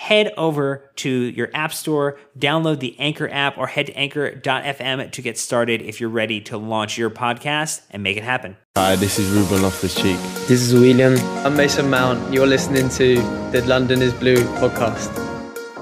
Head 0.00 0.32
over 0.38 0.90
to 0.96 1.10
your 1.10 1.50
app 1.52 1.74
store, 1.74 2.18
download 2.38 2.80
the 2.80 2.98
Anchor 2.98 3.28
app, 3.30 3.58
or 3.58 3.66
head 3.66 3.84
to 3.88 3.92
anchor.fm 3.98 5.10
to 5.10 5.22
get 5.22 5.36
started 5.36 5.82
if 5.82 6.00
you're 6.00 6.08
ready 6.08 6.40
to 6.40 6.56
launch 6.56 6.96
your 6.96 7.10
podcast 7.10 7.82
and 7.90 8.02
make 8.02 8.16
it 8.16 8.22
happen. 8.24 8.56
Hi, 8.78 8.96
this 8.96 9.18
is 9.18 9.28
Ruben 9.28 9.60
Loftus-Cheek. 9.60 10.16
This 10.48 10.62
is 10.62 10.72
William. 10.72 11.18
I'm 11.44 11.54
Mason 11.54 11.90
Mount. 11.90 12.32
You're 12.32 12.46
listening 12.46 12.88
to 12.88 13.16
the 13.52 13.62
London 13.66 14.00
is 14.00 14.14
Blue 14.14 14.42
podcast. 14.56 15.10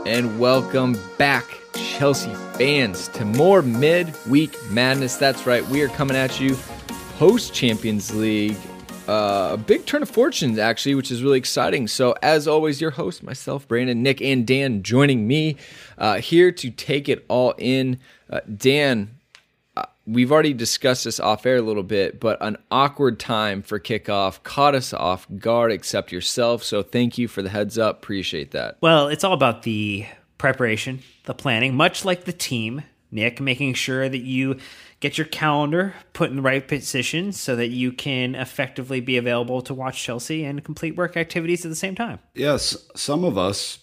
And 0.04 0.40
welcome 0.40 0.98
back, 1.16 1.44
Chelsea 1.74 2.34
fans, 2.54 3.06
to 3.10 3.24
more 3.24 3.62
midweek 3.62 4.50
madness. 4.72 5.14
That's 5.14 5.46
right, 5.46 5.64
we 5.68 5.80
are 5.82 5.88
coming 5.90 6.16
at 6.16 6.40
you 6.40 6.56
post 7.18 7.54
Champions 7.54 8.12
League. 8.12 8.56
Uh, 9.08 9.52
a 9.54 9.56
big 9.56 9.86
turn 9.86 10.02
of 10.02 10.10
fortunes, 10.10 10.58
actually, 10.58 10.94
which 10.94 11.10
is 11.10 11.22
really 11.22 11.38
exciting. 11.38 11.88
So, 11.88 12.14
as 12.22 12.46
always, 12.46 12.78
your 12.78 12.90
host, 12.90 13.22
myself, 13.22 13.66
Brandon, 13.66 14.02
Nick, 14.02 14.20
and 14.20 14.46
Dan 14.46 14.82
joining 14.82 15.26
me 15.26 15.56
uh, 15.96 16.18
here 16.20 16.52
to 16.52 16.70
take 16.70 17.08
it 17.08 17.24
all 17.26 17.54
in. 17.56 18.00
Uh, 18.28 18.40
Dan, 18.54 19.16
uh, 19.78 19.86
we've 20.06 20.30
already 20.30 20.52
discussed 20.52 21.04
this 21.04 21.18
off 21.18 21.46
air 21.46 21.56
a 21.56 21.62
little 21.62 21.82
bit, 21.82 22.20
but 22.20 22.36
an 22.42 22.58
awkward 22.70 23.18
time 23.18 23.62
for 23.62 23.80
kickoff 23.80 24.42
caught 24.42 24.74
us 24.74 24.92
off 24.92 25.26
guard, 25.38 25.72
except 25.72 26.12
yourself. 26.12 26.62
So, 26.62 26.82
thank 26.82 27.16
you 27.16 27.28
for 27.28 27.40
the 27.40 27.48
heads 27.48 27.78
up. 27.78 28.02
Appreciate 28.02 28.50
that. 28.50 28.76
Well, 28.82 29.08
it's 29.08 29.24
all 29.24 29.32
about 29.32 29.62
the 29.62 30.04
preparation, 30.36 31.02
the 31.24 31.32
planning, 31.32 31.74
much 31.74 32.04
like 32.04 32.24
the 32.24 32.32
team, 32.34 32.82
Nick, 33.10 33.40
making 33.40 33.72
sure 33.72 34.06
that 34.06 34.18
you 34.18 34.58
get 35.00 35.16
your 35.16 35.26
calendar 35.26 35.94
put 36.12 36.30
in 36.30 36.36
the 36.36 36.42
right 36.42 36.66
position 36.66 37.32
so 37.32 37.54
that 37.56 37.68
you 37.68 37.92
can 37.92 38.34
effectively 38.34 39.00
be 39.00 39.16
available 39.16 39.62
to 39.62 39.74
watch 39.74 40.02
Chelsea 40.02 40.44
and 40.44 40.64
complete 40.64 40.96
work 40.96 41.16
activities 41.16 41.64
at 41.64 41.68
the 41.68 41.76
same 41.76 41.94
time. 41.94 42.18
Yes, 42.34 42.76
some 42.96 43.24
of 43.24 43.38
us 43.38 43.78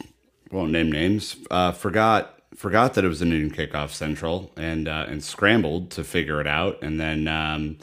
won't 0.51 0.71
name 0.71 0.91
names. 0.91 1.37
Uh, 1.49 1.71
forgot 1.71 2.31
forgot 2.55 2.93
that 2.93 3.03
it 3.03 3.07
was 3.09 3.21
a 3.21 3.25
noon 3.25 3.51
kickoff 3.51 3.91
central 3.91 4.51
and 4.55 4.87
uh, 4.87 5.05
and 5.07 5.23
scrambled 5.23 5.91
to 5.91 6.03
figure 6.03 6.41
it 6.41 6.47
out, 6.47 6.81
and 6.81 6.99
then 6.99 7.27
um, 7.27 7.77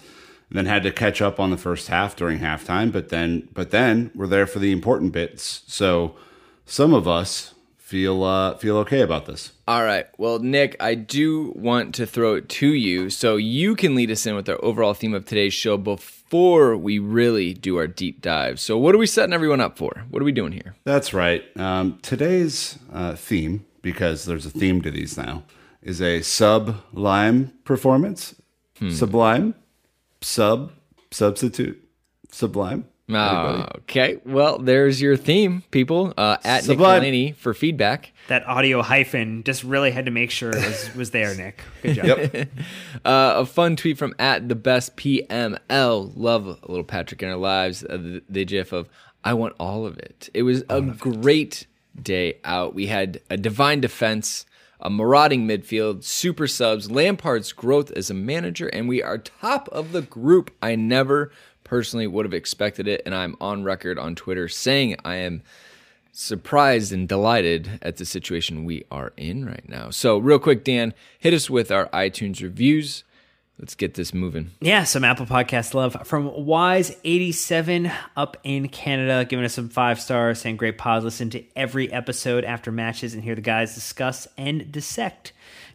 then 0.51 0.67
had 0.67 0.83
to 0.83 0.93
catch 0.93 1.23
up 1.23 1.41
on 1.41 1.51
the 1.51 1.57
first 1.57 1.89
half 1.89 2.17
during 2.17 2.41
halftime. 2.41 2.93
But 2.93 3.09
then 3.09 3.49
but 3.53 3.71
then 3.71 4.11
we're 4.15 4.27
there 4.27 4.47
for 4.47 4.59
the 4.59 4.73
important 4.73 5.13
bits. 5.13 5.63
So 5.67 6.17
some 6.67 6.95
of 6.95 7.09
us 7.09 7.55
feel 7.93 8.25
uh, 8.25 8.57
feel 8.57 8.79
okay 8.79 9.03
about 9.03 9.27
this. 9.27 9.53
All 9.69 9.85
right. 9.85 10.07
Well, 10.17 10.39
Nick, 10.39 10.77
I 10.81 10.95
do 10.95 11.53
want 11.55 11.95
to 11.97 12.07
throw 12.07 12.37
it 12.37 12.49
to 12.49 12.73
you 12.73 13.11
so 13.11 13.37
you 13.37 13.77
can 13.77 13.95
lead 13.95 14.11
us 14.11 14.25
in 14.25 14.35
with 14.35 14.49
our 14.49 14.59
overall 14.65 14.95
theme 14.95 15.13
of 15.13 15.27
today's 15.27 15.53
show 15.53 15.77
before 15.77 16.75
we 16.75 16.99
really 16.99 17.53
do 17.53 17.77
our 17.77 17.87
deep 17.87 18.23
dive. 18.23 18.59
So, 18.61 18.79
what 18.79 18.95
are 18.95 18.99
we 18.99 19.07
setting 19.07 19.35
everyone 19.35 19.61
up 19.61 19.77
for? 19.77 20.07
What 20.09 20.23
are 20.23 20.25
we 20.25 20.33
doing 20.33 20.53
here? 20.53 20.75
That's 20.85 21.13
right. 21.13 21.45
Um, 21.59 21.99
today's 22.01 22.79
uh, 22.91 23.15
theme, 23.15 23.67
because 23.83 24.25
there's 24.25 24.47
a 24.47 24.51
theme 24.51 24.81
to 24.81 24.91
these 24.91 25.19
now, 25.19 25.43
is 25.83 26.01
a 26.01 26.23
sublime 26.23 27.53
performance. 27.65 28.35
Hmm. 28.79 28.89
Sublime, 28.89 29.55
sub, 30.23 30.73
substitute, 31.11 31.87
sublime. 32.31 32.87
Oh, 33.11 33.67
okay. 33.79 34.19
Well, 34.25 34.59
there's 34.59 35.03
your 35.03 35.17
theme, 35.17 35.63
people. 35.71 36.15
Uh, 36.17 36.37
at 36.45 36.65
Sublime. 36.65 37.03
Nick 37.03 37.11
Delaney 37.11 37.33
for 37.33 37.53
feedback. 37.53 38.13
That 38.29 38.47
audio 38.47 38.81
hyphen 38.83 39.43
just 39.45 39.65
really 39.65 39.91
had 39.91 40.07
to 40.07 40.11
make 40.11 40.31
sure 40.31 40.51
it 40.51 40.65
was, 40.65 40.95
was 40.95 41.11
there, 41.11 41.35
Nick. 41.35 41.63
Good 41.83 41.97
job. 41.97 42.07
Yep. 42.07 42.49
Uh, 43.05 43.35
a 43.39 43.47
fun 43.47 43.75
tweet 43.75 43.99
from 43.99 44.15
at 44.19 44.49
the 44.49 44.55
best 44.55 44.97
PML. 44.97 46.13
Love 46.15 46.47
a 46.47 46.59
little 46.69 46.85
Patrick 46.85 47.23
in 47.23 47.29
our 47.29 47.37
lives. 47.37 47.83
Uh, 47.85 47.97
the, 47.97 48.23
the 48.29 48.45
gif 48.45 48.73
of 48.73 48.89
I 49.25 49.35
want 49.35 49.55
all 49.59 49.87
of 49.87 49.99
it. 49.99 50.29
It 50.35 50.43
was 50.43 50.63
a 50.69 50.81
great 50.81 51.67
day 52.01 52.39
out. 52.45 52.75
We 52.75 52.87
had 52.87 53.21
a 53.29 53.37
divine 53.37 53.81
defense, 53.81 54.47
a 54.81 54.91
marauding 54.91 55.47
midfield, 55.47 56.05
super 56.05 56.47
subs, 56.47 56.91
Lampard's 56.91 57.53
growth 57.53 57.91
as 57.93 58.11
a 58.11 58.15
manager, 58.15 58.69
and 58.69 58.89
we 58.89 59.03
are 59.03 59.19
top 59.19 59.69
of 59.69 59.93
the 59.93 60.03
group. 60.03 60.51
I 60.63 60.77
never 60.77 61.31
personally 61.65 62.07
would 62.07 62.25
have 62.25 62.35
expected 62.35 62.89
it, 62.89 63.03
and 63.05 63.15
I'm 63.15 63.37
on 63.41 63.65
record 63.65 63.99
on 63.99 64.15
Twitter 64.15 64.49
saying 64.49 64.97
I 65.05 65.17
am 65.17 65.43
surprised 66.13 66.93
and 66.93 67.09
delighted 67.09 67.79
at 67.81 67.97
the 67.97 68.05
situation 68.05 68.65
we 68.65 68.85
are 68.91 69.13
in 69.17 69.47
right 69.47 69.67
now. 69.69 69.91
So, 69.91 70.19
real 70.19 70.39
quick, 70.39 70.65
Dan, 70.65 70.95
hit 71.19 71.35
us 71.35 71.49
with 71.49 71.71
our 71.71 71.87
iTunes 71.89 72.43
reviews. 72.43 73.05
Let's 73.59 73.75
get 73.75 73.95
this 73.95 74.13
moving. 74.13 74.51
Yeah, 74.61 74.85
some 74.85 75.05
Apple 75.05 75.27
Podcast 75.27 75.73
love 75.75 75.97
from 76.05 76.29
Wise87 76.31 77.95
up 78.17 78.37
in 78.43 78.69
Canada, 78.69 79.25
giving 79.25 79.45
us 79.45 79.55
some 79.55 79.69
five 79.69 80.01
stars, 80.01 80.41
saying 80.41 80.57
great 80.57 80.79
pod. 80.79 81.05
Listen 81.05 81.31
to 81.31 81.45
every 81.55 81.93
episode 81.93 82.45
after 82.45 82.73
matches 82.73 83.15
and 83.15 83.23
hear 83.23 83.35
the 83.37 83.41
guys 83.41 83.75
discuss 83.75 84.27
and 84.37 84.73
dissect 84.73 85.33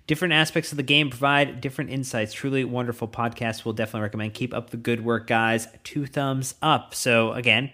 different 0.07 0.33
aspects 0.33 0.71
of 0.71 0.77
the 0.77 0.83
game, 0.83 1.09
provide 1.09 1.61
different 1.61 1.91
insights. 1.91 2.33
Truly 2.33 2.63
wonderful 2.63 3.07
podcast. 3.07 3.65
We'll 3.65 3.73
definitely 3.73 4.01
recommend. 4.01 4.33
Keep 4.33 4.53
up 4.53 4.69
the 4.71 4.77
good 4.77 5.03
work, 5.03 5.27
guys. 5.27 5.67
Two 5.83 6.05
thumbs 6.05 6.55
up. 6.61 6.95
So, 6.95 7.33
again, 7.33 7.71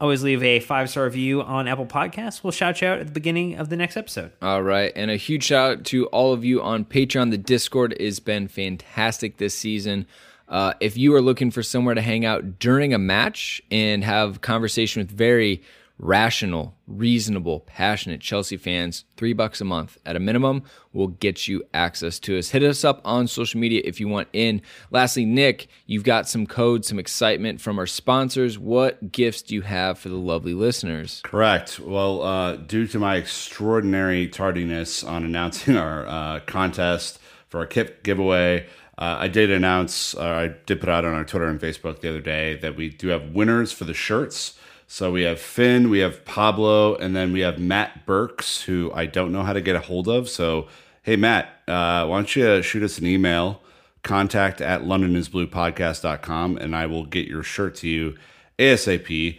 always 0.00 0.22
leave 0.22 0.42
a 0.42 0.60
five 0.60 0.90
star 0.90 1.04
review 1.04 1.42
on 1.42 1.68
Apple 1.68 1.86
Podcasts. 1.86 2.42
We'll 2.42 2.52
shout 2.52 2.80
you 2.80 2.88
out 2.88 3.00
at 3.00 3.06
the 3.06 3.12
beginning 3.12 3.56
of 3.56 3.68
the 3.68 3.76
next 3.76 3.96
episode. 3.96 4.32
All 4.40 4.62
right. 4.62 4.92
And 4.96 5.10
a 5.10 5.16
huge 5.16 5.44
shout 5.44 5.70
out 5.70 5.84
to 5.86 6.06
all 6.06 6.32
of 6.32 6.44
you 6.44 6.62
on 6.62 6.84
Patreon. 6.84 7.30
The 7.30 7.38
Discord 7.38 7.94
has 8.00 8.20
been 8.20 8.48
fantastic 8.48 9.36
this 9.36 9.54
season. 9.54 10.06
Uh, 10.48 10.74
if 10.80 10.96
you 10.96 11.14
are 11.14 11.22
looking 11.22 11.50
for 11.50 11.62
somewhere 11.62 11.94
to 11.94 12.00
hang 12.00 12.24
out 12.24 12.58
during 12.58 12.92
a 12.92 12.98
match 12.98 13.62
and 13.70 14.02
have 14.02 14.40
conversation 14.40 15.00
with 15.00 15.10
very 15.10 15.62
rational, 16.00 16.74
reasonable, 16.86 17.60
passionate 17.60 18.20
Chelsea 18.20 18.56
fans, 18.56 19.04
three 19.16 19.34
bucks 19.34 19.60
a 19.60 19.64
month 19.64 19.98
at 20.06 20.16
a 20.16 20.18
minimum 20.18 20.62
will 20.92 21.08
get 21.08 21.46
you 21.46 21.62
access 21.74 22.18
to 22.18 22.38
us. 22.38 22.50
Hit 22.50 22.62
us 22.62 22.84
up 22.84 23.02
on 23.04 23.26
social 23.26 23.60
media 23.60 23.82
if 23.84 24.00
you 24.00 24.08
want 24.08 24.28
in. 24.32 24.62
Lastly, 24.90 25.26
Nick, 25.26 25.68
you've 25.86 26.02
got 26.02 26.26
some 26.26 26.46
codes, 26.46 26.88
some 26.88 26.98
excitement 26.98 27.60
from 27.60 27.78
our 27.78 27.86
sponsors. 27.86 28.58
What 28.58 29.12
gifts 29.12 29.42
do 29.42 29.54
you 29.54 29.62
have 29.62 29.98
for 29.98 30.08
the 30.08 30.16
lovely 30.16 30.54
listeners? 30.54 31.20
Correct. 31.22 31.78
Well, 31.78 32.22
uh, 32.22 32.56
due 32.56 32.86
to 32.88 32.98
my 32.98 33.16
extraordinary 33.16 34.26
tardiness 34.26 35.04
on 35.04 35.24
announcing 35.24 35.76
our 35.76 36.06
uh, 36.06 36.40
contest 36.40 37.18
for 37.48 37.60
our 37.60 37.66
kit 37.66 38.02
giveaway, 38.02 38.66
uh, 38.96 39.16
I 39.20 39.28
did 39.28 39.50
announce, 39.50 40.14
uh, 40.14 40.22
I 40.22 40.48
did 40.66 40.80
put 40.80 40.88
out 40.88 41.04
on 41.04 41.12
our 41.12 41.24
Twitter 41.24 41.46
and 41.46 41.60
Facebook 41.60 42.00
the 42.00 42.08
other 42.08 42.20
day 42.20 42.56
that 42.56 42.76
we 42.76 42.88
do 42.88 43.08
have 43.08 43.30
winners 43.30 43.70
for 43.70 43.84
the 43.84 43.94
shirts. 43.94 44.58
So 44.92 45.12
we 45.12 45.22
have 45.22 45.38
Finn, 45.38 45.88
we 45.88 46.00
have 46.00 46.24
Pablo, 46.24 46.96
and 46.96 47.14
then 47.14 47.32
we 47.32 47.40
have 47.40 47.60
Matt 47.60 48.06
Burks, 48.06 48.62
who 48.62 48.90
I 48.92 49.06
don't 49.06 49.30
know 49.30 49.44
how 49.44 49.52
to 49.52 49.60
get 49.60 49.76
a 49.76 49.80
hold 49.80 50.08
of. 50.08 50.28
So, 50.28 50.66
hey, 51.02 51.14
Matt, 51.14 51.46
uh, 51.68 52.06
why 52.06 52.16
don't 52.16 52.34
you 52.34 52.60
shoot 52.60 52.82
us 52.82 52.98
an 52.98 53.06
email, 53.06 53.62
contact 54.02 54.60
at 54.60 54.82
londonisbluepodcast.com, 54.82 56.56
and 56.56 56.74
I 56.74 56.86
will 56.86 57.06
get 57.06 57.28
your 57.28 57.44
shirt 57.44 57.76
to 57.76 57.88
you 57.88 58.16
ASAP. 58.58 59.38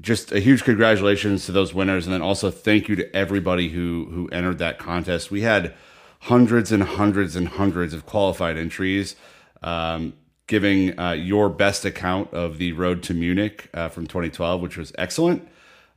Just 0.00 0.32
a 0.32 0.40
huge 0.40 0.64
congratulations 0.64 1.44
to 1.44 1.52
those 1.52 1.74
winners, 1.74 2.06
and 2.06 2.14
then 2.14 2.22
also 2.22 2.50
thank 2.50 2.88
you 2.88 2.96
to 2.96 3.14
everybody 3.14 3.68
who 3.68 4.08
who 4.10 4.28
entered 4.28 4.56
that 4.56 4.78
contest. 4.78 5.30
We 5.30 5.42
had 5.42 5.74
hundreds 6.20 6.72
and 6.72 6.82
hundreds 6.82 7.36
and 7.36 7.46
hundreds 7.46 7.92
of 7.92 8.06
qualified 8.06 8.56
entries. 8.56 9.16
Um, 9.62 10.14
giving 10.48 10.98
uh, 10.98 11.12
your 11.12 11.48
best 11.48 11.84
account 11.84 12.32
of 12.34 12.58
the 12.58 12.72
road 12.72 13.04
to 13.04 13.14
Munich 13.14 13.68
uh, 13.72 13.88
from 13.88 14.08
2012, 14.08 14.60
which 14.60 14.76
was 14.76 14.92
excellent. 14.98 15.46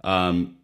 Um, 0.03 0.57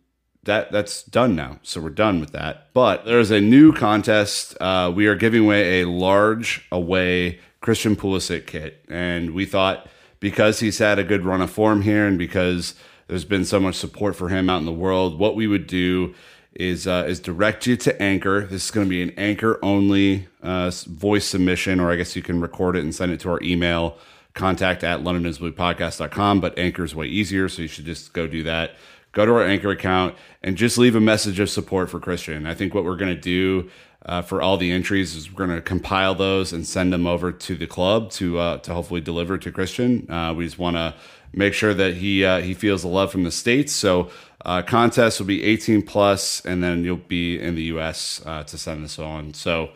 that 0.44 0.72
that's 0.72 1.04
done 1.04 1.36
now, 1.36 1.60
so 1.64 1.82
we're 1.82 1.90
done 1.90 2.20
with 2.20 2.32
that. 2.32 2.74
But 2.74 3.06
there's 3.06 3.32
a 3.32 3.42
new 3.42 3.74
contest. 3.74 4.56
Uh, 4.62 4.92
we 4.96 5.08
are 5.08 5.16
giving 5.16 5.44
away 5.44 5.82
a 5.82 5.90
large 5.90 6.66
away 6.72 7.40
Christian 7.60 7.96
Pulisic 7.96 8.46
kit, 8.46 8.86
and 8.88 9.32
we 9.32 9.46
thought 9.46 9.88
because 10.20 10.60
he's 10.60 10.78
had 10.78 11.00
a 11.00 11.04
good 11.04 11.26
run 11.26 11.42
of 11.42 11.52
form 11.52 11.82
here, 11.82 12.08
and 12.08 12.18
because 12.18 12.76
there's 13.08 13.26
been 13.26 13.46
so 13.46 13.60
much 13.60 13.76
support 13.76 14.16
for 14.16 14.30
him 14.30 14.50
out 14.50 14.60
in 14.60 14.66
the 14.66 14.72
world, 14.72 15.20
what 15.20 15.36
we 15.36 15.48
would 15.48 15.68
do 15.68 16.14
is 16.58 16.88
uh, 16.88 17.06
is 17.08 17.20
direct 17.20 17.68
you 17.68 17.78
to 17.78 18.02
Anchor. 18.02 18.46
This 18.46 18.66
is 18.66 18.72
going 18.72 18.88
to 18.88 18.90
be 18.90 19.02
an 19.02 19.12
Anchor 19.12 19.60
only 19.64 20.28
uh, 20.42 20.72
voice 20.88 21.26
submission, 21.26 21.80
or 21.80 21.92
I 21.92 21.96
guess 21.96 22.16
you 22.16 22.24
can 22.24 22.42
record 22.42 22.76
it 22.76 22.84
and 22.84 22.94
send 22.94 23.12
it 23.12 23.20
to 23.22 23.30
our 23.30 23.42
email 23.44 23.98
contact 24.34 24.84
at 24.84 25.02
londonisbluepodcast.com. 25.02 26.42
But 26.42 26.58
Anchor 26.58 26.84
is 26.84 26.96
way 26.96 27.06
easier, 27.06 27.48
so 27.48 27.62
you 27.62 27.68
should 27.68 27.86
just 27.86 28.12
go 28.14 28.28
do 28.28 28.44
that. 28.44 28.76
Go 29.12 29.26
to 29.26 29.34
our 29.34 29.44
Anchor 29.44 29.70
account 29.70 30.16
and 30.44 30.58
just 30.58 30.78
leave 30.78 30.96
a 30.96 31.00
message 31.00 31.40
of 31.40 31.50
support 31.50 31.90
for 31.90 32.00
Christian. 32.00 32.46
I 32.46 32.54
think 32.56 32.74
what 32.74 32.84
we're 32.84 32.98
going 32.98 33.16
to 33.16 33.22
do 33.22 33.70
uh, 34.06 34.22
for 34.22 34.42
all 34.42 34.58
the 34.58 34.72
entries 34.72 35.16
is 35.16 35.32
we're 35.32 35.46
going 35.46 35.58
to 35.58 35.62
compile 35.62 36.16
those 36.16 36.54
and 36.54 36.66
send 36.66 36.92
them 36.92 37.06
over 37.06 37.32
to 37.32 37.56
the 37.56 37.68
club 37.68 38.10
to 38.12 38.40
uh, 38.40 38.58
to 38.60 38.74
hopefully 38.74 39.02
deliver 39.02 39.38
to 39.38 39.52
Christian. 39.52 40.10
Uh, 40.10 40.34
we 40.34 40.46
just 40.46 40.58
want 40.58 40.76
to 40.76 40.96
make 41.34 41.54
sure 41.54 41.74
that 41.74 41.96
he 41.96 42.26
uh, 42.26 42.42
he 42.42 42.54
feels 42.54 42.82
the 42.82 42.88
love 42.88 43.12
from 43.12 43.24
the 43.24 43.32
states. 43.32 43.74
So 43.74 44.10
uh, 44.46 44.62
contest 44.62 45.20
will 45.20 45.28
be 45.28 45.44
18 45.44 45.82
plus, 45.82 46.46
and 46.46 46.64
then 46.64 46.84
you'll 46.84 46.98
be 46.98 47.40
in 47.40 47.56
the 47.56 47.64
U.S. 47.64 48.22
Uh, 48.26 48.44
to 48.44 48.58
send 48.58 48.84
this 48.84 49.00
on. 49.00 49.34
So 49.34 49.72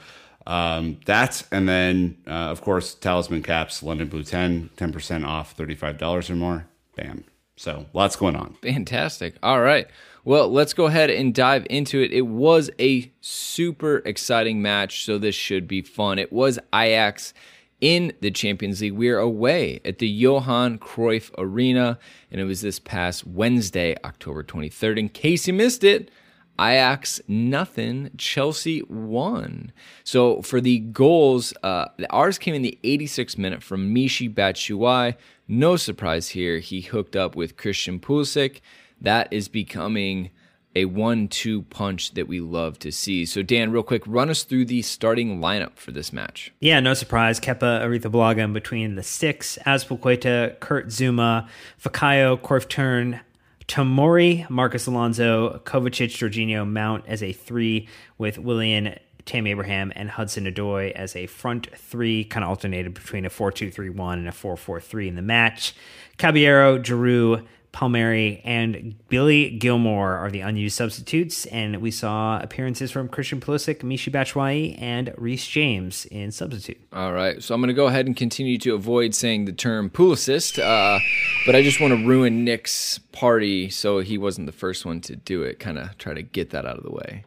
um, 0.47 0.99
that, 1.05 1.43
and 1.51 1.67
then 1.67 2.17
uh, 2.27 2.51
of 2.51 2.61
course 2.61 2.95
Talisman 2.95 3.43
Caps, 3.43 3.83
London 3.83 4.07
Blue 4.07 4.23
10, 4.23 4.69
10 4.75 4.93
percent 4.93 5.25
off, 5.25 5.53
thirty 5.53 5.75
five 5.75 5.97
dollars 5.97 6.29
or 6.29 6.35
more. 6.35 6.67
Bam. 6.95 7.23
So 7.55 7.85
lots 7.93 8.15
going 8.15 8.35
on. 8.35 8.55
Fantastic. 8.61 9.35
All 9.43 9.61
right. 9.61 9.87
Well, 10.23 10.49
let's 10.51 10.73
go 10.73 10.85
ahead 10.85 11.09
and 11.09 11.33
dive 11.33 11.65
into 11.69 11.99
it. 11.99 12.11
It 12.11 12.27
was 12.27 12.69
a 12.79 13.11
super 13.21 13.97
exciting 13.97 14.61
match, 14.61 15.05
so 15.05 15.17
this 15.17 15.35
should 15.35 15.67
be 15.67 15.81
fun. 15.81 16.19
It 16.19 16.31
was 16.31 16.59
Ajax 16.73 17.33
in 17.81 18.13
the 18.21 18.31
Champions 18.31 18.79
League. 18.81 18.93
We 18.93 19.09
are 19.09 19.17
away 19.17 19.81
at 19.83 19.97
the 19.97 20.07
Johan 20.07 20.77
Cruyff 20.77 21.31
Arena, 21.37 21.97
and 22.31 22.39
it 22.39 22.45
was 22.45 22.61
this 22.61 22.79
past 22.79 23.25
Wednesday, 23.25 23.95
October 24.05 24.43
23rd. 24.43 24.97
In 24.97 25.09
case 25.09 25.47
you 25.47 25.53
missed 25.53 25.83
it, 25.83 26.11
Ajax 26.59 27.19
nothing, 27.27 28.11
Chelsea 28.17 28.79
one. 28.81 29.71
So 30.03 30.43
for 30.43 30.61
the 30.61 30.79
goals, 30.79 31.53
uh, 31.63 31.87
ours 32.11 32.37
came 32.37 32.53
in 32.53 32.61
the 32.61 32.77
86th 32.83 33.37
minute 33.37 33.63
from 33.63 33.93
Michy 33.93 34.31
Batshuayi. 34.31 35.15
No 35.47 35.75
surprise 35.75 36.29
here, 36.29 36.59
he 36.59 36.81
hooked 36.81 37.15
up 37.15 37.35
with 37.35 37.57
Christian 37.57 37.99
Pulisic. 37.99 38.61
That 39.01 39.27
is 39.31 39.47
becoming 39.47 40.29
a 40.75 40.85
one-two 40.85 41.63
punch 41.63 42.13
that 42.13 42.27
we 42.27 42.39
love 42.39 42.79
to 42.79 42.91
see. 42.91 43.25
So 43.25 43.41
Dan, 43.41 43.71
real 43.71 43.83
quick, 43.83 44.03
run 44.05 44.29
us 44.29 44.43
through 44.43 44.65
the 44.65 44.81
starting 44.81 45.41
lineup 45.41 45.75
for 45.75 45.91
this 45.91 46.13
match. 46.13 46.53
Yeah, 46.59 46.79
no 46.79 46.93
surprise. 46.93 47.39
Kepa 47.39 47.81
Arrizabalaga 47.81 48.39
in 48.39 48.53
between 48.53 48.95
the 48.95 49.03
six, 49.03 49.57
Azpilicueta, 49.65 50.59
Kurt 50.59 50.87
Zouma, 50.87 51.47
Fikayo, 51.81 52.39
Cruyff 52.39 52.69
Turn, 52.69 53.19
Tomori, 53.67 54.49
Marcos 54.49 54.87
Alonso, 54.87 55.61
Kovacic, 55.65 56.09
Jorginho, 56.09 56.67
Mount 56.69 57.05
as 57.07 57.21
a 57.21 57.33
three 57.33 57.87
with 58.17 58.37
Willian 58.37 58.97
Tammy 59.25 59.51
Abraham 59.51 59.91
and 59.95 60.09
Hudson-Odoi 60.09 60.91
as 60.91 61.15
a 61.15 61.27
front 61.27 61.67
three, 61.77 62.23
kind 62.23 62.43
of 62.43 62.49
alternated 62.49 62.93
between 62.93 63.25
a 63.25 63.29
4 63.29 63.51
2 63.51 63.71
3 63.71 63.89
1 63.89 64.19
and 64.19 64.27
a 64.27 64.31
4 64.31 64.57
4 64.57 64.79
3 64.79 65.07
in 65.07 65.15
the 65.15 65.21
match. 65.21 65.73
Caballero, 66.17 66.79
Giroud, 66.79 67.45
Palmieri 67.71 68.41
and 68.43 68.95
Billy 69.07 69.57
Gilmour 69.57 70.17
are 70.17 70.29
the 70.29 70.41
unused 70.41 70.75
substitutes, 70.75 71.45
and 71.47 71.77
we 71.77 71.89
saw 71.89 72.39
appearances 72.39 72.91
from 72.91 73.07
Christian 73.07 73.39
Pulisic, 73.39 73.79
Michy 73.79 74.11
Batshuayi, 74.11 74.79
and 74.81 75.13
Reece 75.17 75.47
James 75.47 76.05
in 76.05 76.31
substitute. 76.31 76.79
All 76.91 77.13
right, 77.13 77.41
so 77.41 77.55
I'm 77.55 77.61
going 77.61 77.69
to 77.69 77.73
go 77.73 77.87
ahead 77.87 78.07
and 78.07 78.15
continue 78.15 78.57
to 78.59 78.75
avoid 78.75 79.15
saying 79.15 79.45
the 79.45 79.53
term 79.53 79.89
Pulicist, 79.89 80.59
uh, 80.59 80.99
but 81.45 81.55
I 81.55 81.63
just 81.63 81.79
want 81.79 81.97
to 81.97 82.05
ruin 82.05 82.43
Nick's 82.43 82.99
party 83.11 83.69
so 83.69 83.99
he 83.99 84.17
wasn't 84.17 84.47
the 84.47 84.53
first 84.53 84.85
one 84.85 84.99
to 85.01 85.15
do 85.15 85.43
it. 85.43 85.59
Kind 85.59 85.77
of 85.77 85.97
try 85.97 86.13
to 86.13 86.21
get 86.21 86.49
that 86.49 86.65
out 86.65 86.77
of 86.77 86.83
the 86.83 86.91
way. 86.91 87.23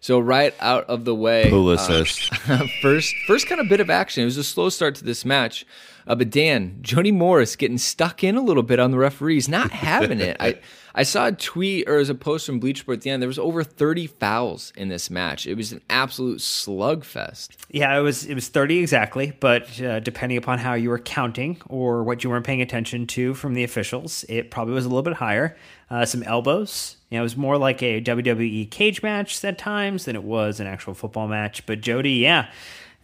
So 0.00 0.18
right 0.18 0.52
out 0.58 0.84
of 0.86 1.04
the 1.04 1.14
way, 1.14 1.48
Pulicist. 1.48 2.32
Uh, 2.50 2.66
first, 2.82 3.14
first 3.28 3.46
kind 3.46 3.60
of 3.60 3.68
bit 3.68 3.78
of 3.78 3.88
action. 3.88 4.22
It 4.22 4.24
was 4.24 4.36
a 4.36 4.42
slow 4.42 4.68
start 4.68 4.96
to 4.96 5.04
this 5.04 5.24
match. 5.24 5.64
Uh, 6.06 6.14
but 6.14 6.30
Dan, 6.30 6.78
Jody 6.82 7.12
Morris 7.12 7.56
getting 7.56 7.78
stuck 7.78 8.24
in 8.24 8.36
a 8.36 8.42
little 8.42 8.62
bit 8.62 8.78
on 8.78 8.90
the 8.90 8.98
referees, 8.98 9.48
not 9.48 9.70
having 9.72 10.20
it. 10.20 10.36
I 10.40 10.58
I 10.94 11.04
saw 11.04 11.28
a 11.28 11.32
tweet 11.32 11.88
or 11.88 11.96
as 11.96 12.10
a 12.10 12.14
post 12.14 12.44
from 12.46 12.60
Bleacher 12.60 12.82
Report 12.82 12.98
at 12.98 13.02
the 13.02 13.10
end. 13.10 13.22
There 13.22 13.28
was 13.28 13.38
over 13.38 13.64
30 13.64 14.06
fouls 14.08 14.72
in 14.76 14.88
this 14.88 15.10
match. 15.10 15.46
It 15.46 15.54
was 15.54 15.72
an 15.72 15.80
absolute 15.88 16.40
slugfest. 16.40 17.50
Yeah, 17.70 17.96
it 17.96 18.02
was 18.02 18.24
it 18.26 18.34
was 18.34 18.48
30 18.48 18.78
exactly, 18.78 19.32
but 19.40 19.80
uh, 19.80 20.00
depending 20.00 20.38
upon 20.38 20.58
how 20.58 20.74
you 20.74 20.90
were 20.90 20.98
counting 20.98 21.60
or 21.68 22.02
what 22.02 22.22
you 22.22 22.30
weren't 22.30 22.46
paying 22.46 22.62
attention 22.62 23.06
to 23.08 23.34
from 23.34 23.54
the 23.54 23.64
officials, 23.64 24.24
it 24.28 24.50
probably 24.50 24.74
was 24.74 24.84
a 24.84 24.88
little 24.88 25.02
bit 25.02 25.14
higher. 25.14 25.56
Uh, 25.90 26.06
some 26.06 26.22
elbows. 26.22 26.96
You 27.10 27.18
know, 27.18 27.22
it 27.22 27.24
was 27.24 27.36
more 27.36 27.58
like 27.58 27.82
a 27.82 28.00
WWE 28.00 28.70
cage 28.70 29.02
match 29.02 29.44
at 29.44 29.58
times 29.58 30.06
than 30.06 30.16
it 30.16 30.22
was 30.24 30.58
an 30.58 30.66
actual 30.66 30.94
football 30.94 31.28
match. 31.28 31.66
But 31.66 31.82
Jody, 31.82 32.12
yeah 32.12 32.48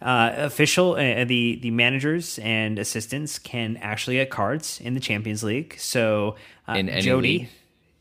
uh, 0.01 0.31
official 0.37 0.93
uh, 0.93 1.25
the 1.25 1.59
the 1.61 1.71
managers 1.71 2.39
and 2.39 2.79
assistants 2.79 3.39
can 3.39 3.77
actually 3.77 4.15
get 4.15 4.29
cards 4.29 4.79
in 4.81 4.93
the 4.93 4.99
Champions 4.99 5.43
League. 5.43 5.75
So 5.77 6.35
uh, 6.67 6.81
Jody. 6.81 7.39
League? 7.39 7.49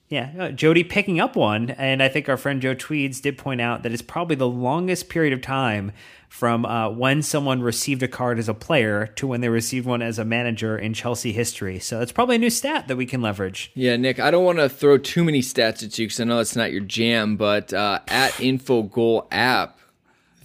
Yeah, 0.09 0.33
uh, 0.38 0.50
Jody 0.52 0.85
picking 0.85 1.21
up 1.21 1.37
one, 1.37 1.69
and 1.69 2.02
I 2.02 2.09
think 2.09 2.31
our 2.31 2.38
friend 2.38 2.62
Joe 2.62 2.75
Tweeds 2.75 3.21
did 3.21 3.37
point 3.37 3.61
out 3.61 3.83
that 3.83 3.93
it's 3.93 4.00
probably 4.00 4.37
the 4.37 4.49
longest 4.49 5.11
period 5.11 5.35
of 5.35 5.43
time 5.43 5.93
from 6.31 6.64
uh, 6.64 6.88
when 6.90 7.23
someone 7.23 7.61
received 7.61 8.02
a 8.02 8.09
card 8.09 8.38
as 8.38 8.49
a 8.49 8.55
player 8.55 9.09
to 9.17 9.26
when 9.26 9.43
they 9.43 9.50
received 9.50 9.87
one 9.87 10.00
as 10.00 10.19
a 10.19 10.25
manager 10.25 10.78
in 10.78 10.95
Chelsea 10.95 11.33
history. 11.33 11.78
So 11.78 12.00
it's 12.00 12.12
probably 12.12 12.37
a 12.37 12.38
new 12.38 12.50
stat 12.50 12.88
that 12.88 12.97
we 12.97 13.05
can 13.05 13.21
leverage. 13.21 13.71
Yeah, 13.75 13.97
Nick, 13.97 14.19
I 14.19 14.31
don't 14.31 14.45
want 14.45 14.59
to 14.59 14.69
throw 14.71 14.97
too 14.97 15.25
many 15.25 15.40
stats 15.40 15.85
at 15.85 15.99
you 15.99 16.07
because 16.07 16.21
I 16.21 16.25
know 16.25 16.38
it's 16.38 16.57
not 16.57 16.73
your 16.73 16.83
jam, 16.83 17.37
but 17.37 17.75
uh, 17.75 18.00
at 18.09 18.33
Infogol 18.33 19.26
app, 19.31 19.78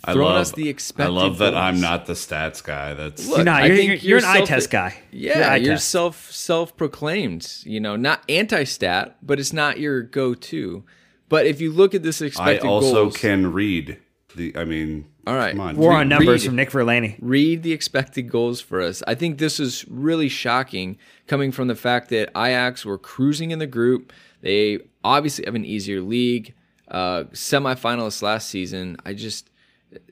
I 0.04 0.14
throwing 0.14 0.34
love, 0.34 0.42
us 0.42 0.52
the 0.52 0.68
expected. 0.70 1.12
I 1.12 1.16
love 1.16 1.38
that 1.38 1.52
goals. 1.52 1.64
I'm 1.64 1.80
not 1.80 2.06
the 2.06 2.14
stats 2.14 2.64
guy. 2.64 2.94
That's 2.94 3.28
Look, 3.28 3.38
you're 3.38 3.46
not. 3.46 3.66
You're, 3.66 3.76
you're, 3.76 3.96
you're, 3.96 4.18
an 4.18 4.26
eye 4.26 4.46
test 4.46 4.70
guy. 4.70 4.96
Yeah, 5.12 5.56
you're, 5.56 5.72
you're 5.72 5.78
self 5.78 6.32
self 6.32 6.76
proclaimed. 6.76 7.50
You 7.64 7.80
know, 7.80 7.96
not 7.96 8.22
anti 8.28 8.66
stat, 8.66 9.18
but 9.22 9.40
it's 9.40 9.54
not 9.54 9.80
your 9.80 10.02
go 10.02 10.34
to. 10.34 10.84
But 11.30 11.46
if 11.46 11.62
you 11.62 11.72
look 11.72 11.96
at 11.96 12.04
this 12.04 12.22
expected, 12.22 12.66
I 12.66 12.70
also 12.70 13.06
goals, 13.06 13.18
can 13.18 13.54
read 13.54 13.98
the. 14.36 14.56
I 14.58 14.66
mean, 14.66 15.06
All 15.26 15.36
right. 15.36 15.52
come 15.52 15.62
on. 15.62 15.78
War 15.78 15.94
on 15.94 16.10
numbers 16.10 16.44
read- 16.44 16.50
from 16.50 16.56
Nick 16.58 16.72
Verlaney. 16.72 17.18
read 17.22 17.64
the 17.64 17.72
expected 17.72 18.30
goals 18.30 18.60
for 18.60 18.82
us. 18.82 19.02
I 19.08 19.16
think 19.16 19.38
this 19.38 19.60
is 19.60 19.86
really 19.88 20.28
shocking 20.28 20.98
coming 21.28 21.52
from 21.52 21.70
the 21.70 21.76
fact 21.76 22.10
that 22.10 22.30
Ajax 22.36 22.86
were 22.86 22.98
cruising 22.98 23.52
in 23.52 23.60
the 23.60 23.68
group. 23.68 24.12
They 24.42 24.80
obviously 25.04 25.46
have 25.46 25.56
an 25.56 25.66
easier 25.66 26.02
league. 26.02 26.54
Uh, 26.90 27.24
semifinalists 27.32 28.22
last 28.22 28.50
season. 28.50 28.98
I 29.06 29.14
just, 29.14 29.50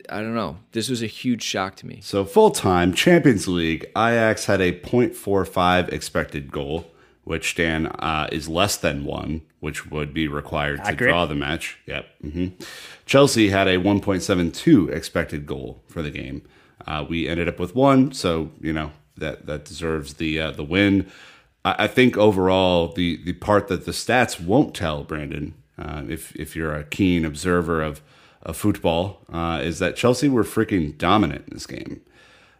I 0.09 0.21
don't 0.21 0.35
know. 0.35 0.57
This 0.73 0.89
was 0.89 1.01
a 1.01 1.07
huge 1.07 1.43
shock 1.43 1.75
to 1.77 1.87
me. 1.87 1.99
So 2.03 2.25
full 2.25 2.51
time 2.51 2.93
Champions 2.93 3.47
League, 3.47 3.85
Ajax 3.97 4.45
had 4.45 4.61
a 4.61 4.71
.45 4.79 5.89
expected 5.91 6.51
goal. 6.51 6.85
which 7.23 7.53
Dan 7.55 7.85
uh, 7.87 8.27
is 8.31 8.49
less 8.49 8.75
than 8.77 9.05
one, 9.05 9.41
which 9.59 9.89
would 9.91 10.11
be 10.13 10.27
required 10.27 10.77
to 10.77 10.87
Accurate. 10.87 11.11
draw 11.11 11.25
the 11.27 11.35
match. 11.35 11.77
Yep. 11.85 12.05
hmm 12.21 12.47
Chelsea 13.05 13.49
had 13.49 13.67
a 13.67 13.77
1.72 13.77 14.89
expected 14.91 15.45
goal 15.45 15.83
for 15.87 16.01
the 16.01 16.09
game. 16.09 16.41
Uh, 16.87 17.05
we 17.07 17.27
ended 17.27 17.47
up 17.47 17.59
with 17.59 17.75
one, 17.75 18.11
so 18.11 18.49
you 18.59 18.73
know 18.73 18.91
that 19.17 19.45
that 19.45 19.65
deserves 19.65 20.15
the 20.15 20.39
uh, 20.41 20.51
the 20.51 20.63
win. 20.63 21.09
I, 21.63 21.83
I 21.83 21.87
think 21.87 22.17
overall 22.17 22.87
the 22.87 23.21
the 23.23 23.33
part 23.33 23.67
that 23.67 23.85
the 23.85 23.91
stats 23.91 24.39
won't 24.43 24.73
tell, 24.73 25.03
Brandon, 25.03 25.53
uh, 25.77 26.01
if 26.09 26.35
if 26.35 26.55
you're 26.55 26.73
a 26.73 26.83
keen 26.85 27.23
observer 27.23 27.83
of 27.83 28.01
of 28.43 28.57
football, 28.57 29.21
uh, 29.31 29.59
is 29.63 29.79
that 29.79 29.95
Chelsea 29.95 30.29
were 30.29 30.43
freaking 30.43 30.97
dominant 30.97 31.47
in 31.47 31.53
this 31.53 31.67
game 31.67 32.01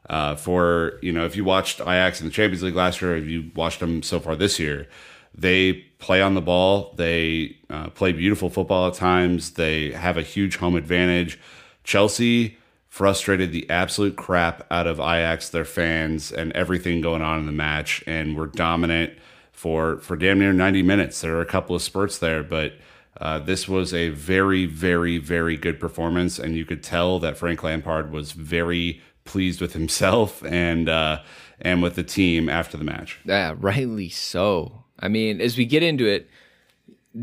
uh, 0.10 0.36
for 0.36 1.00
you 1.02 1.12
know 1.12 1.26
if 1.26 1.36
you 1.36 1.44
watched 1.44 1.80
Ajax 1.80 2.20
in 2.20 2.28
the 2.28 2.34
Champions 2.34 2.64
League 2.64 2.76
last 2.76 3.02
year, 3.02 3.16
if 3.16 3.26
you 3.26 3.52
watched 3.56 3.80
them 3.80 4.04
so 4.04 4.20
far 4.20 4.36
this 4.36 4.60
year, 4.60 4.88
they 5.34 5.74
play 6.00 6.22
on 6.22 6.34
the 6.34 6.42
ball, 6.42 6.94
they 6.98 7.58
uh, 7.70 7.90
play 7.90 8.12
beautiful 8.12 8.50
football 8.50 8.88
at 8.88 8.94
times, 8.94 9.52
they 9.52 9.92
have 9.92 10.18
a 10.18 10.22
huge 10.22 10.58
home 10.58 10.76
advantage. 10.76 11.40
Chelsea 11.84 12.58
frustrated 12.90 13.54
the 13.54 13.70
absolute 13.70 14.18
crap 14.18 14.68
out 14.70 14.86
of 14.86 15.00
Ajax, 15.00 15.50
their 15.50 15.66
fans, 15.66 16.32
and 16.32 16.52
everything 16.52 17.00
going 17.00 17.22
on 17.22 17.40
in 17.40 17.46
the 17.46 17.52
match, 17.52 18.04
and 18.06 18.36
were 18.36 18.48
dominant 18.48 19.14
for 19.52 19.98
for 20.00 20.16
damn 20.18 20.40
near 20.40 20.52
ninety 20.52 20.82
minutes. 20.84 21.22
There 21.22 21.34
were 21.34 21.42
a 21.42 21.46
couple 21.46 21.76
of 21.76 21.82
spurts 21.82 22.18
there, 22.18 22.44
but. 22.44 22.74
Uh, 23.20 23.40
this 23.40 23.68
was 23.68 23.94
a 23.94 24.10
very, 24.10 24.66
very, 24.66 25.18
very 25.18 25.58
good 25.58 25.80
performance, 25.80 26.40
and 26.40 26.56
you 26.56 26.66
could 26.66 26.82
tell 26.84 27.20
that 27.20 27.38
Frank 27.38 27.64
Lampard 27.64 28.12
was 28.12 28.32
very 28.32 29.02
pleased 29.26 29.62
with 29.62 29.74
himself 29.82 30.44
and 30.46 30.90
uh, 30.90 31.22
and 31.60 31.82
with 31.82 31.96
the 31.96 32.04
team 32.04 32.50
after 32.50 32.78
the 32.78 32.84
match. 32.84 33.20
Yeah, 33.26 33.56
rightly 33.58 34.10
so. 34.10 34.86
I 35.00 35.08
mean, 35.08 35.42
as 35.42 35.58
we 35.58 35.66
get 35.66 35.84
into 35.84 36.06
it, 36.06 36.30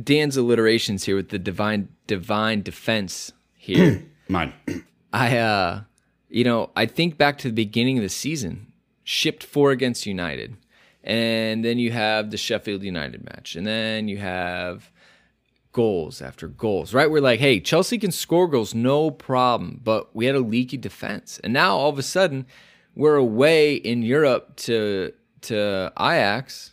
Dan's 0.04 0.36
alliterations 0.36 1.04
here 1.04 1.16
with 1.16 1.30
the 1.30 1.38
divine 1.38 1.88
divine 2.06 2.62
defense 2.62 3.32
here. 3.54 4.04
Mine. 4.28 4.52
I 5.12 5.38
uh 5.38 5.80
you 6.28 6.44
know, 6.44 6.70
I 6.76 6.86
think 6.86 7.16
back 7.16 7.38
to 7.38 7.48
the 7.48 7.54
beginning 7.54 7.96
of 7.96 8.02
the 8.02 8.08
season, 8.08 8.72
shipped 9.02 9.42
four 9.42 9.70
against 9.70 10.06
United. 10.06 10.56
And 11.02 11.64
then 11.64 11.78
you 11.78 11.90
have 11.90 12.30
the 12.30 12.36
Sheffield 12.36 12.82
United 12.82 13.24
match. 13.24 13.56
And 13.56 13.66
then 13.66 14.08
you 14.08 14.18
have 14.18 14.90
goals 15.78 16.20
after 16.20 16.48
goals, 16.48 16.92
right? 16.92 17.08
We're 17.08 17.20
like, 17.20 17.38
hey, 17.38 17.60
Chelsea 17.60 17.98
can 17.98 18.10
score 18.10 18.48
goals, 18.48 18.74
no 18.74 19.12
problem. 19.12 19.80
But 19.84 20.12
we 20.12 20.26
had 20.26 20.34
a 20.34 20.40
leaky 20.40 20.76
defense. 20.76 21.38
And 21.44 21.52
now 21.52 21.76
all 21.76 21.88
of 21.88 22.00
a 22.00 22.02
sudden, 22.02 22.46
we're 22.96 23.14
away 23.14 23.76
in 23.76 24.02
Europe 24.02 24.56
to 24.66 25.12
to 25.42 25.92
Ajax 25.96 26.72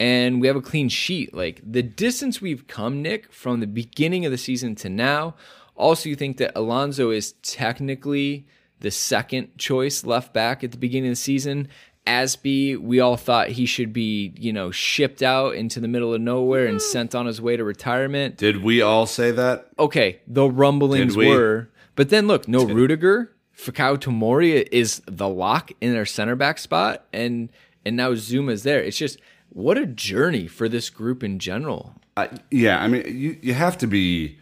and 0.00 0.40
we 0.40 0.48
have 0.48 0.56
a 0.56 0.60
clean 0.60 0.88
sheet. 0.88 1.34
Like 1.34 1.60
the 1.64 1.84
distance 1.84 2.40
we've 2.40 2.66
come, 2.66 3.00
Nick, 3.00 3.32
from 3.32 3.60
the 3.60 3.66
beginning 3.68 4.26
of 4.26 4.32
the 4.32 4.38
season 4.38 4.74
to 4.76 4.88
now. 4.88 5.36
Also, 5.76 6.08
you 6.08 6.16
think 6.16 6.38
that 6.38 6.58
Alonso 6.58 7.10
is 7.10 7.34
technically 7.42 8.48
the 8.80 8.90
second 8.90 9.56
choice 9.56 10.04
left 10.04 10.34
back 10.34 10.64
at 10.64 10.72
the 10.72 10.78
beginning 10.78 11.10
of 11.10 11.12
the 11.12 11.22
season. 11.30 11.68
Asby, 12.06 12.78
we 12.78 13.00
all 13.00 13.16
thought 13.16 13.48
he 13.48 13.66
should 13.66 13.92
be, 13.92 14.32
you 14.36 14.52
know, 14.52 14.70
shipped 14.70 15.22
out 15.22 15.54
into 15.54 15.80
the 15.80 15.88
middle 15.88 16.14
of 16.14 16.20
nowhere 16.20 16.66
and 16.66 16.78
mm-hmm. 16.78 16.92
sent 16.92 17.14
on 17.14 17.26
his 17.26 17.40
way 17.40 17.56
to 17.56 17.64
retirement. 17.64 18.36
Did 18.36 18.62
we 18.62 18.80
all 18.80 19.06
say 19.06 19.30
that? 19.32 19.68
Okay, 19.78 20.20
the 20.26 20.48
rumblings 20.48 21.16
we? 21.16 21.28
were, 21.28 21.68
but 21.94 22.10
then 22.10 22.26
look, 22.26 22.46
no 22.46 22.64
Rudiger, 22.64 23.32
Fikayo 23.56 23.96
Tomori 23.96 24.68
is 24.70 25.02
the 25.06 25.28
lock 25.28 25.72
in 25.80 25.92
their 25.92 26.06
center 26.06 26.36
back 26.36 26.58
spot, 26.58 27.06
and 27.12 27.50
and 27.84 27.96
now 27.96 28.12
Zouma's 28.12 28.62
there. 28.62 28.82
It's 28.82 28.98
just 28.98 29.18
what 29.48 29.78
a 29.78 29.86
journey 29.86 30.46
for 30.46 30.68
this 30.68 30.90
group 30.90 31.24
in 31.24 31.38
general. 31.38 31.94
I, 32.16 32.28
yeah, 32.50 32.82
I 32.82 32.88
mean, 32.88 33.04
you, 33.06 33.36
you 33.42 33.54
have 33.54 33.78
to 33.78 33.86
be 33.86 34.38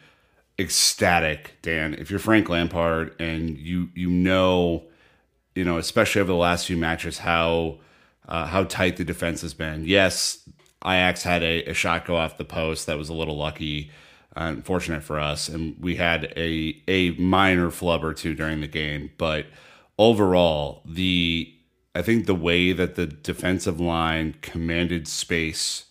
ecstatic, 0.58 1.56
Dan, 1.62 1.94
if 1.94 2.10
you're 2.10 2.20
Frank 2.20 2.48
Lampard 2.48 3.14
and 3.18 3.56
you 3.56 3.88
you 3.94 4.10
know, 4.10 4.84
you 5.54 5.64
know, 5.64 5.78
especially 5.78 6.20
over 6.20 6.32
the 6.32 6.38
last 6.38 6.66
few 6.66 6.76
matches, 6.76 7.18
how 7.18 7.78
uh, 8.28 8.46
how 8.46 8.64
tight 8.64 8.96
the 8.96 9.04
defense 9.04 9.42
has 9.42 9.54
been. 9.54 9.84
Yes, 9.84 10.48
Ajax 10.84 11.22
had 11.22 11.42
a, 11.42 11.64
a 11.64 11.74
shot 11.74 12.06
go 12.06 12.16
off 12.16 12.38
the 12.38 12.44
post 12.44 12.86
that 12.86 12.98
was 12.98 13.08
a 13.08 13.14
little 13.14 13.36
lucky, 13.36 13.90
unfortunate 14.36 15.02
for 15.02 15.18
us, 15.18 15.48
and 15.48 15.76
we 15.80 15.96
had 15.96 16.32
a 16.36 16.80
a 16.88 17.10
minor 17.12 17.70
flub 17.70 18.04
or 18.04 18.14
two 18.14 18.34
during 18.34 18.60
the 18.60 18.68
game, 18.68 19.10
but 19.18 19.46
overall, 19.98 20.82
the 20.84 21.52
I 21.94 22.02
think 22.02 22.26
the 22.26 22.34
way 22.34 22.72
that 22.72 22.96
the 22.96 23.06
defensive 23.06 23.80
line 23.80 24.34
commanded 24.42 25.06
space 25.06 25.84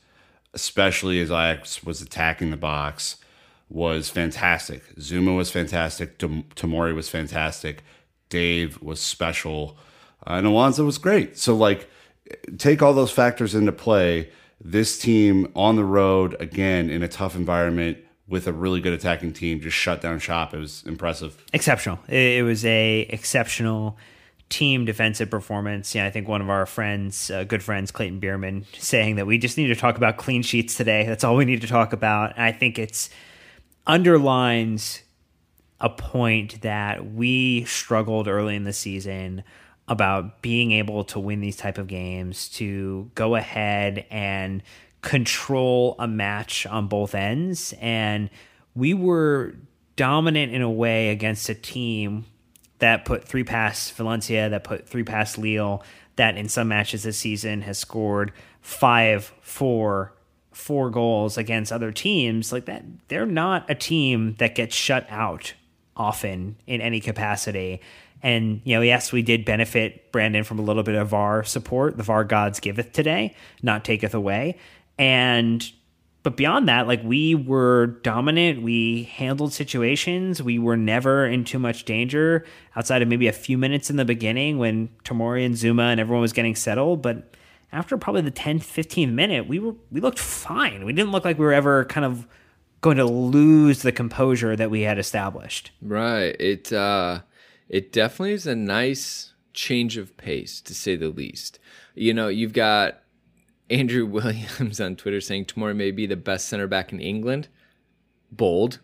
especially 0.54 1.20
as 1.20 1.32
Ajax 1.32 1.84
was 1.84 2.02
attacking 2.02 2.52
the 2.52 2.58
box, 2.58 3.18
was 3.70 4.10
fantastic. 4.10 4.96
Zouma 4.98 5.36
was 5.36 5.50
fantastic. 5.50 6.20
Tam- 6.20 6.44
Tomori 6.56 6.94
was 6.94 7.10
fantastic. 7.10 7.84
Dave 8.34 8.82
was 8.82 9.00
special. 9.00 9.78
Uh, 10.26 10.34
and 10.34 10.48
Alonso 10.48 10.84
was 10.84 10.98
great. 10.98 11.38
So, 11.38 11.56
like, 11.56 11.88
take 12.58 12.82
all 12.82 12.94
those 12.94 13.12
factors 13.12 13.54
into 13.54 13.72
play. 13.72 14.32
This 14.60 14.98
team 14.98 15.52
on 15.56 15.76
the 15.76 15.86
road, 15.86 16.36
again, 16.40 16.90
in 16.90 17.04
a 17.04 17.08
tough 17.08 17.36
environment 17.36 18.00
with 18.28 18.48
a 18.48 18.54
really 18.54 18.82
good 18.82 18.94
attacking 18.94 19.34
team, 19.34 19.60
just 19.62 19.78
shut 19.78 20.02
down 20.02 20.18
shop. 20.18 20.54
It 20.54 20.58
was 20.58 20.84
impressive. 20.88 21.44
exceptional. 21.54 22.00
It, 22.08 22.40
it 22.40 22.44
was 22.44 22.66
a 22.66 23.02
exceptional 23.02 23.98
team 24.50 24.86
defensive 24.86 25.30
performance. 25.30 25.94
Yeah, 25.94 26.06
I 26.06 26.10
think 26.10 26.28
one 26.28 26.42
of 26.42 26.50
our 26.50 26.66
friends, 26.66 27.30
uh, 27.30 27.44
good 27.44 27.62
friends, 27.62 27.92
Clayton 27.92 28.20
Bierman, 28.20 28.66
saying 28.80 29.18
that 29.18 29.28
we 29.28 29.38
just 29.38 29.58
need 29.58 29.68
to 29.68 29.76
talk 29.76 29.98
about 29.98 30.18
clean 30.18 30.42
sheets 30.42 30.76
today. 30.76 31.06
That's 31.06 31.24
all 31.24 31.36
we 31.36 31.46
need 31.46 31.62
to 31.62 31.68
talk 31.68 31.94
about. 31.94 32.34
And 32.36 32.44
I 32.44 32.52
think 32.52 32.80
it's 32.80 33.12
underlines 33.86 35.04
a 35.84 35.90
point 35.90 36.62
that 36.62 37.14
we 37.14 37.66
struggled 37.66 38.28
early 38.28 38.56
in 38.56 38.64
the 38.64 38.74
season 38.74 39.44
about 39.88 40.42
being 40.42 40.72
able 40.72 41.04
to 41.04 41.20
win 41.20 41.42
these 41.42 41.58
type 41.58 41.78
of 41.78 41.88
games 41.88 42.48
to 42.48 43.12
go 43.16 43.36
ahead 43.36 44.06
and 44.10 44.64
control 45.02 45.98
a 46.00 46.08
match 46.08 46.66
on 46.66 46.88
both 46.88 47.14
ends 47.14 47.74
and 47.82 48.30
we 48.74 48.94
were 48.94 49.56
dominant 49.98 50.54
in 50.54 50.62
a 50.62 50.72
way 50.72 51.10
against 51.10 51.50
a 51.50 51.54
team 51.54 52.26
that 52.80 53.04
put 53.06 53.26
three 53.26 53.44
past 53.44 53.94
Valencia, 53.94 54.50
that 54.50 54.64
put 54.64 54.88
three 54.88 55.04
past 55.04 55.38
Lille, 55.38 55.84
that 56.16 56.38
in 56.38 56.48
some 56.50 56.70
matches 56.70 57.04
this 57.04 57.18
season 57.18 57.62
has 57.62 57.78
scored 57.78 58.32
five, 58.62 59.34
four, 59.42 60.14
four 60.52 60.90
goals 60.90 61.38
against 61.38 61.72
other 61.72 61.92
teams. 61.92 62.52
Like 62.52 62.66
that, 62.66 62.84
they're 63.10 63.26
not 63.26 63.70
a 63.70 63.76
team 63.76 64.36
that 64.40 64.56
gets 64.56 64.76
shut 64.76 65.06
out 65.10 65.54
often 65.96 66.56
in 66.68 66.82
any 66.82 67.00
capacity. 67.00 67.82
And, 68.22 68.62
you 68.64 68.76
know, 68.76 68.82
yes, 68.82 69.12
we 69.12 69.22
did 69.22 69.44
benefit 69.44 70.12
Brandon 70.12 70.44
from 70.44 70.60
a 70.60 70.62
little 70.62 70.84
bit 70.84 70.96
of 70.96 71.10
VAR 71.10 71.44
support. 71.44 71.98
The 71.98 72.04
VAR 72.04 72.24
gods 72.24 72.60
giveth 72.60 72.94
today, 72.94 73.36
not 73.62 73.84
taketh 73.84 74.14
away. 74.14 74.58
And 74.98 75.70
but 76.24 76.38
beyond 76.38 76.70
that, 76.70 76.88
like 76.88 77.04
we 77.04 77.36
were 77.36 77.88
dominant. 78.02 78.62
We 78.62 79.04
handled 79.04 79.52
situations. 79.52 80.42
We 80.42 80.58
were 80.58 80.78
never 80.78 81.26
in 81.26 81.44
too 81.44 81.60
much 81.60 81.84
danger 81.84 82.46
outside 82.78 83.02
of 83.02 83.10
maybe 83.10 83.28
a 83.28 83.34
few 83.34 83.58
minutes 83.58 83.90
in 83.90 83.98
the 83.98 84.06
beginning 84.06 84.58
when 84.58 84.88
Tomori 85.04 85.46
and 85.46 85.56
Zouma 85.56 85.92
and 85.92 86.00
everyone 86.00 86.22
was 86.22 86.32
getting 86.32 86.56
settled. 86.56 87.02
But 87.02 87.36
after 87.74 87.98
probably 87.98 88.22
the 88.22 88.32
10th, 88.32 88.62
15th 88.62 89.12
minute, 89.12 89.48
we 89.48 89.60
were 89.60 89.76
we 89.92 90.00
looked 90.00 90.20
fine. 90.20 90.86
We 90.86 90.94
didn't 90.94 91.12
look 91.12 91.26
like 91.26 91.38
we 91.38 91.46
were 91.46 91.54
ever 91.54 91.84
kind 91.86 92.06
of 92.06 92.26
going 92.84 92.98
to 92.98 93.06
lose 93.06 93.82
the 93.82 93.94
composure 93.94 94.56
that 94.58 94.70
we 94.70 94.82
had 94.82 95.00
established. 95.00 95.72
Right. 95.82 96.36
It 96.40 96.72
uh 96.72 97.22
it 97.70 97.92
definitely 97.92 98.34
is 98.34 98.46
a 98.46 98.56
nice 98.56 99.34
change 99.54 99.98
of 99.98 100.16
pace 100.18 100.62
to 100.62 100.76
say 100.76 100.96
the 100.96 101.10
least. 101.10 101.58
You 101.96 102.14
know, 102.14 102.28
you've 102.28 102.54
got 102.54 103.00
Andrew 103.70 104.06
Williams 104.18 104.80
on 104.80 104.96
Twitter 104.96 105.22
saying 105.22 105.46
Tomori 105.46 105.76
may 105.76 105.90
be 105.90 106.06
the 106.06 106.18
best 106.18 106.48
center 106.48 106.68
back 106.68 106.92
in 106.92 107.00
England. 107.00 107.48
Bold. 108.32 108.80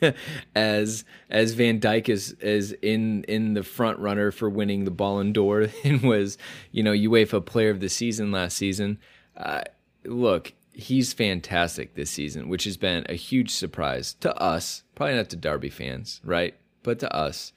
as 0.54 1.04
as 1.28 1.52
Van 1.52 1.80
Dijk 1.80 2.08
is 2.08 2.32
is 2.40 2.72
in 2.82 3.24
in 3.24 3.54
the 3.54 3.64
front 3.64 3.98
runner 3.98 4.30
for 4.30 4.48
winning 4.48 4.84
the 4.84 4.90
Ballon 4.90 5.32
d'Or 5.32 5.68
and 5.84 6.02
was 6.02 6.38
you 6.72 6.82
know 6.82 6.92
UEFA 6.92 7.44
Player 7.44 7.70
of 7.70 7.80
the 7.80 7.88
Season 7.88 8.32
last 8.32 8.56
season. 8.56 8.98
Uh, 9.36 9.62
look, 10.04 10.54
he's 10.78 11.12
fantastic 11.12 11.94
this 11.94 12.08
season, 12.10 12.48
which 12.48 12.62
has 12.62 12.76
been 12.76 13.04
a 13.08 13.14
huge 13.14 13.50
surprise 13.50 14.14
to 14.14 14.34
us. 14.40 14.84
Probably 14.94 15.16
not 15.16 15.28
to 15.30 15.36
Derby 15.36 15.70
fans, 15.70 16.20
right? 16.24 16.54
But 16.84 17.00
to 17.00 17.12
us. 17.14 17.52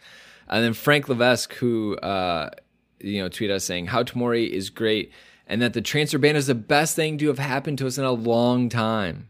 And 0.49 0.63
then 0.63 0.73
Frank 0.73 1.07
Levesque, 1.07 1.53
who 1.53 1.95
uh, 1.97 2.49
you 2.99 3.21
know 3.21 3.29
tweeted 3.29 3.51
us 3.51 3.63
saying 3.63 3.87
how 3.87 4.03
Tomori 4.03 4.49
is 4.49 4.69
great 4.71 5.11
and 5.47 5.61
that 5.61 5.73
the 5.73 5.81
transfer 5.81 6.17
ban 6.17 6.35
is 6.35 6.47
the 6.47 6.55
best 6.55 6.95
thing 6.95 7.17
to 7.19 7.27
have 7.27 7.39
happened 7.39 7.77
to 7.77 7.87
us 7.87 7.97
in 7.97 8.03
a 8.03 8.11
long 8.11 8.69
time. 8.69 9.29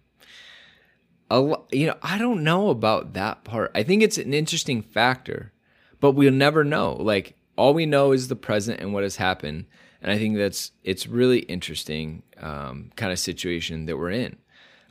A, 1.30 1.40
lo- 1.40 1.68
you 1.72 1.88
know, 1.88 1.98
I 2.02 2.18
don't 2.18 2.44
know 2.44 2.70
about 2.70 3.14
that 3.14 3.44
part. 3.44 3.72
I 3.76 3.84
think 3.84 4.04
it's 4.04 4.18
an 4.18 4.34
interesting 4.34 4.82
factor, 4.82 5.52
but 6.00 6.12
we'll 6.12 6.32
never 6.32 6.64
know. 6.64 6.94
Like 6.94 7.36
all 7.58 7.74
we 7.74 7.86
know 7.86 8.14
is 8.14 8.30
the 8.30 8.36
present 8.36 8.80
and 8.80 8.94
what 8.94 9.04
has 9.04 9.18
happened. 9.18 9.66
And 10.02 10.12
I 10.12 10.18
think 10.18 10.38
that's 10.38 10.72
it's 10.84 11.08
really 11.08 11.40
interesting 11.40 12.24
um, 12.40 12.92
kind 12.96 13.12
of 13.12 13.20
situation 13.20 13.86
that 13.86 13.98
we're 13.98 14.12
in. 14.12 14.38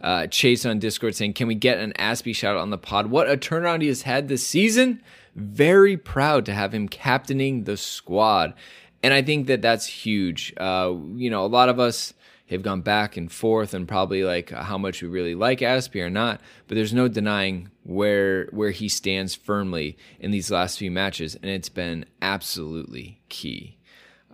Uh, 0.00 0.26
Chase 0.28 0.64
on 0.64 0.78
Discord 0.78 1.14
saying, 1.14 1.34
"Can 1.34 1.48
we 1.48 1.54
get 1.54 1.78
an 1.78 1.92
Aspie 1.98 2.34
shout 2.34 2.56
out 2.56 2.62
on 2.62 2.70
the 2.70 2.78
pod? 2.78 3.06
What 3.06 3.30
a 3.30 3.36
turnaround 3.36 3.82
he 3.82 3.88
has 3.88 4.02
had 4.02 4.28
this 4.28 4.46
season. 4.46 5.02
Very 5.34 5.96
proud 5.96 6.46
to 6.46 6.54
have 6.54 6.72
him 6.74 6.88
captaining 6.88 7.64
the 7.64 7.76
squad, 7.76 8.54
and 9.02 9.12
I 9.12 9.22
think 9.22 9.46
that 9.48 9.62
that's 9.62 9.86
huge. 9.86 10.54
Uh, 10.56 10.94
you 11.14 11.30
know, 11.30 11.44
a 11.44 11.48
lot 11.48 11.68
of 11.68 11.78
us." 11.78 12.14
have 12.50 12.62
gone 12.62 12.80
back 12.80 13.16
and 13.16 13.30
forth 13.30 13.74
and 13.74 13.86
probably 13.86 14.24
like 14.24 14.50
how 14.50 14.76
much 14.76 15.02
we 15.02 15.08
really 15.08 15.34
like 15.34 15.60
Aspie 15.60 16.02
or 16.02 16.10
not, 16.10 16.40
but 16.66 16.74
there's 16.74 16.92
no 16.92 17.08
denying 17.08 17.70
where 17.84 18.46
where 18.46 18.72
he 18.72 18.88
stands 18.88 19.34
firmly 19.34 19.96
in 20.18 20.30
these 20.30 20.50
last 20.50 20.78
few 20.78 20.90
matches, 20.90 21.36
and 21.36 21.50
it's 21.50 21.68
been 21.68 22.04
absolutely 22.20 23.20
key. 23.28 23.76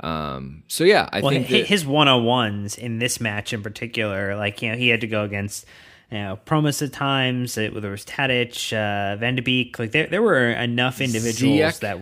Um, 0.00 0.62
so 0.68 0.84
yeah, 0.84 1.08
I 1.12 1.20
well, 1.20 1.30
think 1.30 1.46
his, 1.46 1.66
his 1.66 1.86
one 1.86 2.08
on 2.08 2.24
ones 2.24 2.76
in 2.76 2.98
this 2.98 3.20
match 3.20 3.52
in 3.52 3.62
particular, 3.62 4.36
like 4.36 4.62
you 4.62 4.70
know, 4.70 4.76
he 4.76 4.88
had 4.88 5.00
to 5.00 5.06
go 5.06 5.24
against 5.24 5.66
you 6.10 6.18
know 6.18 6.38
Promes 6.44 6.82
at 6.82 6.92
times. 6.92 7.56
It, 7.56 7.80
there 7.80 7.90
was 7.90 8.04
Tadic, 8.04 8.72
uh, 8.72 9.16
Van 9.16 9.36
de 9.36 9.42
Beek. 9.42 9.78
Like 9.78 9.92
there, 9.92 10.06
there 10.06 10.22
were 10.22 10.50
enough 10.50 11.00
individuals 11.00 11.58
Ziyech. 11.58 11.80
that 11.80 11.98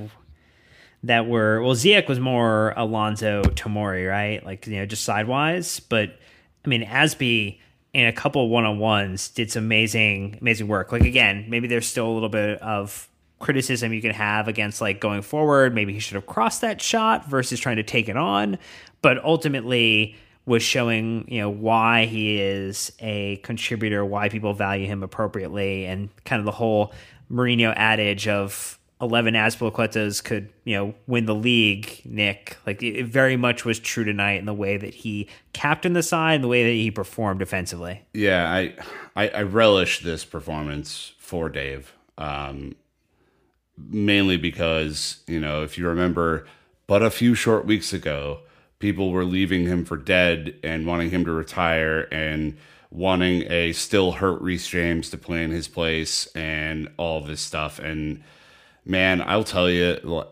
that 1.04 1.26
were 1.26 1.62
well. 1.62 1.74
Ziyech 1.74 2.08
was 2.08 2.18
more 2.18 2.72
Alonso 2.76 3.42
Tomori, 3.42 4.08
right? 4.08 4.44
Like 4.44 4.66
you 4.66 4.76
know, 4.76 4.86
just 4.86 5.04
sidewise. 5.04 5.80
But 5.80 6.18
I 6.64 6.68
mean, 6.68 6.84
Asby 6.84 7.58
in 7.92 8.06
a 8.06 8.12
couple 8.12 8.48
one 8.48 8.64
on 8.64 8.78
ones 8.78 9.28
did 9.28 9.52
some 9.52 9.64
amazing, 9.64 10.38
amazing 10.40 10.66
work. 10.66 10.90
Like 10.90 11.04
again, 11.04 11.46
maybe 11.48 11.68
there's 11.68 11.86
still 11.86 12.08
a 12.08 12.12
little 12.12 12.28
bit 12.28 12.60
of 12.60 13.08
criticism 13.44 13.92
you 13.92 14.00
can 14.00 14.12
have 14.12 14.48
against 14.48 14.80
like 14.80 15.00
going 15.00 15.22
forward. 15.22 15.74
Maybe 15.74 15.92
he 15.92 16.00
should 16.00 16.14
have 16.14 16.26
crossed 16.26 16.62
that 16.62 16.80
shot 16.80 17.28
versus 17.28 17.60
trying 17.60 17.76
to 17.76 17.82
take 17.82 18.08
it 18.08 18.16
on. 18.16 18.58
But 19.02 19.22
ultimately, 19.22 20.16
was 20.46 20.62
showing 20.62 21.26
you 21.28 21.40
know 21.40 21.50
why 21.50 22.06
he 22.06 22.40
is 22.40 22.90
a 23.00 23.36
contributor, 23.36 24.04
why 24.04 24.30
people 24.30 24.54
value 24.54 24.86
him 24.86 25.02
appropriately, 25.02 25.84
and 25.84 26.08
kind 26.24 26.40
of 26.40 26.46
the 26.46 26.52
whole 26.52 26.92
Mourinho 27.30 27.74
adage 27.76 28.26
of 28.26 28.78
11 29.00 29.34
Azpilicuetas 29.34 30.24
could, 30.24 30.50
you 30.64 30.76
know, 30.76 30.94
win 31.06 31.26
the 31.26 31.34
league, 31.34 32.00
Nick. 32.04 32.56
Like 32.66 32.82
it 32.82 33.06
very 33.06 33.36
much 33.36 33.64
was 33.64 33.78
true 33.78 34.04
tonight 34.04 34.38
in 34.38 34.46
the 34.46 34.54
way 34.54 34.78
that 34.78 34.94
he 34.94 35.28
captained 35.52 35.96
the 35.96 36.02
side 36.02 36.36
and 36.36 36.44
the 36.44 36.48
way 36.48 36.64
that 36.64 36.70
he 36.70 36.90
performed 36.90 37.40
defensively. 37.40 38.02
Yeah, 38.14 38.50
I 38.50 38.74
I, 39.14 39.28
I 39.28 39.42
relish 39.42 40.00
this 40.00 40.24
performance 40.24 41.12
for 41.18 41.50
Dave. 41.50 41.92
Um, 42.16 42.76
mainly 43.76 44.36
because, 44.36 45.22
you 45.26 45.40
know, 45.40 45.62
if 45.62 45.76
you 45.78 45.86
remember, 45.88 46.46
but 46.86 47.02
a 47.02 47.10
few 47.10 47.34
short 47.34 47.66
weeks 47.66 47.92
ago, 47.92 48.40
people 48.78 49.10
were 49.10 49.24
leaving 49.24 49.66
him 49.66 49.84
for 49.84 49.96
dead 49.96 50.54
and 50.62 50.86
wanting 50.86 51.10
him 51.10 51.24
to 51.24 51.32
retire 51.32 52.08
and 52.12 52.56
wanting 52.90 53.50
a 53.50 53.72
still 53.72 54.12
hurt 54.12 54.40
Reece 54.40 54.68
James 54.68 55.10
to 55.10 55.18
play 55.18 55.42
in 55.42 55.50
his 55.50 55.68
place 55.68 56.26
and 56.34 56.88
all 56.96 57.20
this 57.20 57.40
stuff. 57.40 57.78
And 57.78 58.22
man, 58.84 59.20
I'll 59.20 59.44
tell 59.44 59.68
you, 59.68 60.24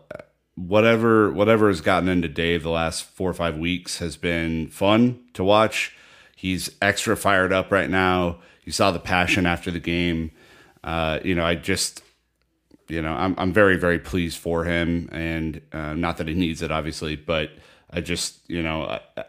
whatever 0.55 1.31
whatever 1.31 1.67
has 1.67 1.81
gotten 1.81 2.07
into 2.07 2.27
Dave 2.27 2.63
the 2.63 2.69
last 2.69 3.03
four 3.03 3.29
or 3.29 3.33
five 3.33 3.57
weeks 3.57 3.97
has 3.97 4.17
been 4.17 4.67
fun 4.67 5.19
to 5.33 5.43
watch. 5.43 5.95
He's 6.35 6.69
extra 6.81 7.17
fired 7.17 7.51
up 7.51 7.71
right 7.71 7.89
now. 7.89 8.39
You 8.63 8.71
saw 8.71 8.91
the 8.91 8.99
passion 8.99 9.45
after 9.45 9.71
the 9.71 9.79
game. 9.79 10.31
Uh, 10.83 11.19
you 11.23 11.35
know, 11.35 11.45
I 11.45 11.55
just, 11.55 12.03
you 12.87 13.01
know, 13.01 13.13
I'm 13.13 13.35
I'm 13.37 13.53
very 13.53 13.77
very 13.77 13.99
pleased 13.99 14.37
for 14.37 14.63
him, 14.65 15.09
and 15.11 15.61
uh, 15.71 15.93
not 15.93 16.17
that 16.17 16.27
he 16.27 16.33
needs 16.33 16.61
it, 16.61 16.71
obviously, 16.71 17.15
but 17.15 17.51
I 17.89 18.01
just, 18.01 18.49
you 18.49 18.63
know, 18.63 18.83
I, 18.83 19.25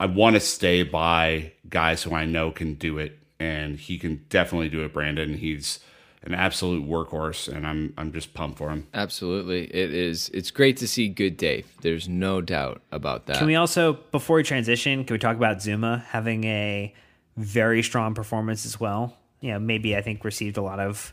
I 0.00 0.06
want 0.06 0.34
to 0.34 0.40
stay 0.40 0.82
by 0.82 1.52
guys 1.68 2.02
who 2.02 2.14
I 2.14 2.24
know 2.24 2.50
can 2.50 2.74
do 2.74 2.98
it, 2.98 3.18
and 3.38 3.78
he 3.78 3.98
can 3.98 4.24
definitely 4.28 4.68
do 4.68 4.84
it. 4.84 4.92
Brandon, 4.92 5.34
he's 5.34 5.80
an 6.22 6.34
absolute 6.34 6.88
workhorse, 6.88 7.54
and 7.54 7.66
I'm 7.66 7.92
I'm 7.98 8.12
just 8.12 8.34
pumped 8.34 8.58
for 8.58 8.70
him. 8.70 8.86
Absolutely, 8.94 9.64
it 9.64 9.92
is. 9.92 10.30
It's 10.32 10.50
great 10.50 10.76
to 10.78 10.88
see 10.88 11.08
good 11.08 11.36
Dave. 11.36 11.66
There's 11.82 12.08
no 12.08 12.40
doubt 12.40 12.82
about 12.90 13.26
that. 13.26 13.36
Can 13.36 13.46
we 13.46 13.56
also, 13.56 13.94
before 14.10 14.36
we 14.36 14.42
transition, 14.42 15.04
can 15.04 15.14
we 15.14 15.18
talk 15.18 15.36
about 15.36 15.58
Zouma 15.58 16.02
having 16.06 16.44
a 16.44 16.94
very 17.36 17.82
strong 17.82 18.14
performance 18.14 18.64
as 18.64 18.80
well? 18.80 19.16
You 19.40 19.52
know, 19.52 19.58
maybe 19.58 19.94
I 19.96 20.00
think 20.00 20.24
received 20.24 20.56
a 20.56 20.62
lot 20.62 20.80
of 20.80 21.12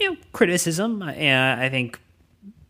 you 0.00 0.10
know 0.10 0.16
criticism. 0.32 1.02
Uh, 1.02 1.10
and 1.12 1.60
I 1.60 1.68
think 1.68 2.00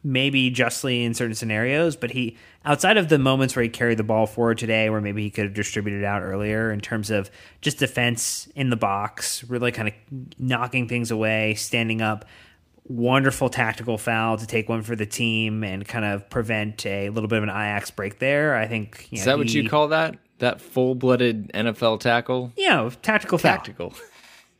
maybe 0.04 0.50
justly 0.50 1.02
in 1.04 1.14
certain 1.14 1.34
scenarios, 1.34 1.96
but 1.96 2.10
he 2.12 2.36
outside 2.64 2.96
of 2.96 3.08
the 3.08 3.18
moments 3.18 3.56
where 3.56 3.62
he 3.62 3.68
carried 3.68 3.98
the 3.98 4.04
ball 4.04 4.26
forward 4.26 4.58
today, 4.58 4.88
where 4.90 5.00
maybe 5.00 5.22
he 5.22 5.30
could 5.30 5.44
have 5.44 5.54
distributed 5.54 6.04
out 6.04 6.22
earlier 6.22 6.70
in 6.72 6.80
terms 6.80 7.10
of 7.10 7.30
just 7.60 7.78
defense 7.78 8.48
in 8.54 8.70
the 8.70 8.76
box, 8.76 9.42
really 9.44 9.72
kind 9.72 9.88
of 9.88 9.94
knocking 10.38 10.86
things 10.88 11.10
away, 11.10 11.54
standing 11.54 12.00
up. 12.02 12.24
Wonderful 12.88 13.48
tactical 13.48 13.98
foul 13.98 14.36
to 14.38 14.46
take 14.46 14.68
one 14.68 14.82
for 14.82 14.94
the 14.94 15.06
team 15.06 15.64
and 15.64 15.84
kind 15.88 16.04
of 16.04 16.30
prevent 16.30 16.86
a 16.86 17.08
little 17.10 17.26
bit 17.26 17.38
of 17.38 17.42
an 17.42 17.50
Ajax 17.50 17.90
break 17.90 18.20
there. 18.20 18.54
I 18.54 18.68
think 18.68 19.08
you 19.10 19.18
is 19.18 19.26
know, 19.26 19.32
that 19.32 19.38
what 19.38 19.48
he- 19.48 19.60
you 19.62 19.68
call 19.68 19.88
that? 19.88 20.16
That 20.38 20.60
full-blooded 20.60 21.50
NFL 21.52 21.98
tackle? 21.98 22.52
Yeah, 22.56 22.88
tactical 23.02 23.38
foul? 23.38 23.56
Tactical. 23.56 23.92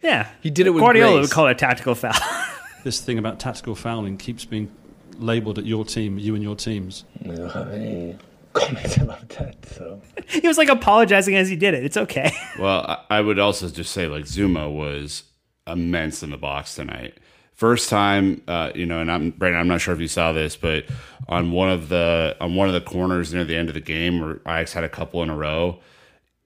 Yeah, 0.02 0.28
He 0.40 0.50
did 0.50 0.66
it 0.66 0.70
with 0.70 0.80
Guardiola 0.82 1.12
grace. 1.18 1.28
would 1.28 1.30
call 1.34 1.46
it 1.46 1.52
a 1.52 1.54
tactical 1.54 1.94
foul. 1.94 2.14
this 2.86 3.00
thing 3.00 3.18
about 3.18 3.40
tactical 3.40 3.74
fouling 3.74 4.16
keeps 4.16 4.44
being 4.44 4.70
labelled 5.18 5.58
at 5.58 5.66
your 5.66 5.84
team, 5.84 6.20
you 6.20 6.36
and 6.36 6.42
your 6.42 6.54
teams. 6.54 7.04
I 7.24 7.34
don't 7.34 7.50
have 7.50 7.72
any 7.72 8.16
comments 8.52 8.96
about 8.98 9.28
that. 9.30 9.56
So 9.66 10.00
he 10.28 10.46
was 10.46 10.56
like 10.56 10.68
apologizing 10.68 11.34
as 11.34 11.48
he 11.48 11.56
did 11.56 11.74
it. 11.74 11.84
It's 11.84 11.96
okay. 11.96 12.32
Well, 12.60 12.86
I, 12.86 13.18
I 13.18 13.20
would 13.20 13.40
also 13.40 13.68
just 13.68 13.92
say 13.92 14.06
like 14.06 14.24
Zouma 14.24 14.72
was 14.72 15.24
immense 15.66 16.22
in 16.22 16.30
the 16.30 16.36
box 16.36 16.76
tonight. 16.76 17.18
First 17.54 17.90
time, 17.90 18.42
uh, 18.46 18.70
you 18.74 18.86
know, 18.86 19.00
and 19.00 19.10
I'm 19.10 19.30
Brandon. 19.30 19.60
I'm 19.60 19.68
not 19.68 19.80
sure 19.80 19.92
if 19.92 20.00
you 20.00 20.08
saw 20.08 20.32
this, 20.32 20.56
but 20.56 20.84
on 21.28 21.50
one 21.50 21.70
of 21.70 21.88
the 21.88 22.36
on 22.40 22.54
one 22.54 22.68
of 22.68 22.74
the 22.74 22.80
corners 22.80 23.34
near 23.34 23.44
the 23.44 23.56
end 23.56 23.68
of 23.68 23.74
the 23.74 23.80
game, 23.80 24.20
where 24.20 24.36
Ajax 24.46 24.74
had 24.74 24.84
a 24.84 24.88
couple 24.88 25.22
in 25.24 25.28
a 25.28 25.36
row, 25.36 25.80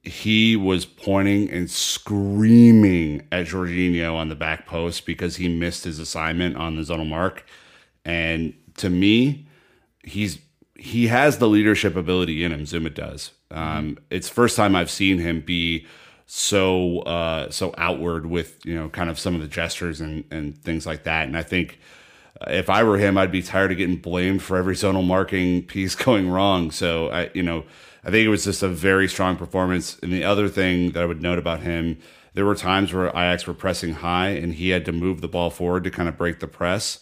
he 0.02 0.56
was 0.56 0.86
pointing 0.86 1.50
and 1.50 1.70
screaming 1.70 3.26
at 3.30 3.46
Jorginho 3.46 4.14
on 4.14 4.28
the 4.28 4.34
back 4.34 4.66
post 4.66 5.04
because 5.04 5.36
he 5.36 5.48
missed 5.48 5.84
his 5.84 5.98
assignment 5.98 6.56
on 6.56 6.76
the 6.76 6.82
zonal 6.82 7.08
mark. 7.08 7.44
And 8.04 8.54
to 8.76 8.88
me, 8.88 9.46
he's 10.02 10.38
he 10.74 11.08
has 11.08 11.36
the 11.38 11.48
leadership 11.48 11.96
ability 11.96 12.42
in 12.42 12.52
him. 12.52 12.62
Zouma 12.62 12.92
does. 12.92 13.32
Um, 13.50 13.98
It's 14.10 14.28
first 14.28 14.56
time 14.56 14.74
I've 14.74 14.90
seen 14.90 15.18
him 15.18 15.42
be 15.42 15.86
so 16.26 17.00
uh, 17.00 17.50
so 17.50 17.74
outward 17.76 18.24
with 18.26 18.64
you 18.64 18.74
know 18.74 18.88
kind 18.88 19.10
of 19.10 19.18
some 19.18 19.34
of 19.34 19.42
the 19.42 19.48
gestures 19.48 20.00
and 20.00 20.24
and 20.30 20.56
things 20.56 20.86
like 20.86 21.04
that. 21.04 21.26
And 21.26 21.36
I 21.36 21.42
think 21.42 21.78
uh, 22.40 22.50
if 22.52 22.70
I 22.70 22.82
were 22.84 22.96
him, 22.96 23.18
I'd 23.18 23.32
be 23.32 23.42
tired 23.42 23.70
of 23.72 23.76
getting 23.78 23.96
blamed 23.96 24.42
for 24.42 24.56
every 24.56 24.74
zonal 24.76 25.06
marking 25.06 25.62
piece 25.62 25.94
going 26.06 26.30
wrong. 26.30 26.70
So 26.70 27.10
I 27.10 27.30
you 27.34 27.42
know 27.42 27.64
I 28.04 28.10
think 28.10 28.26
it 28.26 28.30
was 28.30 28.44
just 28.44 28.62
a 28.62 28.68
very 28.68 29.08
strong 29.08 29.36
performance. 29.36 29.98
And 30.02 30.12
the 30.12 30.24
other 30.24 30.48
thing 30.48 30.92
that 30.92 31.02
I 31.02 31.06
would 31.06 31.22
note 31.22 31.38
about 31.38 31.60
him. 31.60 31.98
There 32.32 32.46
were 32.46 32.54
times 32.54 32.92
where 32.92 33.08
Ajax 33.08 33.46
were 33.46 33.54
pressing 33.54 33.94
high 33.94 34.28
and 34.28 34.54
he 34.54 34.68
had 34.70 34.84
to 34.84 34.92
move 34.92 35.20
the 35.20 35.28
ball 35.28 35.50
forward 35.50 35.82
to 35.84 35.90
kind 35.90 36.08
of 36.08 36.16
break 36.16 36.38
the 36.38 36.46
press. 36.46 37.00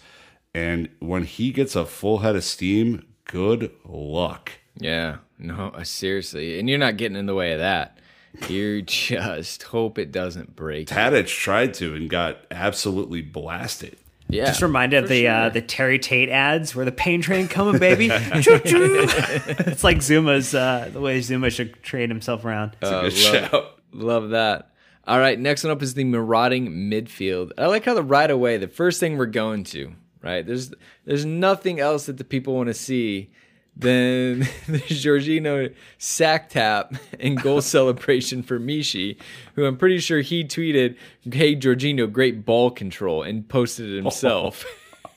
And 0.55 0.89
when 1.01 1.25
he 1.25 1.53
gets 1.53 1.77
a 1.77 1.85
full 1.85 2.19
head 2.19 2.35
of 2.35 2.45
steam, 2.45 3.07
good 3.25 3.71
luck. 3.85 4.53
Yeah, 4.77 5.19
no, 5.39 5.71
uh, 5.75 5.85
seriously. 5.85 6.59
And 6.59 6.69
you're 6.69 6.79
not 6.79 6.97
getting 6.97 7.17
in 7.17 7.27
the 7.27 7.35
way 7.35 7.53
of 7.53 7.59
that. 7.59 7.99
You 8.49 8.83
just 8.83 9.65
hope 9.65 9.99
it 9.99 10.13
doesn't 10.13 10.57
break. 10.57 10.89
Tadic 10.89 11.29
tried 11.29 11.75
to 11.75 11.95
and 11.95 12.09
got 12.09 12.39
absolutely 12.51 13.23
blasted. 13.23 13.99
Yeah. 14.29 14.47
Just 14.47 14.61
reminded 14.63 15.05
of 15.05 15.09
the 15.09 15.27
uh, 15.27 15.49
the 15.49 15.63
Terry 15.63 15.99
Tate 15.99 16.29
ads 16.29 16.75
where 16.75 16.85
the 16.85 16.93
pain 16.93 17.23
train 17.23 17.49
coming, 17.49 17.79
baby. 17.79 18.09
Choo 18.43 18.59
choo. 18.59 19.07
it's 19.09 19.83
like 19.83 19.99
Zouma's 19.99 20.55
uh, 20.55 20.91
the 20.93 21.01
way 21.01 21.19
Zouma 21.21 21.51
should 21.51 21.83
trade 21.83 22.11
himself 22.11 22.45
around. 22.45 22.77
Uh, 22.83 23.03
Good 23.03 23.13
love, 23.13 23.13
shout. 23.51 23.81
love 23.93 24.31
that. 24.31 24.71
All 25.07 25.19
right, 25.19 25.39
next 25.39 25.65
one 25.65 25.71
up 25.71 25.81
is 25.81 25.95
the 25.95 26.05
marauding 26.05 26.69
midfield. 26.91 27.53
I 27.57 27.67
like 27.67 27.87
how 27.87 27.95
the 27.95 28.03
right 28.03 28.31
away, 28.31 28.59
the 28.59 28.69
first 28.69 29.01
thing 29.01 29.17
we're 29.17 29.25
going 29.25 29.65
to, 29.65 29.95
right? 30.23 30.47
There's 30.47 30.75
there's 31.07 31.25
nothing 31.25 31.81
else 31.81 32.05
that 32.07 32.19
the 32.19 32.25
people 32.25 32.55
want 32.55 32.67
to 32.67 32.75
see 32.75 33.31
than 33.79 34.41
the 34.67 34.81
Jorginho 34.89 35.73
sack 35.99 36.51
tap 36.51 36.95
and 37.21 37.41
goal 37.41 37.61
celebration 37.63 38.43
for 38.43 38.59
Michy, 38.59 39.17
who 39.55 39.65
I'm 39.65 39.77
pretty 39.77 39.99
sure 40.01 40.21
he 40.21 40.45
tweeted, 40.45 40.97
"Hey 41.31 41.55
Jorginho, 41.55 42.11
great 42.11 42.45
ball 42.45 42.71
control," 42.71 43.23
and 43.23 43.49
posted 43.49 43.91
it 43.91 43.97
himself. 44.03 44.65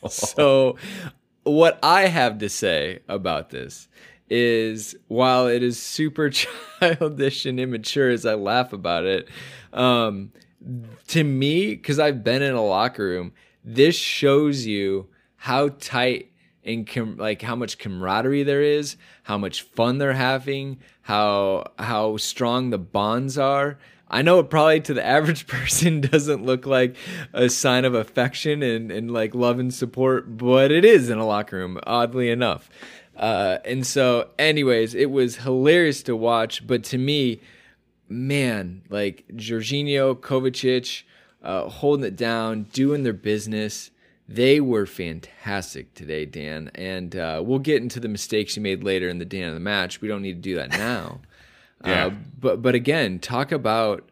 so, 0.07 0.77
what 1.43 1.79
I 1.83 2.07
have 2.07 2.37
to 2.39 2.49
say 2.49 2.99
about 3.07 3.49
this 3.49 3.87
is 4.29 4.95
while 5.07 5.47
it 5.47 5.61
is 5.61 5.81
super 5.81 6.29
childish 6.29 7.45
and 7.45 7.59
immature 7.59 8.09
as 8.09 8.25
I 8.25 8.35
laugh 8.35 8.71
about 8.71 9.05
it, 9.05 9.27
um, 9.73 10.31
to 11.07 11.23
me, 11.23 11.75
because 11.75 11.99
I've 11.99 12.23
been 12.23 12.41
in 12.41 12.53
a 12.53 12.63
locker 12.63 13.03
room, 13.03 13.33
this 13.63 13.95
shows 13.95 14.65
you 14.65 15.09
how 15.35 15.69
tight 15.79 16.30
and 16.63 16.87
com- 16.87 17.17
like 17.17 17.41
how 17.41 17.55
much 17.55 17.77
camaraderie 17.77 18.43
there 18.43 18.61
is, 18.61 18.97
how 19.23 19.37
much 19.37 19.63
fun 19.63 19.97
they're 19.97 20.13
having, 20.13 20.79
how 21.01 21.71
how 21.79 22.17
strong 22.17 22.69
the 22.69 22.77
bonds 22.77 23.37
are. 23.37 23.77
I 24.13 24.21
know 24.21 24.39
it 24.39 24.49
probably 24.49 24.81
to 24.81 24.93
the 24.93 25.05
average 25.17 25.47
person 25.47 26.01
doesn't 26.01 26.45
look 26.45 26.65
like 26.65 26.95
a 27.33 27.49
sign 27.49 27.85
of 27.85 27.93
affection 27.93 28.61
and, 28.61 28.91
and 28.91 29.11
like 29.11 29.33
love 29.33 29.57
and 29.57 29.73
support, 29.73 30.37
but 30.37 30.71
it 30.71 30.83
is 30.83 31.09
in 31.09 31.17
a 31.17 31.25
locker 31.25 31.57
room, 31.57 31.79
oddly 31.87 32.29
enough. 32.29 32.69
Uh, 33.15 33.59
and 33.65 33.85
so, 33.85 34.29
anyways, 34.39 34.95
it 34.95 35.11
was 35.11 35.37
hilarious 35.37 36.03
to 36.03 36.15
watch, 36.15 36.65
but 36.65 36.83
to 36.83 36.97
me, 36.97 37.39
man, 38.09 38.81
like 38.89 39.25
Jorginho, 39.33 40.15
Kovacic, 40.15 41.03
uh, 41.43 41.69
holding 41.69 42.05
it 42.05 42.15
down, 42.15 42.63
doing 42.63 43.03
their 43.03 43.13
business. 43.13 43.91
They 44.35 44.59
were 44.59 44.85
fantastic 44.85 45.93
today, 45.93 46.25
Dan. 46.25 46.71
And 46.75 47.15
uh, 47.15 47.41
we'll 47.45 47.59
get 47.59 47.81
into 47.81 47.99
the 47.99 48.07
mistakes 48.07 48.55
you 48.55 48.61
made 48.61 48.83
later 48.83 49.09
in 49.09 49.19
the 49.19 49.25
Dan 49.25 49.49
of 49.49 49.53
the 49.53 49.59
match. 49.59 50.01
We 50.01 50.07
don't 50.07 50.21
need 50.21 50.35
to 50.35 50.49
do 50.49 50.55
that 50.55 50.69
now. 50.71 51.21
Yeah. 51.83 52.05
Uh, 52.05 52.11
but 52.39 52.61
but 52.61 52.75
again, 52.75 53.17
talk 53.17 53.51
about 53.51 54.07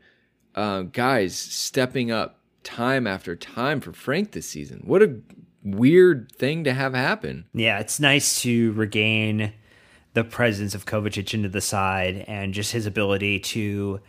uh, 0.55 0.81
guys 0.81 1.35
stepping 1.35 2.09
up 2.09 2.39
time 2.63 3.05
after 3.05 3.35
time 3.35 3.79
for 3.79 3.93
Frank 3.93 4.31
this 4.31 4.49
season. 4.49 4.81
What 4.85 5.03
a 5.03 5.19
weird 5.63 6.31
thing 6.31 6.63
to 6.63 6.73
have 6.73 6.95
happen. 6.95 7.45
Yeah, 7.53 7.77
it's 7.77 7.99
nice 7.99 8.41
to 8.41 8.71
regain 8.71 9.53
the 10.13 10.23
presence 10.23 10.73
of 10.73 10.85
Kovacic 10.85 11.33
into 11.33 11.49
the 11.49 11.61
side 11.61 12.25
and 12.27 12.53
just 12.53 12.71
his 12.71 12.85
ability 12.85 13.39
to 13.39 13.99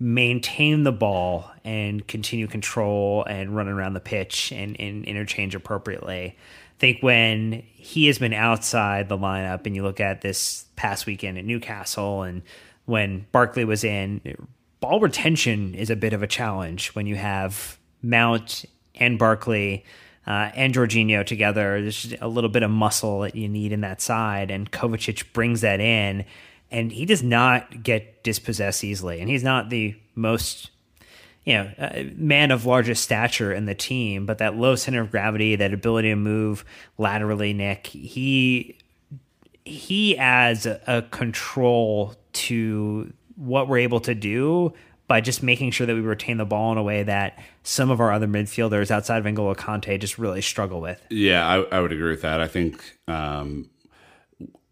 maintain 0.00 0.84
the 0.84 0.92
ball 0.92 1.50
and 1.64 2.06
continue 2.06 2.46
control 2.46 3.24
and 3.24 3.54
run 3.56 3.68
around 3.68 3.94
the 3.94 4.00
pitch 4.00 4.52
and, 4.52 4.80
and 4.80 5.04
interchange 5.04 5.54
appropriately. 5.54 6.36
I 6.36 6.78
think 6.78 7.02
when 7.02 7.64
he 7.74 8.06
has 8.06 8.18
been 8.18 8.32
outside 8.32 9.08
the 9.08 9.18
lineup 9.18 9.66
and 9.66 9.74
you 9.74 9.82
look 9.82 9.98
at 10.00 10.20
this 10.20 10.66
past 10.76 11.06
weekend 11.06 11.36
at 11.36 11.44
Newcastle 11.44 12.22
and 12.22 12.42
when 12.84 13.26
Barkley 13.32 13.64
was 13.64 13.82
in, 13.82 14.20
ball 14.80 15.00
retention 15.00 15.74
is 15.74 15.90
a 15.90 15.96
bit 15.96 16.12
of 16.12 16.22
a 16.22 16.28
challenge 16.28 16.94
when 16.94 17.06
you 17.06 17.16
have 17.16 17.78
Mount 18.00 18.64
and 18.94 19.18
Barkley 19.18 19.84
uh, 20.26 20.50
and 20.54 20.74
Jorginho 20.74 21.26
together. 21.26 21.80
There's 21.80 22.14
a 22.20 22.28
little 22.28 22.50
bit 22.50 22.62
of 22.62 22.70
muscle 22.70 23.20
that 23.20 23.34
you 23.34 23.48
need 23.48 23.72
in 23.72 23.80
that 23.80 24.00
side, 24.00 24.50
and 24.50 24.70
Kovacic 24.70 25.32
brings 25.32 25.62
that 25.62 25.80
in, 25.80 26.24
and 26.70 26.92
he 26.92 27.06
does 27.06 27.22
not 27.22 27.82
get 27.82 28.22
dispossessed 28.22 28.84
easily, 28.84 29.20
and 29.20 29.28
he's 29.28 29.44
not 29.44 29.70
the 29.70 29.96
most 30.14 30.70
you 31.48 31.54
know, 31.54 31.70
uh, 31.78 32.02
man 32.14 32.50
of 32.50 32.66
largest 32.66 33.02
stature 33.02 33.54
in 33.54 33.64
the 33.64 33.74
team, 33.74 34.26
but 34.26 34.36
that 34.36 34.56
low 34.56 34.74
center 34.74 35.00
of 35.00 35.10
gravity, 35.10 35.56
that 35.56 35.72
ability 35.72 36.10
to 36.10 36.16
move 36.16 36.62
laterally, 36.98 37.54
Nick, 37.54 37.86
he 37.86 38.76
he 39.64 40.16
adds 40.18 40.66
a, 40.66 40.78
a 40.86 41.02
control 41.02 42.14
to 42.32 43.10
what 43.36 43.66
we're 43.66 43.78
able 43.78 44.00
to 44.00 44.14
do 44.14 44.74
by 45.06 45.22
just 45.22 45.42
making 45.42 45.70
sure 45.70 45.86
that 45.86 45.94
we 45.94 46.02
retain 46.02 46.36
the 46.36 46.44
ball 46.44 46.70
in 46.72 46.76
a 46.76 46.82
way 46.82 47.02
that 47.02 47.38
some 47.62 47.90
of 47.90 47.98
our 47.98 48.12
other 48.12 48.26
midfielders 48.26 48.90
outside 48.90 49.24
of 49.24 49.24
N'Golo 49.24 49.56
Kante 49.56 49.98
just 49.98 50.18
really 50.18 50.42
struggle 50.42 50.82
with. 50.82 51.00
Yeah, 51.08 51.48
I, 51.48 51.76
I 51.76 51.80
would 51.80 51.92
agree 51.92 52.10
with 52.10 52.20
that. 52.22 52.42
I 52.42 52.48
think 52.48 52.98
um, 53.08 53.70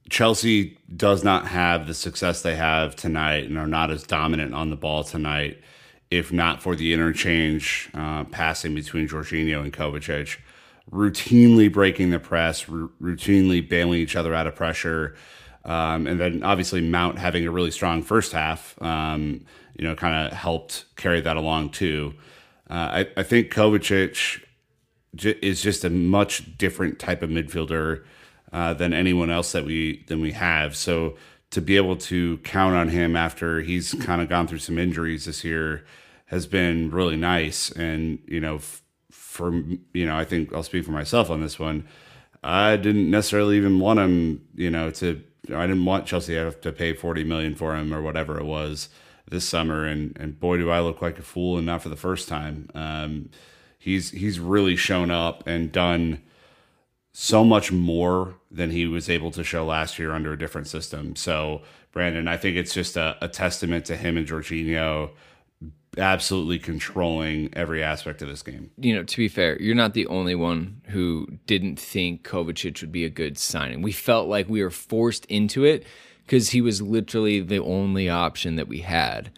Chelsea 0.08 0.78
does 0.94 1.24
not 1.24 1.48
have 1.48 1.86
the 1.86 1.94
success 1.94 2.42
they 2.42 2.56
have 2.56 2.94
tonight 2.96 3.44
and 3.44 3.58
are 3.58 3.66
not 3.66 3.90
as 3.90 4.04
dominant 4.04 4.54
on 4.54 4.70
the 4.70 4.76
ball 4.76 5.02
tonight 5.04 5.60
if 6.10 6.32
not 6.32 6.62
for 6.62 6.76
the 6.76 6.92
interchange 6.92 7.90
uh, 7.94 8.24
passing 8.24 8.74
between 8.74 9.08
Jorginho 9.08 9.62
and 9.62 9.72
Kovacic, 9.72 10.38
routinely 10.90 11.72
breaking 11.72 12.10
the 12.10 12.18
press, 12.20 12.68
r- 12.68 12.88
routinely 13.02 13.66
bailing 13.66 13.98
each 13.98 14.14
other 14.14 14.34
out 14.34 14.46
of 14.46 14.54
pressure. 14.54 15.16
Um, 15.64 16.06
and 16.06 16.20
then 16.20 16.42
obviously 16.44 16.80
Mount 16.80 17.18
having 17.18 17.46
a 17.46 17.50
really 17.50 17.72
strong 17.72 18.02
first 18.02 18.32
half, 18.32 18.80
um, 18.80 19.44
you 19.76 19.84
know, 19.84 19.96
kind 19.96 20.26
of 20.26 20.32
helped 20.32 20.84
carry 20.94 21.20
that 21.20 21.36
along 21.36 21.70
too. 21.70 22.14
Uh, 22.70 23.04
I, 23.04 23.08
I 23.16 23.22
think 23.24 23.52
Kovacic 23.52 24.42
j- 25.16 25.38
is 25.42 25.60
just 25.60 25.84
a 25.84 25.90
much 25.90 26.56
different 26.56 27.00
type 27.00 27.22
of 27.22 27.30
midfielder 27.30 28.04
uh, 28.56 28.72
than 28.72 28.94
anyone 28.94 29.30
else 29.30 29.52
that 29.52 29.66
we 29.66 30.02
than 30.06 30.18
we 30.22 30.32
have. 30.32 30.74
So 30.74 31.14
to 31.50 31.60
be 31.60 31.76
able 31.76 31.96
to 31.96 32.38
count 32.38 32.74
on 32.74 32.88
him 32.88 33.14
after 33.14 33.60
he's 33.60 33.92
kind 33.92 34.22
of 34.22 34.30
gone 34.30 34.46
through 34.46 34.60
some 34.60 34.78
injuries 34.78 35.26
this 35.26 35.44
year 35.44 35.84
has 36.26 36.46
been 36.46 36.90
really 36.90 37.16
nice. 37.16 37.70
And 37.70 38.18
you 38.26 38.40
know, 38.40 38.56
f- 38.56 38.82
for 39.10 39.52
you 39.92 40.06
know, 40.06 40.16
I 40.16 40.24
think 40.24 40.54
I'll 40.54 40.62
speak 40.62 40.86
for 40.86 40.90
myself 40.90 41.28
on 41.28 41.42
this 41.42 41.58
one. 41.58 41.86
I 42.42 42.76
didn't 42.76 43.10
necessarily 43.10 43.58
even 43.58 43.78
want 43.78 44.00
him, 44.00 44.46
you 44.54 44.70
know, 44.70 44.90
to. 44.90 45.22
I 45.54 45.66
didn't 45.66 45.84
want 45.84 46.06
Chelsea 46.06 46.32
to 46.32 46.40
have 46.40 46.60
to 46.62 46.72
pay 46.72 46.94
forty 46.94 47.24
million 47.24 47.54
for 47.54 47.76
him 47.76 47.92
or 47.92 48.00
whatever 48.00 48.40
it 48.40 48.46
was 48.46 48.88
this 49.28 49.46
summer, 49.46 49.84
and 49.84 50.16
and 50.18 50.40
boy, 50.40 50.56
do 50.56 50.70
I 50.70 50.80
look 50.80 51.02
like 51.02 51.18
a 51.18 51.22
fool, 51.22 51.58
and 51.58 51.66
not 51.66 51.82
for 51.82 51.90
the 51.90 51.96
first 51.96 52.26
time. 52.26 52.70
Um, 52.74 53.28
he's 53.78 54.12
he's 54.12 54.40
really 54.40 54.76
shown 54.76 55.10
up 55.10 55.46
and 55.46 55.70
done 55.70 56.22
so 57.18 57.42
much 57.42 57.72
more 57.72 58.34
than 58.50 58.70
he 58.70 58.86
was 58.86 59.08
able 59.08 59.30
to 59.30 59.42
show 59.42 59.64
last 59.64 59.98
year 59.98 60.12
under 60.12 60.34
a 60.34 60.38
different 60.38 60.66
system. 60.66 61.16
So, 61.16 61.62
Brandon, 61.90 62.28
I 62.28 62.36
think 62.36 62.58
it's 62.58 62.74
just 62.74 62.94
a, 62.94 63.16
a 63.22 63.26
testament 63.26 63.86
to 63.86 63.96
him 63.96 64.18
and 64.18 64.26
Jorginho 64.26 65.12
absolutely 65.96 66.58
controlling 66.58 67.48
every 67.54 67.82
aspect 67.82 68.20
of 68.20 68.28
this 68.28 68.42
game. 68.42 68.70
You 68.76 68.94
know, 68.96 69.02
to 69.02 69.16
be 69.16 69.28
fair, 69.28 69.58
you're 69.62 69.74
not 69.74 69.94
the 69.94 70.06
only 70.08 70.34
one 70.34 70.82
who 70.88 71.26
didn't 71.46 71.80
think 71.80 72.22
Kovacic 72.22 72.82
would 72.82 72.92
be 72.92 73.06
a 73.06 73.08
good 73.08 73.38
signing. 73.38 73.80
We 73.80 73.92
felt 73.92 74.28
like 74.28 74.50
we 74.50 74.62
were 74.62 74.68
forced 74.68 75.24
into 75.24 75.64
it 75.64 75.86
because 76.26 76.50
he 76.50 76.60
was 76.60 76.82
literally 76.82 77.40
the 77.40 77.62
only 77.62 78.10
option 78.10 78.56
that 78.56 78.68
we 78.68 78.80
had. 78.80 79.30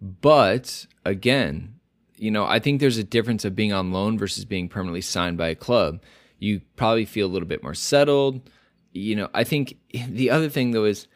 But 0.00 0.86
again, 1.04 1.74
you 2.16 2.30
know, 2.30 2.46
I 2.46 2.60
think 2.60 2.80
there's 2.80 2.96
a 2.96 3.04
difference 3.04 3.44
of 3.44 3.54
being 3.54 3.74
on 3.74 3.92
loan 3.92 4.16
versus 4.16 4.46
being 4.46 4.70
permanently 4.70 5.02
signed 5.02 5.36
by 5.36 5.48
a 5.48 5.54
club. 5.54 6.00
You 6.38 6.60
probably 6.76 7.04
feel 7.04 7.26
a 7.26 7.32
little 7.32 7.48
bit 7.48 7.62
more 7.62 7.74
settled. 7.74 8.48
You 8.92 9.16
know, 9.16 9.28
I 9.34 9.44
think 9.44 9.78
the 10.08 10.30
other 10.30 10.48
thing 10.48 10.72
though 10.72 10.84
is 10.84 11.06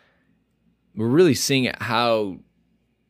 we're 0.94 1.08
really 1.08 1.34
seeing 1.34 1.72
how 1.80 2.38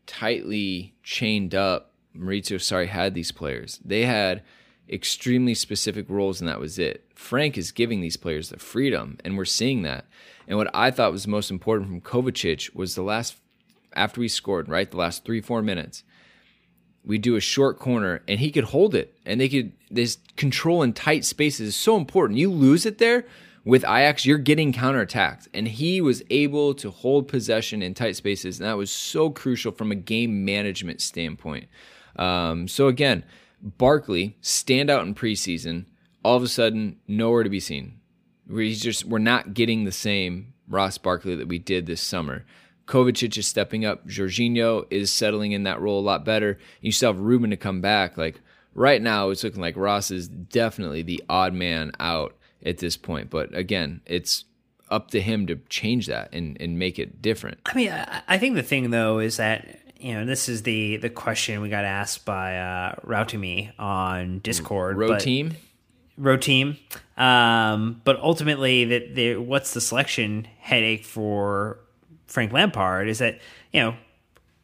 tightly 0.07 0.94
chained 1.03 1.55
up 1.55 1.94
Maurizio 2.16 2.59
Sarri 2.59 2.88
had 2.88 3.14
these 3.14 3.33
players. 3.33 3.81
They 3.85 4.05
had 4.05 4.42
extremely 4.88 5.55
specific 5.55 6.11
roles, 6.11 6.40
and 6.40 6.49
that 6.49 6.61
was 6.61 6.79
it. 6.79 7.07
Frank 7.14 7.57
is 7.57 7.70
giving 7.70 8.01
these 8.01 8.16
players 8.16 8.49
the 8.49 8.59
freedom, 8.59 9.18
and 9.25 9.37
we're 9.37 9.44
seeing 9.44 9.83
that. 9.83 10.07
And 10.49 10.59
what 10.59 10.70
I 10.75 10.90
thought 10.90 11.12
was 11.12 11.27
most 11.27 11.51
important 11.51 11.88
from 11.88 12.01
Kovacic 12.01 12.75
was 12.75 12.94
the 12.94 13.03
last, 13.03 13.37
after 13.94 14.20
we 14.20 14.29
scored, 14.29 14.68
right, 14.68 14.90
the 14.90 14.96
last 14.96 15.25
three, 15.25 15.40
four 15.40 15.62
minutes, 15.62 16.03
we 17.11 17.18
do 17.18 17.35
a 17.35 17.40
short 17.40 17.79
corner, 17.81 18.23
and 18.29 18.38
he 18.38 18.53
could 18.53 18.64
hold 18.64 18.94
it, 18.94 19.12
and 19.27 19.40
they 19.40 19.49
could, 19.49 19.73
this 19.90 20.18
control 20.37 20.83
in 20.83 20.92
tight 20.92 21.25
spaces 21.25 21.68
is 21.68 21.77
so 21.77 21.96
important. 21.96 22.38
You 22.38 22.51
lose 22.51 22.87
it 22.87 22.99
there, 22.99 23.27
with 23.64 23.83
Ajax, 23.83 24.25
you're 24.25 24.38
getting 24.38 24.73
counterattacked. 24.73 25.49
And 25.53 25.66
he 25.68 26.01
was 26.01 26.23
able 26.31 26.73
to 26.75 26.90
hold 26.90 27.29
possession 27.29 27.83
in 27.83 27.94
tight 27.94 28.16
spaces. 28.16 28.61
And 28.61 28.68
that 28.68 28.77
was 28.77 28.90
so 28.90 29.29
crucial 29.29 29.73
from 29.73 29.90
a 29.90 29.96
game 29.96 30.44
management 30.44 31.01
standpoint. 31.01 31.68
Um, 32.16 32.68
so 32.68 32.88
again, 32.88 33.25
Barkley, 33.61 34.37
stand 34.40 34.88
out 34.88 35.05
in 35.05 35.14
preseason, 35.14 35.87
all 36.25 36.37
of 36.37 36.42
a 36.42 36.49
sudden, 36.49 37.01
nowhere 37.07 37.42
to 37.42 37.51
be 37.51 37.61
seen. 37.61 38.01
We're 38.46 38.73
just 38.75 39.05
we're 39.05 39.18
not 39.18 39.53
getting 39.53 39.85
the 39.85 39.92
same 39.92 40.55
Ross 40.68 40.96
Barkley 40.96 41.35
that 41.35 41.49
we 41.49 41.59
did 41.59 41.87
this 41.87 42.01
summer. 42.01 42.46
Kovacic 42.90 43.38
is 43.38 43.46
stepping 43.46 43.85
up. 43.85 44.07
Jorginho 44.09 44.85
is 44.90 45.12
settling 45.12 45.53
in 45.53 45.62
that 45.62 45.81
role 45.81 46.00
a 46.00 46.03
lot 46.03 46.24
better. 46.24 46.59
You 46.81 46.90
still 46.90 47.12
have 47.12 47.20
Ruben 47.20 47.50
to 47.50 47.57
come 47.57 47.81
back. 47.81 48.16
Like 48.16 48.40
right 48.74 49.00
now, 49.00 49.31
it's 49.31 49.44
looking 49.44 49.61
like 49.61 49.76
Ross 49.76 50.11
is 50.11 50.26
definitely 50.26 51.03
the 51.03 51.22
odd 51.29 51.55
man 51.55 51.92
out 52.00 52.35
at 52.66 52.79
this 52.79 52.96
point. 52.96 53.31
But 53.31 53.55
again, 53.55 54.00
it's 54.07 54.44
up 54.90 55.12
to 55.12 55.20
him 55.20 55.46
to 55.46 55.61
change 55.68 56.09
that 56.09 56.31
and, 56.33 56.61
and 56.61 56.81
make 56.81 56.98
it 56.98 57.22
different. 57.22 57.61
I 57.64 57.74
mean, 57.74 57.92
I, 57.92 58.22
I 58.26 58.38
think 58.38 58.57
the 58.57 58.62
thing 58.64 58.90
though 58.90 59.20
is 59.20 59.37
that 59.37 59.79
you 60.00 60.14
know 60.14 60.26
this 60.26 60.48
is 60.48 60.64
the 60.64 60.96
the 60.96 61.11
question 61.11 61.61
we 61.61 61.68
got 61.68 61.85
asked 61.85 62.24
by 62.24 62.59
uh, 62.59 62.96
Routimi 63.07 63.70
on 63.79 64.40
Discord. 64.40 64.96
Row 64.96 65.16
team. 65.16 65.55
row 66.18 66.37
team. 66.37 66.76
Um, 67.16 68.00
but 68.03 68.18
ultimately, 68.18 68.85
that 68.87 69.14
the 69.14 69.37
what's 69.37 69.74
the 69.74 69.81
selection 69.81 70.48
headache 70.59 71.05
for 71.05 71.79
Frank 72.31 72.53
Lampard 72.53 73.09
is 73.09 73.19
that 73.19 73.40
you 73.73 73.81
know 73.81 73.95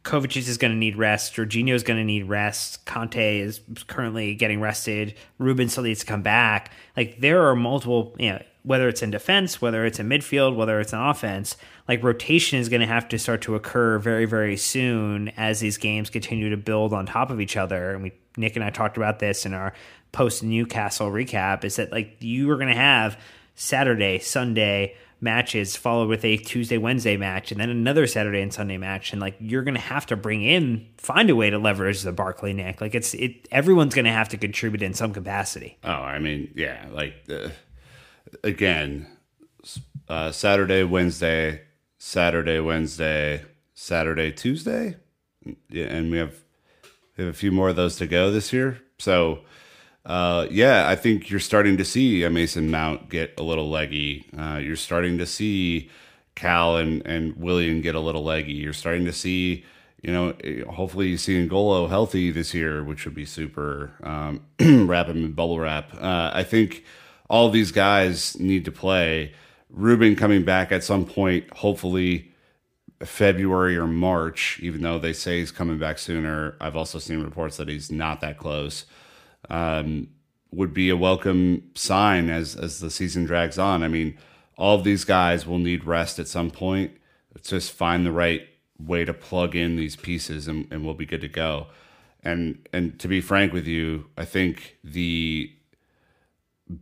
Kovacic 0.07 0.47
is 0.47 0.57
going 0.57 0.71
to 0.71 0.77
need 0.77 0.95
rest. 0.95 1.35
Jorginho 1.35 1.73
is 1.73 1.83
going 1.83 1.99
to 1.99 2.03
need 2.03 2.29
rest. 2.29 2.85
Kante 2.85 3.41
is 3.41 3.59
currently 3.87 4.35
getting 4.35 4.61
rested. 4.61 5.15
Ruben 5.37 5.67
still 5.67 5.83
needs 5.83 5.99
to 5.99 6.05
come 6.05 6.21
back. 6.21 6.71
Like 6.95 7.19
there 7.19 7.45
are 7.45 7.57
multiple, 7.57 8.15
you 8.17 8.31
know, 8.31 8.41
whether 8.63 8.87
it's 8.87 9.01
in 9.01 9.11
defense, 9.11 9.61
whether 9.61 9.85
it's 9.85 9.99
in 9.99 10.07
midfield, 10.07 10.55
whether 10.55 10.79
it's 10.79 10.93
in 10.93 10.99
offense, 10.99 11.57
like 11.89 12.01
rotation 12.03 12.57
is 12.57 12.69
going 12.69 12.79
to 12.79 12.87
have 12.87 13.09
to 13.09 13.19
start 13.19 13.41
to 13.41 13.55
occur 13.55 13.99
very, 13.99 14.23
very 14.23 14.55
soon 14.55 15.27
as 15.35 15.59
these 15.59 15.77
games 15.77 16.09
continue 16.09 16.49
to 16.49 16.57
build 16.57 16.93
on 16.93 17.05
top 17.05 17.29
of 17.29 17.41
each 17.41 17.57
other. 17.57 17.91
And 17.91 18.03
we, 18.03 18.13
Nick 18.37 18.55
and 18.55 18.63
I 18.63 18.69
talked 18.69 18.95
about 18.95 19.19
this 19.19 19.45
in 19.45 19.53
our 19.53 19.73
post 20.13 20.41
Newcastle 20.41 21.11
recap. 21.11 21.65
Is 21.65 21.75
that 21.75 21.91
like 21.91 22.15
you 22.21 22.49
are 22.49 22.55
going 22.55 22.69
to 22.69 22.75
have 22.75 23.19
Saturday, 23.55 24.19
Sunday 24.19 24.95
matches 25.19 25.75
followed 25.75 26.09
with 26.09 26.23
a 26.23 26.37
Tuesday, 26.37 26.77
Wednesday 26.77 27.17
match, 27.17 27.51
and 27.51 27.59
then 27.59 27.69
another 27.69 28.07
Saturday 28.07 28.41
and 28.41 28.53
Sunday 28.53 28.77
match. 28.77 29.11
And 29.11 29.21
like 29.21 29.35
you're 29.39 29.63
gonna 29.63 29.79
have 29.79 30.05
to 30.07 30.15
bring 30.15 30.43
in, 30.43 30.87
find 30.97 31.29
a 31.29 31.35
way 31.35 31.49
to 31.49 31.57
leverage 31.57 32.01
the 32.01 32.11
Barkley 32.11 32.53
neck. 32.53 32.81
Like 32.81 32.95
it's 32.95 33.13
it 33.13 33.47
everyone's 33.51 33.95
gonna 33.95 34.11
have 34.11 34.29
to 34.29 34.37
contribute 34.37 34.81
in 34.81 34.93
some 34.93 35.13
capacity. 35.13 35.77
Oh, 35.83 35.89
I 35.89 36.19
mean, 36.19 36.51
yeah, 36.55 36.85
like 36.91 37.15
uh, 37.29 37.49
again, 38.43 39.07
uh, 40.07 40.31
Saturday, 40.31 40.83
Wednesday, 40.83 41.61
Saturday, 41.97 42.59
Wednesday, 42.59 43.43
Saturday, 43.73 44.31
Tuesday, 44.31 44.97
yeah, 45.69 45.85
and 45.85 46.11
we 46.11 46.17
have 46.17 46.35
we 47.17 47.23
have 47.25 47.33
a 47.33 47.37
few 47.37 47.51
more 47.51 47.69
of 47.69 47.75
those 47.75 47.95
to 47.97 48.07
go 48.07 48.31
this 48.31 48.53
year. 48.53 48.81
So 48.99 49.39
uh, 50.07 50.47
yeah, 50.49 50.87
I 50.87 50.95
think 50.95 51.29
you're 51.29 51.41
starting 51.41 51.75
to 51.75 51.83
see 51.83 52.23
a 52.23 52.29
Mason 52.29 52.71
Mount 52.71 53.09
get 53.09 53.33
a 53.37 53.43
little 53.43 53.69
leggy. 53.69 54.25
Uh, 54.37 54.55
you're 54.63 54.77
starting 54.77 55.17
to 55.17 55.25
see 55.25 55.89
Cal 56.33 56.77
and, 56.77 57.05
and 57.05 57.35
Willian 57.35 57.81
get 57.81 57.93
a 57.93 57.99
little 57.99 58.23
leggy. 58.23 58.53
You're 58.53 58.71
starting 58.71 59.03
to 59.03 59.11
see, 59.11 59.65
you 60.01 60.13
know, 60.13 60.33
hopefully 60.71 61.09
you 61.09 61.17
see 61.17 61.45
Ngolo 61.45 61.89
healthy 61.89 62.31
this 62.31 62.53
year, 62.53 62.85
which 62.85 63.03
would 63.03 63.15
be 63.15 63.25
super. 63.25 63.91
Um, 64.01 64.45
wrap 64.87 65.07
him 65.07 65.25
in 65.25 65.33
bubble 65.33 65.59
wrap. 65.59 65.93
Uh, 65.93 66.31
I 66.33 66.43
think 66.43 66.85
all 67.29 67.49
these 67.49 67.73
guys 67.73 68.39
need 68.39 68.63
to 68.63 68.71
play. 68.71 69.33
Ruben 69.69 70.15
coming 70.15 70.45
back 70.45 70.71
at 70.71 70.85
some 70.85 71.03
point, 71.03 71.51
hopefully 71.51 72.31
February 73.03 73.75
or 73.75 73.87
March, 73.87 74.57
even 74.63 74.83
though 74.83 74.99
they 74.99 75.11
say 75.11 75.39
he's 75.39 75.51
coming 75.51 75.77
back 75.77 75.99
sooner. 75.99 76.55
I've 76.61 76.77
also 76.77 76.97
seen 76.97 77.21
reports 77.21 77.57
that 77.57 77.67
he's 77.67 77.91
not 77.91 78.21
that 78.21 78.37
close 78.37 78.85
um, 79.49 80.09
would 80.51 80.73
be 80.73 80.89
a 80.89 80.97
welcome 80.97 81.63
sign 81.75 82.29
as 82.29 82.55
as 82.55 82.79
the 82.79 82.89
season 82.89 83.25
drags 83.25 83.57
on. 83.57 83.83
I 83.83 83.87
mean, 83.87 84.17
all 84.57 84.75
of 84.75 84.83
these 84.83 85.03
guys 85.03 85.45
will 85.45 85.59
need 85.59 85.85
rest 85.85 86.19
at 86.19 86.27
some 86.27 86.51
point. 86.51 86.91
Let's 87.33 87.49
just 87.49 87.71
find 87.71 88.05
the 88.05 88.11
right 88.11 88.47
way 88.79 89.05
to 89.05 89.13
plug 89.13 89.55
in 89.55 89.75
these 89.75 89.95
pieces, 89.95 90.47
and, 90.47 90.67
and 90.71 90.85
we'll 90.85 90.93
be 90.93 91.05
good 91.05 91.21
to 91.21 91.27
go. 91.27 91.67
And 92.23 92.67
and 92.73 92.99
to 92.99 93.07
be 93.07 93.21
frank 93.21 93.53
with 93.53 93.67
you, 93.67 94.07
I 94.17 94.25
think 94.25 94.77
the 94.83 95.51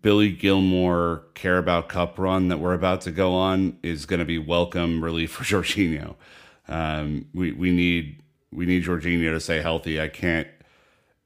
Billy 0.01 0.31
Gilmour 0.31 1.23
Carabao 1.35 1.83
Cup 1.83 2.17
run 2.17 2.47
that 2.47 2.59
we're 2.59 2.73
about 2.73 3.01
to 3.01 3.11
go 3.11 3.33
on 3.33 3.77
is 3.83 4.05
going 4.05 4.19
to 4.19 4.25
be 4.25 4.39
welcome 4.39 5.03
relief 5.03 5.31
for 5.31 5.43
Jorginho. 5.43 6.15
Um, 6.67 7.27
we 7.33 7.51
we 7.51 7.71
need 7.71 8.21
we 8.51 8.65
need 8.65 8.85
Jorginho 8.85 9.31
to 9.31 9.39
stay 9.39 9.61
healthy. 9.61 9.99
I 9.99 10.07
can't 10.07 10.47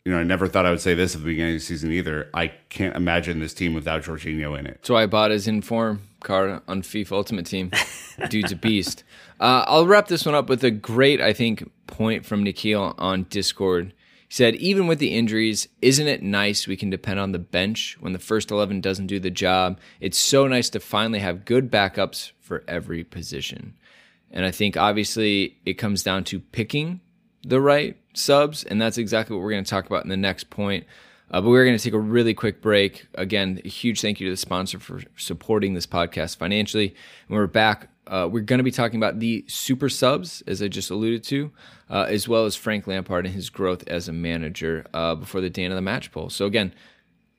you 0.06 0.12
know, 0.12 0.20
I 0.20 0.24
never 0.24 0.48
thought 0.48 0.66
I 0.66 0.70
would 0.70 0.82
say 0.82 0.94
this 0.94 1.14
at 1.14 1.22
the 1.22 1.28
beginning 1.28 1.56
of 1.56 1.62
the 1.62 1.66
season 1.66 1.92
either. 1.92 2.30
I 2.34 2.48
can't 2.70 2.96
imagine 2.96 3.40
this 3.40 3.54
team 3.54 3.74
without 3.74 4.04
Jorginho 4.04 4.58
in 4.58 4.66
it. 4.66 4.86
Why 4.88 5.04
I 5.04 5.06
bought 5.06 5.32
his 5.32 5.48
inform 5.48 6.02
card 6.22 6.62
on 6.68 6.82
FIFA 6.82 7.12
Ultimate 7.12 7.46
Team. 7.46 7.72
Dude's 8.30 8.52
a 8.52 8.56
beast. 8.56 9.04
Uh, 9.40 9.64
I'll 9.68 9.88
wrap 9.88 10.08
this 10.08 10.26
one 10.26 10.36
up 10.36 10.50
with 10.50 10.64
a 10.64 10.72
great, 10.72 11.22
I 11.22 11.34
think, 11.34 11.70
point 11.88 12.26
from 12.26 12.44
Nikhil 12.44 12.96
on 12.98 13.24
Discord. 13.24 13.94
He 14.28 14.34
said, 14.34 14.56
even 14.56 14.88
with 14.88 15.00
the 15.00 15.16
injuries, 15.16 15.68
isn't 15.82 16.08
it 16.08 16.22
nice 16.22 16.68
we 16.68 16.78
can 16.78 16.90
depend 16.90 17.20
on 17.20 17.32
the 17.32 17.40
bench 17.40 17.98
when 18.00 18.14
the 18.14 18.20
first 18.20 18.52
11 18.52 18.82
doesn't 18.82 19.08
do 19.08 19.20
the 19.20 19.32
job? 19.32 19.80
It's 20.00 20.18
so 20.18 20.48
nice 20.48 20.70
to 20.72 20.80
finally 20.80 21.20
have 21.20 21.46
good 21.46 21.72
backups 21.72 22.32
for 22.40 22.64
every 22.68 23.04
position. 23.04 23.76
And 24.32 24.46
I 24.46 24.52
think 24.52 24.78
obviously 24.78 25.58
it 25.66 25.74
comes 25.74 26.04
down 26.04 26.24
to 26.26 26.40
picking 26.40 27.02
the 27.44 27.62
right 27.62 27.98
subs, 28.14 28.64
and 28.64 28.82
that's 28.82 28.98
exactly 28.98 29.36
what 29.36 29.44
we're 29.44 29.52
going 29.52 29.64
to 29.64 29.70
talk 29.70 29.86
about 29.86 30.04
in 30.04 30.10
the 30.10 30.18
next 30.18 30.50
point. 30.50 30.86
Uh, 31.32 31.42
but 31.42 31.50
we're 31.50 31.66
going 31.66 31.78
to 31.78 31.84
take 31.84 31.94
a 31.94 32.00
really 32.00 32.34
quick 32.34 32.62
break. 32.62 33.06
Again, 33.14 33.62
a 33.64 33.68
huge 33.68 34.02
thank 34.02 34.20
you 34.20 34.28
to 34.28 34.32
the 34.32 34.38
sponsor 34.38 34.80
for 34.80 35.02
supporting 35.16 35.74
this 35.74 35.86
podcast 35.86 36.38
financially. 36.38 36.96
When 37.28 37.40
we're 37.40 37.48
back, 37.48 37.90
uh, 38.08 38.28
we're 38.32 38.42
going 38.42 38.58
to 38.58 38.64
be 38.64 38.72
talking 38.72 38.98
about 38.98 39.20
the 39.20 39.46
super 39.48 39.90
subs, 39.90 40.42
as 40.48 40.64
I 40.64 40.68
just 40.68 40.90
alluded 40.90 41.24
to, 41.26 41.52
uh, 41.90 42.08
as 42.10 42.28
well 42.28 42.46
as 42.46 42.56
Frank 42.56 42.88
Lampard 42.88 43.28
and 43.28 43.36
his 43.36 43.52
growth 43.52 43.88
as 43.88 44.08
a 44.08 44.14
manager 44.14 44.88
uh, 44.94 45.14
before 45.14 45.42
the 45.42 45.52
day 45.52 45.66
of 45.66 45.76
the 45.76 45.82
match 45.82 46.12
poll. 46.12 46.32
So, 46.32 46.46
again, 46.48 46.74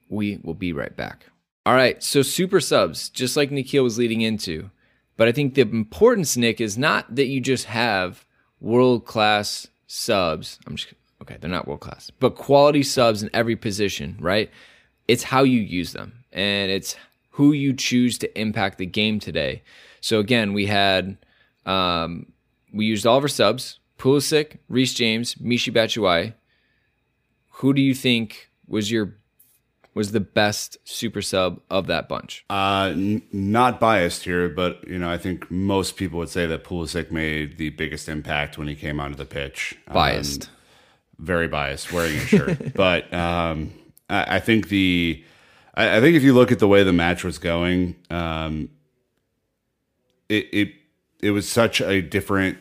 we 0.09 0.39
will 0.45 0.55
be 0.55 0.73
right 0.73 0.97
back. 0.97 1.27
All 1.67 1.75
right, 1.75 2.03
so 2.03 2.23
super 2.23 2.61
subs, 2.61 3.09
just 3.09 3.37
like 3.37 3.51
Nikhil 3.51 3.83
was 3.83 3.99
leading 3.99 4.21
into. 4.21 4.71
But 5.17 5.29
I 5.29 5.33
think 5.33 5.55
the 5.55 5.63
importance, 5.63 6.37
Nick, 6.37 6.61
is 6.61 6.79
not 6.79 7.15
that 7.17 7.27
you 7.27 7.41
just 7.41 7.67
have 7.67 8.25
world 8.61 9.05
class 9.05 9.69
subs. 9.91 10.61
I'm 10.67 10.77
just 10.77 10.95
okay, 11.21 11.37
they're 11.41 11.51
not 11.51 11.67
world 11.67 11.81
class, 11.81 12.11
but 12.21 12.37
quality 12.37 12.83
subs 12.83 13.23
in 13.23 13.31
every 13.35 13.57
position, 13.57 14.17
right? 14.21 14.51
It's 15.09 15.25
how 15.25 15.43
you 15.43 15.61
use 15.61 15.93
them 15.93 16.25
and 16.33 16.71
it's 16.71 16.95
who 17.31 17.53
you 17.53 17.73
choose 17.73 18.17
to 18.19 18.41
impact 18.41 18.79
the 18.79 18.87
game 18.87 19.19
today. 19.19 19.63
So 20.01 20.21
again, 20.21 20.53
we 20.53 20.67
had 20.67 21.19
um, 21.67 22.33
we 22.73 22.87
used 22.87 23.05
all 23.05 23.19
of 23.19 23.25
our 23.25 23.29
subs: 23.29 23.81
Pulisic, 23.99 24.59
Reece 24.69 24.95
James, 24.95 25.35
Michy 25.35 25.73
Batshuayi. 25.73 26.35
Who 27.55 27.75
do 27.75 27.83
you 27.83 27.95
think 27.95 28.49
was 28.69 28.91
your 28.91 29.17
was 29.95 30.13
the 30.13 30.21
best 30.21 30.77
super 30.85 31.23
sub 31.23 31.61
of 31.69 31.87
that 31.89 32.09
bunch? 32.09 32.45
Uh, 32.49 32.91
n- 32.93 33.23
not 33.33 33.81
biased 33.81 34.25
here, 34.25 34.49
but 34.49 34.87
you 34.87 34.99
know, 34.99 35.11
I 35.11 35.19
think 35.19 35.51
most 35.51 35.97
people 35.97 36.19
would 36.21 36.29
say 36.29 36.47
that 36.47 36.65
Pulisic 36.65 37.11
made 37.11 37.59
the 37.59 37.71
biggest 37.71 38.09
impact 38.09 38.59
when 38.59 38.69
he 38.69 38.75
came 38.75 39.01
onto 39.01 39.17
the 39.17 39.25
pitch. 39.25 39.77
Biased, 39.93 40.45
um, 40.45 40.51
very 41.19 41.49
biased, 41.49 41.93
wearing 41.93 42.17
a 42.17 42.21
shirt. 42.21 42.73
but 42.75 43.13
um, 43.13 43.73
I, 44.09 44.37
I, 44.37 44.41
think 44.41 44.69
the, 44.69 45.25
I, 45.75 45.97
I, 45.97 46.01
think 46.01 46.17
if 46.17 46.23
you 46.23 46.35
look 46.35 46.53
at 46.53 46.61
the 46.61 46.69
way 46.69 46.83
the 46.83 46.93
match 46.93 47.25
was 47.25 47.39
going, 47.39 47.97
um, 48.11 48.71
it 50.29 50.47
it 50.53 50.73
it 51.21 51.31
was 51.33 51.49
such 51.49 51.81
a 51.81 52.01
different 52.01 52.59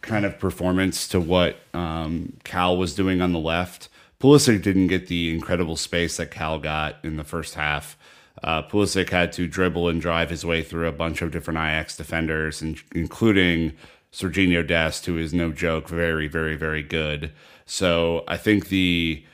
kind 0.00 0.24
of 0.24 0.38
performance 0.38 1.06
to 1.08 1.20
what 1.20 1.56
um, 1.72 2.34
Cal 2.42 2.76
was 2.76 2.94
doing 2.94 3.22
on 3.22 3.32
the 3.32 3.38
left 3.38 3.88
Pulisic 4.22 4.62
didn't 4.62 4.86
get 4.86 5.08
the 5.08 5.34
incredible 5.34 5.74
space 5.74 6.18
that 6.18 6.30
Cal 6.30 6.60
got 6.60 6.96
in 7.02 7.16
the 7.16 7.24
first 7.24 7.56
half. 7.56 7.98
Uh, 8.40 8.62
Pulisic 8.62 9.10
had 9.10 9.32
to 9.32 9.48
dribble 9.48 9.88
and 9.88 10.00
drive 10.00 10.30
his 10.30 10.46
way 10.46 10.62
through 10.62 10.86
a 10.86 10.92
bunch 10.92 11.22
of 11.22 11.32
different 11.32 11.58
Ajax 11.58 11.96
defenders, 11.96 12.62
including 12.94 13.72
Serginho 14.12 14.64
Dest, 14.64 15.06
who 15.06 15.18
is 15.18 15.34
no 15.34 15.50
joke, 15.50 15.88
very, 15.88 16.28
very, 16.28 16.54
very 16.54 16.84
good. 16.84 17.32
So 17.66 18.22
I 18.28 18.36
think 18.36 18.68
the 18.68 19.24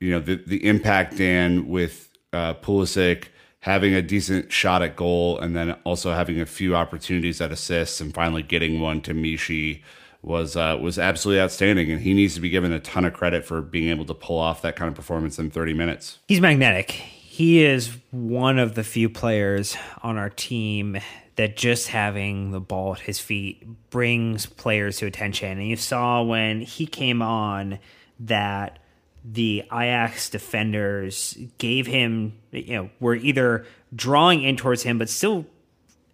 you 0.00 0.10
know 0.10 0.20
the 0.20 0.42
the 0.44 0.66
impact 0.66 1.16
Dan 1.16 1.68
with 1.68 2.10
uh, 2.32 2.54
Pulisic 2.54 3.26
having 3.60 3.94
a 3.94 4.02
decent 4.02 4.50
shot 4.50 4.82
at 4.82 4.96
goal 4.96 5.38
and 5.38 5.54
then 5.54 5.72
also 5.84 6.12
having 6.12 6.40
a 6.40 6.46
few 6.46 6.74
opportunities 6.74 7.40
at 7.40 7.52
assists 7.52 8.00
and 8.00 8.12
finally 8.12 8.42
getting 8.42 8.80
one 8.80 9.00
to 9.02 9.14
Michy 9.14 9.82
was 10.24 10.56
uh, 10.56 10.78
was 10.80 10.98
absolutely 10.98 11.40
outstanding, 11.40 11.90
and 11.90 12.00
he 12.00 12.14
needs 12.14 12.34
to 12.34 12.40
be 12.40 12.48
given 12.48 12.72
a 12.72 12.80
ton 12.80 13.04
of 13.04 13.12
credit 13.12 13.44
for 13.44 13.60
being 13.60 13.90
able 13.90 14.04
to 14.06 14.14
pull 14.14 14.38
off 14.38 14.62
that 14.62 14.76
kind 14.76 14.88
of 14.88 14.94
performance 14.94 15.38
in 15.38 15.50
30 15.50 15.74
minutes. 15.74 16.18
He's 16.26 16.40
magnetic. 16.40 16.90
He 16.90 17.64
is 17.64 17.96
one 18.10 18.58
of 18.58 18.74
the 18.74 18.84
few 18.84 19.08
players 19.08 19.76
on 20.02 20.18
our 20.18 20.30
team 20.30 20.98
that 21.36 21.56
just 21.56 21.88
having 21.88 22.52
the 22.52 22.60
ball 22.60 22.94
at 22.94 23.00
his 23.00 23.18
feet 23.18 23.66
brings 23.90 24.46
players 24.46 24.98
to 24.98 25.06
attention. 25.06 25.58
And 25.58 25.66
you 25.66 25.76
saw 25.76 26.22
when 26.22 26.60
he 26.60 26.86
came 26.86 27.22
on 27.22 27.80
that 28.20 28.78
the 29.24 29.64
Ajax 29.72 30.30
defenders 30.30 31.36
gave 31.58 31.86
him, 31.86 32.38
you 32.52 32.74
know, 32.74 32.90
were 33.00 33.16
either 33.16 33.66
drawing 33.94 34.42
in 34.42 34.56
towards 34.56 34.82
him, 34.82 34.98
but 34.98 35.08
still 35.08 35.46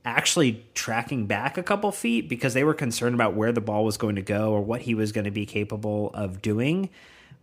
actually 0.05 0.65
tracking 0.75 1.27
back 1.27 1.59
a 1.59 1.63
couple 1.63 1.93
feet 1.93 2.29
because 2.29 2.55
they 2.55 2.65
were 2.65 2.75
concerned 2.75 3.15
about 3.15 3.35
where 3.35 3.53
the 3.53 3.61
ball 3.61 3.85
was 3.85 3.97
going 3.97 4.17
to 4.17 4.23
go 4.23 4.53
or 4.53 4.61
what 4.61 4.83
he 4.83 4.95
was 4.95 5.13
going 5.13 5.25
to 5.25 5.31
be 5.31 5.45
capable 5.45 6.11
of 6.15 6.41
doing, 6.41 6.89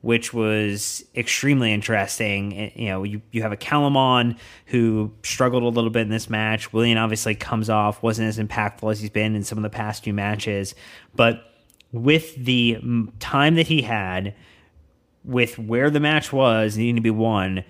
which 0.01 0.33
was 0.33 1.05
extremely 1.15 1.71
interesting. 1.71 2.57
Eh, 2.57 2.69
you 2.75 2.87
know, 2.87 3.03
you, 3.03 3.21
you 3.31 3.41
have 3.43 3.51
a 3.51 3.57
Calamon 3.57 4.37
who 4.67 5.11
struggled 5.23 5.63
a 5.63 5.67
little 5.67 5.91
bit 5.91 6.01
in 6.01 6.09
this 6.09 6.29
match. 6.29 6.73
Willian 6.73 6.97
obviously 6.97 7.35
comes 7.35 7.69
off, 7.69 8.01
wasn't 8.01 8.27
as 8.27 8.39
impactful 8.39 8.91
as 8.91 8.99
he's 8.99 9.09
been 9.09 9.35
in 9.35 9.43
some 9.43 9.57
of 9.57 9.63
the 9.63 9.69
past 9.69 10.03
few 10.03 10.13
matches, 10.13 10.73
but 11.15 11.43
with 11.91 12.35
the 12.35 12.79
time 13.19 13.55
that 13.55 13.67
he 13.67 13.81
had, 13.81 14.33
with 15.23 15.59
where 15.59 15.89
the 15.89 15.99
match 15.99 16.33
was 16.33 16.77
needing 16.77 16.95
to 16.95 17.01
be 17.01 17.09
won, 17.11 17.63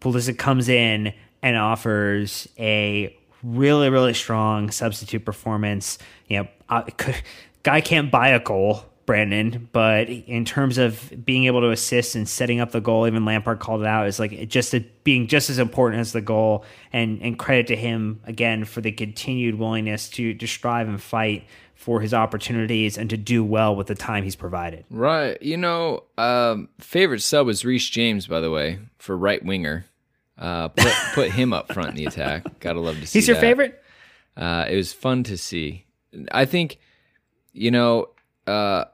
Pulisic 0.00 0.38
comes 0.38 0.68
in 0.68 1.12
and 1.42 1.56
offers 1.56 2.48
a 2.58 3.16
really, 3.42 3.90
really 3.90 4.14
strong 4.14 4.70
substitute 4.70 5.24
performance. 5.24 5.98
You 6.28 6.48
know, 6.68 6.84
guy 7.62 7.80
can't 7.80 8.10
buy 8.10 8.28
a 8.28 8.40
goal, 8.40 8.84
Brandon, 9.06 9.68
but 9.72 10.08
in 10.08 10.44
terms 10.44 10.78
of 10.78 11.12
being 11.24 11.46
able 11.46 11.60
to 11.62 11.70
assist 11.70 12.14
and 12.14 12.28
setting 12.28 12.60
up 12.60 12.70
the 12.70 12.80
goal, 12.80 13.06
even 13.06 13.24
Lampard 13.24 13.58
called 13.58 13.80
it 13.80 13.86
out 13.86 14.06
is 14.06 14.18
like 14.18 14.48
just 14.48 14.74
a, 14.74 14.80
being 15.04 15.26
just 15.26 15.50
as 15.50 15.58
important 15.58 16.00
as 16.00 16.12
the 16.12 16.20
goal. 16.20 16.64
And 16.92 17.20
and 17.22 17.38
credit 17.38 17.66
to 17.68 17.76
him 17.76 18.20
again 18.24 18.64
for 18.64 18.80
the 18.80 18.92
continued 18.92 19.56
willingness 19.56 20.08
to 20.10 20.34
to 20.34 20.46
strive 20.46 20.88
and 20.88 21.02
fight 21.02 21.44
for 21.80 22.02
his 22.02 22.12
opportunities 22.12 22.98
and 22.98 23.08
to 23.08 23.16
do 23.16 23.42
well 23.42 23.74
with 23.74 23.86
the 23.86 23.94
time 23.94 24.22
he's 24.22 24.36
provided. 24.36 24.84
Right. 24.90 25.40
You 25.40 25.56
know, 25.56 26.04
um, 26.18 26.68
favorite 26.78 27.22
sub 27.22 27.46
was 27.46 27.64
Reece 27.64 27.88
James, 27.88 28.26
by 28.26 28.40
the 28.40 28.50
way, 28.50 28.80
for 28.98 29.16
right 29.16 29.42
winger. 29.42 29.86
Uh, 30.40 30.68
put 30.68 30.92
put 31.14 31.30
him 31.30 31.52
up 31.52 31.70
front 31.70 31.90
in 31.90 31.96
the 31.96 32.06
attack. 32.06 32.58
Gotta 32.60 32.80
love 32.80 32.98
to 32.98 33.06
see. 33.06 33.18
He's 33.18 33.28
your 33.28 33.34
that. 33.34 33.42
favorite? 33.42 33.82
Uh, 34.36 34.64
it 34.70 34.74
was 34.74 34.92
fun 34.92 35.22
to 35.24 35.36
see. 35.36 35.84
I 36.32 36.46
think, 36.46 36.78
you 37.52 37.70
know, 37.70 38.08
uh, 38.46 38.86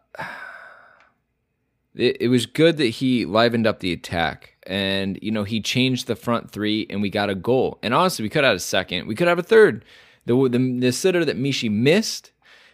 it, 1.95 2.17
it 2.23 2.29
was 2.29 2.47
good 2.47 2.79
that 2.79 2.87
he 2.87 3.25
livened 3.25 3.67
up 3.67 3.79
the 3.79 3.93
attack. 3.93 4.57
And, 4.67 5.19
you 5.23 5.31
know, 5.31 5.45
he 5.45 5.61
changed 5.61 6.09
the 6.09 6.17
front 6.17 6.51
three 6.51 6.87
and 6.91 7.01
we 7.01 7.11
got 7.11 7.31
a 7.31 7.35
goal. 7.37 7.79
And 7.81 7.95
honestly, 7.95 8.25
we 8.25 8.29
could 8.29 8.43
have 8.43 8.57
a 8.57 8.61
second. 8.61 9.07
We 9.07 9.15
could 9.15 9.29
have 9.29 9.39
a 9.39 9.43
third. 9.45 9.85
The, 10.25 10.35
the, 10.49 10.81
the 10.81 10.91
sitter 10.91 11.25
that 11.25 11.39
Michy 11.39 11.71
missed. 11.71 12.33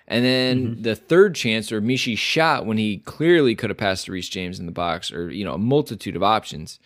And 0.09 0.25
then 0.25 0.83
the 0.83 0.97
third 0.97 1.35
chance, 1.35 1.71
or 1.71 1.81
Michy 1.81 2.17
shot 2.17 2.67
when 2.67 2.79
he 2.79 2.99
clearly 2.99 3.55
could 3.55 3.71
have 3.71 3.77
passed 3.77 4.07
to 4.07 4.13
Reece 4.13 4.29
James 4.29 4.59
in 4.59 4.67
the 4.67 4.73
box, 4.73 5.13
or, 5.13 5.31
you 5.31 5.45
know, 5.45 5.55
a 5.55 5.59
multitude 5.59 6.17
of 6.17 6.23
options. 6.23 6.81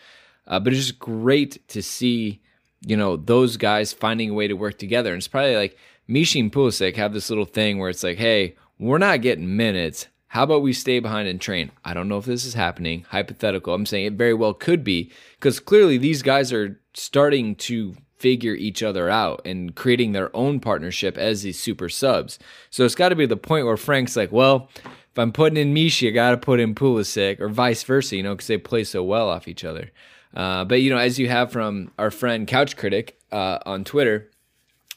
Uh, 0.46 0.60
but 0.60 0.72
it's 0.72 0.86
just 0.86 0.98
great 0.98 1.66
to 1.68 1.82
see, 1.82 2.40
you 2.80 2.96
know, 2.96 3.16
those 3.16 3.56
guys 3.56 3.92
finding 3.92 4.30
a 4.30 4.34
way 4.34 4.48
to 4.48 4.54
work 4.54 4.78
together. 4.78 5.12
And 5.12 5.18
it's 5.18 5.28
probably 5.28 5.56
like 5.56 5.76
Michy 6.08 6.40
and 6.40 6.52
Pulisic 6.52 6.96
have 6.96 7.12
this 7.12 7.30
little 7.30 7.44
thing 7.44 7.78
where 7.78 7.90
it's 7.90 8.04
like, 8.04 8.18
hey, 8.18 8.56
we're 8.78 8.98
not 8.98 9.22
getting 9.22 9.56
minutes. 9.56 10.06
How 10.28 10.42
about 10.42 10.62
we 10.62 10.72
stay 10.72 11.00
behind 11.00 11.28
and 11.28 11.40
train? 11.40 11.70
I 11.84 11.94
don't 11.94 12.08
know 12.08 12.18
if 12.18 12.26
this 12.26 12.44
is 12.44 12.54
happening. 12.54 13.06
Hypothetical. 13.08 13.74
I'm 13.74 13.86
saying 13.86 14.06
it 14.06 14.12
very 14.14 14.34
well 14.34 14.54
could 14.54 14.84
be 14.84 15.10
because 15.38 15.60
clearly 15.60 15.98
these 15.98 16.22
guys 16.22 16.52
are 16.52 16.80
starting 16.94 17.54
to 17.56 17.96
figure 18.18 18.54
each 18.54 18.82
other 18.82 19.10
out 19.10 19.42
and 19.44 19.74
creating 19.74 20.12
their 20.12 20.34
own 20.34 20.58
partnership 20.60 21.18
as 21.18 21.42
these 21.42 21.58
super 21.58 21.88
subs. 21.88 22.38
So 22.70 22.84
it's 22.84 22.94
got 22.94 23.10
to 23.10 23.16
be 23.16 23.26
the 23.26 23.36
point 23.36 23.66
where 23.66 23.76
Frank's 23.76 24.16
like, 24.16 24.32
well, 24.32 24.68
if 24.84 25.18
I'm 25.18 25.32
putting 25.32 25.58
in 25.58 25.74
Michy, 25.74 26.08
I 26.08 26.10
got 26.10 26.30
to 26.32 26.36
put 26.36 26.60
in 26.60 26.74
Pulisic 26.74 27.40
or 27.40 27.48
vice 27.48 27.82
versa, 27.82 28.16
you 28.16 28.22
know, 28.22 28.34
because 28.34 28.46
they 28.46 28.58
play 28.58 28.84
so 28.84 29.02
well 29.02 29.28
off 29.28 29.48
each 29.48 29.64
other. 29.64 29.90
Uh, 30.36 30.64
but, 30.66 30.82
you 30.82 30.90
know, 30.90 30.98
as 30.98 31.18
you 31.18 31.28
have 31.28 31.50
from 31.50 31.90
our 31.98 32.10
friend 32.10 32.46
Couch 32.46 32.76
Critic 32.76 33.18
uh, 33.32 33.58
on 33.64 33.84
Twitter, 33.84 34.30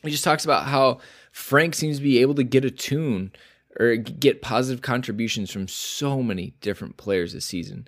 he 0.04 0.12
just 0.12 0.24
talks 0.24 0.44
about 0.44 0.66
how 0.66 1.00
Frank 1.32 1.76
seems 1.76 1.98
to 1.98 2.04
be 2.04 2.20
able 2.20 2.36
to 2.36 2.44
get 2.44 2.66
a 2.66 2.72
tune 2.72 3.32
or 3.80 3.96
get 3.96 4.42
positive 4.42 4.82
contributions 4.82 5.50
from 5.50 5.68
so 5.68 6.22
many 6.22 6.54
different 6.60 6.98
players 6.98 7.32
this 7.32 7.46
season. 7.46 7.88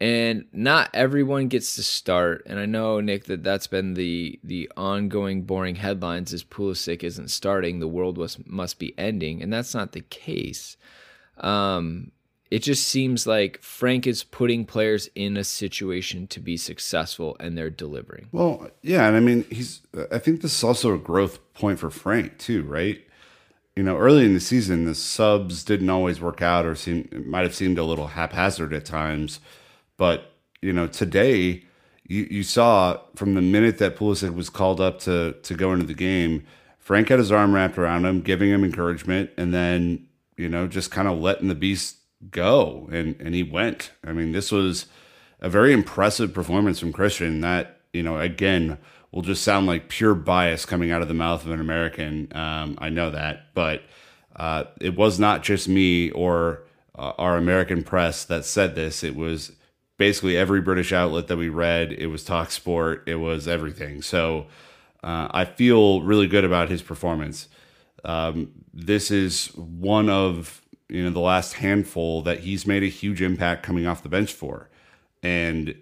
And 0.00 0.44
not 0.52 0.90
everyone 0.94 1.48
gets 1.48 1.74
to 1.74 1.82
start. 1.82 2.42
And 2.46 2.60
I 2.60 2.66
know 2.66 3.00
Nick 3.00 3.24
that 3.24 3.42
that's 3.42 3.66
been 3.66 3.94
the 3.94 4.38
the 4.44 4.70
ongoing 4.76 5.42
boring 5.42 5.76
headlines 5.76 6.32
is 6.32 6.44
Pulisic 6.44 7.02
isn't 7.02 7.30
starting, 7.30 7.80
the 7.80 7.88
world 7.88 8.18
was, 8.18 8.38
must 8.46 8.78
be 8.78 8.96
ending, 8.98 9.42
and 9.42 9.52
that's 9.52 9.74
not 9.74 9.92
the 9.92 10.02
case. 10.02 10.76
Um, 11.38 12.12
it 12.50 12.60
just 12.60 12.86
seems 12.86 13.26
like 13.26 13.60
Frank 13.60 14.06
is 14.06 14.22
putting 14.22 14.64
players 14.64 15.08
in 15.14 15.36
a 15.36 15.44
situation 15.44 16.26
to 16.28 16.40
be 16.40 16.56
successful, 16.56 17.36
and 17.40 17.58
they're 17.58 17.70
delivering. 17.70 18.28
Well, 18.32 18.70
yeah, 18.82 19.06
and 19.06 19.16
I 19.16 19.20
mean, 19.20 19.44
he's. 19.50 19.80
I 20.10 20.18
think 20.18 20.42
this 20.42 20.56
is 20.56 20.64
also 20.64 20.94
a 20.94 20.98
growth 20.98 21.38
point 21.54 21.78
for 21.78 21.90
Frank 21.90 22.38
too, 22.38 22.62
right? 22.62 23.02
You 23.74 23.82
know, 23.82 23.96
early 23.96 24.24
in 24.24 24.32
the 24.32 24.40
season, 24.40 24.86
the 24.86 24.94
subs 24.94 25.64
didn't 25.64 25.90
always 25.90 26.20
work 26.20 26.40
out, 26.40 26.64
or 26.64 26.74
seem 26.74 27.08
it 27.10 27.26
might 27.26 27.42
have 27.42 27.54
seemed 27.54 27.78
a 27.78 27.84
little 27.84 28.08
haphazard 28.08 28.72
at 28.72 28.84
times. 28.84 29.40
But 29.96 30.32
you 30.62 30.72
know, 30.72 30.86
today 30.86 31.64
you 32.08 32.28
you 32.30 32.42
saw 32.42 33.00
from 33.16 33.34
the 33.34 33.42
minute 33.42 33.78
that 33.78 33.96
Pulisic 33.96 34.34
was 34.34 34.50
called 34.50 34.80
up 34.80 35.00
to 35.00 35.32
to 35.42 35.54
go 35.54 35.72
into 35.72 35.86
the 35.86 35.94
game, 35.94 36.46
Frank 36.78 37.08
had 37.08 37.18
his 37.18 37.32
arm 37.32 37.54
wrapped 37.54 37.78
around 37.78 38.04
him, 38.04 38.20
giving 38.20 38.50
him 38.50 38.64
encouragement, 38.64 39.30
and 39.36 39.52
then 39.52 40.06
you 40.36 40.48
know 40.48 40.68
just 40.68 40.90
kind 40.90 41.08
of 41.08 41.18
letting 41.18 41.48
the 41.48 41.54
beast 41.54 41.96
go, 42.30 42.88
and 42.92 43.16
and 43.20 43.34
he 43.34 43.42
went. 43.42 43.92
I 44.04 44.12
mean, 44.12 44.32
this 44.32 44.52
was 44.52 44.86
a 45.40 45.48
very 45.48 45.72
impressive 45.72 46.32
performance 46.32 46.78
from 46.78 46.92
Christian. 46.92 47.40
That 47.40 47.80
you 47.92 48.02
know, 48.02 48.18
again, 48.18 48.78
will 49.12 49.22
just 49.22 49.42
sound 49.42 49.66
like 49.66 49.88
pure 49.88 50.14
bias 50.14 50.66
coming 50.66 50.90
out 50.90 51.02
of 51.02 51.08
the 51.08 51.14
mouth 51.14 51.44
of 51.44 51.50
an 51.50 51.60
American. 51.60 52.28
Um, 52.34 52.76
I 52.78 52.88
know 52.90 53.10
that, 53.10 53.54
but 53.54 53.82
uh, 54.36 54.64
it 54.80 54.96
was 54.96 55.18
not 55.18 55.42
just 55.42 55.68
me 55.68 56.10
or 56.10 56.64
uh, 56.94 57.12
our 57.18 57.36
American 57.36 57.82
press 57.82 58.24
that 58.24 58.44
said 58.44 58.74
this. 58.74 59.02
It 59.02 59.16
was 59.16 59.52
basically 59.96 60.36
every 60.36 60.60
British 60.60 60.92
outlet 60.92 61.28
that 61.28 61.36
we 61.36 61.48
read. 61.48 61.92
It 61.92 62.08
was 62.08 62.24
Talk 62.24 62.50
Sport. 62.50 63.04
It 63.06 63.16
was 63.16 63.48
everything. 63.48 64.02
So 64.02 64.46
uh, 65.02 65.28
I 65.30 65.44
feel 65.44 66.02
really 66.02 66.26
good 66.26 66.44
about 66.44 66.68
his 66.68 66.82
performance. 66.82 67.48
Um, 68.04 68.52
this 68.72 69.10
is 69.10 69.48
one 69.56 70.10
of 70.10 70.60
you 70.88 71.02
know 71.02 71.10
the 71.10 71.20
last 71.20 71.54
handful 71.54 72.22
that 72.22 72.40
he's 72.40 72.66
made 72.66 72.82
a 72.82 72.88
huge 72.88 73.22
impact 73.22 73.62
coming 73.62 73.86
off 73.86 74.02
the 74.02 74.08
bench 74.08 74.32
for, 74.32 74.68
and 75.22 75.74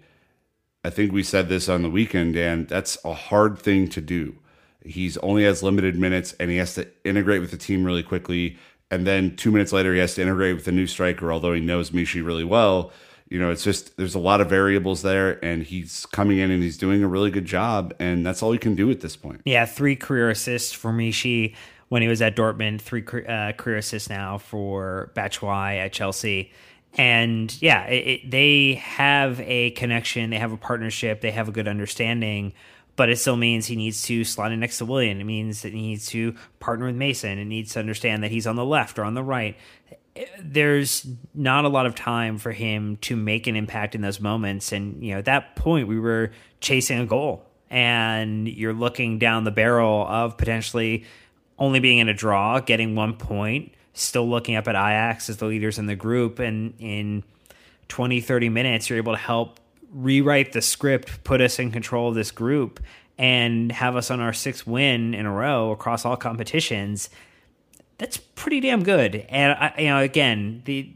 I 0.85 0.91
think 0.91 1.11
we 1.11 1.23
said 1.23 1.49
this 1.49 1.67
on 1.67 1.81
the 1.81 1.89
weekend, 1.89 2.35
and 2.35 2.67
that's 2.67 2.97
a 3.03 3.13
hard 3.13 3.57
thing 3.57 3.87
to 3.89 4.01
do. 4.01 4.37
He's 4.83 5.17
only 5.17 5.43
has 5.43 5.63
limited 5.63 5.97
minutes, 5.97 6.33
and 6.39 6.51
he 6.51 6.57
has 6.57 6.75
to 6.75 6.87
integrate 7.03 7.41
with 7.41 7.49
the 7.49 7.57
team 7.57 7.83
really 7.83 8.03
quickly. 8.03 8.57
And 8.91 9.07
then 9.07 9.35
two 9.35 9.51
minutes 9.51 9.73
later, 9.73 9.93
he 9.95 9.99
has 9.99 10.13
to 10.15 10.21
integrate 10.21 10.55
with 10.55 10.67
a 10.67 10.71
new 10.71 10.85
striker, 10.85 11.33
although 11.33 11.53
he 11.53 11.59
knows 11.59 11.89
Michy 11.89 12.23
really 12.23 12.43
well. 12.43 12.91
You 13.29 13.39
know, 13.39 13.49
it's 13.49 13.63
just 13.63 13.97
there's 13.97 14.13
a 14.13 14.19
lot 14.19 14.41
of 14.41 14.49
variables 14.49 15.01
there, 15.01 15.43
and 15.43 15.63
he's 15.63 16.05
coming 16.05 16.37
in 16.37 16.51
and 16.51 16.61
he's 16.61 16.77
doing 16.77 17.01
a 17.01 17.07
really 17.07 17.31
good 17.31 17.45
job, 17.45 17.95
and 17.99 18.23
that's 18.23 18.43
all 18.43 18.51
he 18.51 18.59
can 18.59 18.75
do 18.75 18.91
at 18.91 19.01
this 19.01 19.15
point. 19.15 19.41
Yeah, 19.43 19.65
three 19.65 19.95
career 19.95 20.29
assists 20.29 20.71
for 20.71 20.91
Michy 20.91 21.55
when 21.95 22.01
he 22.01 22.09
was 22.09 22.21
at 22.21 22.35
Dortmund, 22.35 22.81
three 22.81 23.05
uh, 23.25 23.53
career 23.53 23.77
assists 23.77 24.09
now 24.09 24.37
for 24.37 25.13
Batshuayi 25.15 25.77
at 25.77 25.93
Chelsea. 25.93 26.51
And 26.95 27.55
yeah, 27.61 27.85
it, 27.85 28.07
it, 28.07 28.31
they 28.31 28.73
have 28.73 29.39
a 29.39 29.71
connection, 29.71 30.29
they 30.29 30.37
have 30.37 30.51
a 30.51 30.57
partnership, 30.57 31.21
they 31.21 31.31
have 31.31 31.47
a 31.47 31.53
good 31.53 31.69
understanding, 31.69 32.51
but 32.97 33.09
it 33.09 33.15
still 33.17 33.37
means 33.37 33.67
he 33.67 33.77
needs 33.77 34.03
to 34.07 34.25
slot 34.25 34.51
in 34.51 34.59
next 34.59 34.79
to 34.79 34.85
Willian. 34.85 35.21
It 35.21 35.23
means 35.23 35.61
that 35.61 35.71
he 35.71 35.79
needs 35.79 36.07
to 36.07 36.35
partner 36.59 36.87
with 36.87 36.95
Mason. 36.95 37.39
It 37.39 37.45
needs 37.45 37.71
to 37.75 37.79
understand 37.79 38.23
that 38.23 38.31
he's 38.31 38.45
on 38.45 38.57
the 38.57 38.65
left 38.65 38.99
or 38.99 39.05
on 39.05 39.13
the 39.13 39.23
right. 39.23 39.55
There's 40.37 41.07
not 41.33 41.63
a 41.63 41.69
lot 41.69 41.85
of 41.85 41.95
time 41.95 42.39
for 42.39 42.51
him 42.51 42.97
to 43.03 43.15
make 43.15 43.47
an 43.47 43.55
impact 43.55 43.95
in 43.95 44.01
those 44.01 44.19
moments. 44.19 44.73
And, 44.73 45.01
you 45.01 45.13
know, 45.13 45.19
at 45.19 45.25
that 45.25 45.55
point, 45.55 45.87
we 45.87 45.97
were 45.97 46.31
chasing 46.59 46.99
a 46.99 47.05
goal 47.05 47.45
and 47.69 48.49
you're 48.49 48.73
looking 48.73 49.17
down 49.17 49.45
the 49.45 49.51
barrel 49.51 50.05
of 50.05 50.37
potentially 50.37 51.05
only 51.57 51.79
being 51.79 51.99
in 51.99 52.09
a 52.09 52.13
draw, 52.13 52.59
getting 52.59 52.95
one 52.95 53.13
point, 53.13 53.73
still 53.93 54.27
looking 54.27 54.55
up 54.55 54.67
at 54.67 54.75
Ajax 54.75 55.29
as 55.29 55.37
the 55.37 55.45
leaders 55.45 55.79
in 55.79 55.85
the 55.85 55.95
group. 55.95 56.39
And 56.39 56.73
in 56.79 57.23
20, 57.87 58.21
30 58.21 58.49
minutes, 58.49 58.89
you're 58.89 58.97
able 58.97 59.13
to 59.13 59.19
help 59.19 59.59
rewrite 59.91 60.51
the 60.51 60.61
script, 60.61 61.23
put 61.23 61.41
us 61.41 61.59
in 61.59 61.71
control 61.71 62.09
of 62.09 62.15
this 62.15 62.31
group, 62.31 62.79
and 63.17 63.71
have 63.71 63.95
us 63.95 64.11
on 64.11 64.19
our 64.19 64.33
sixth 64.33 64.67
win 64.67 65.13
in 65.13 65.25
a 65.25 65.31
row 65.31 65.71
across 65.71 66.05
all 66.05 66.17
competitions. 66.17 67.09
That's 67.97 68.17
pretty 68.17 68.59
damn 68.59 68.83
good. 68.83 69.25
And 69.29 69.53
I, 69.53 69.73
you 69.77 69.87
know, 69.87 69.99
again, 69.99 70.61
the 70.65 70.91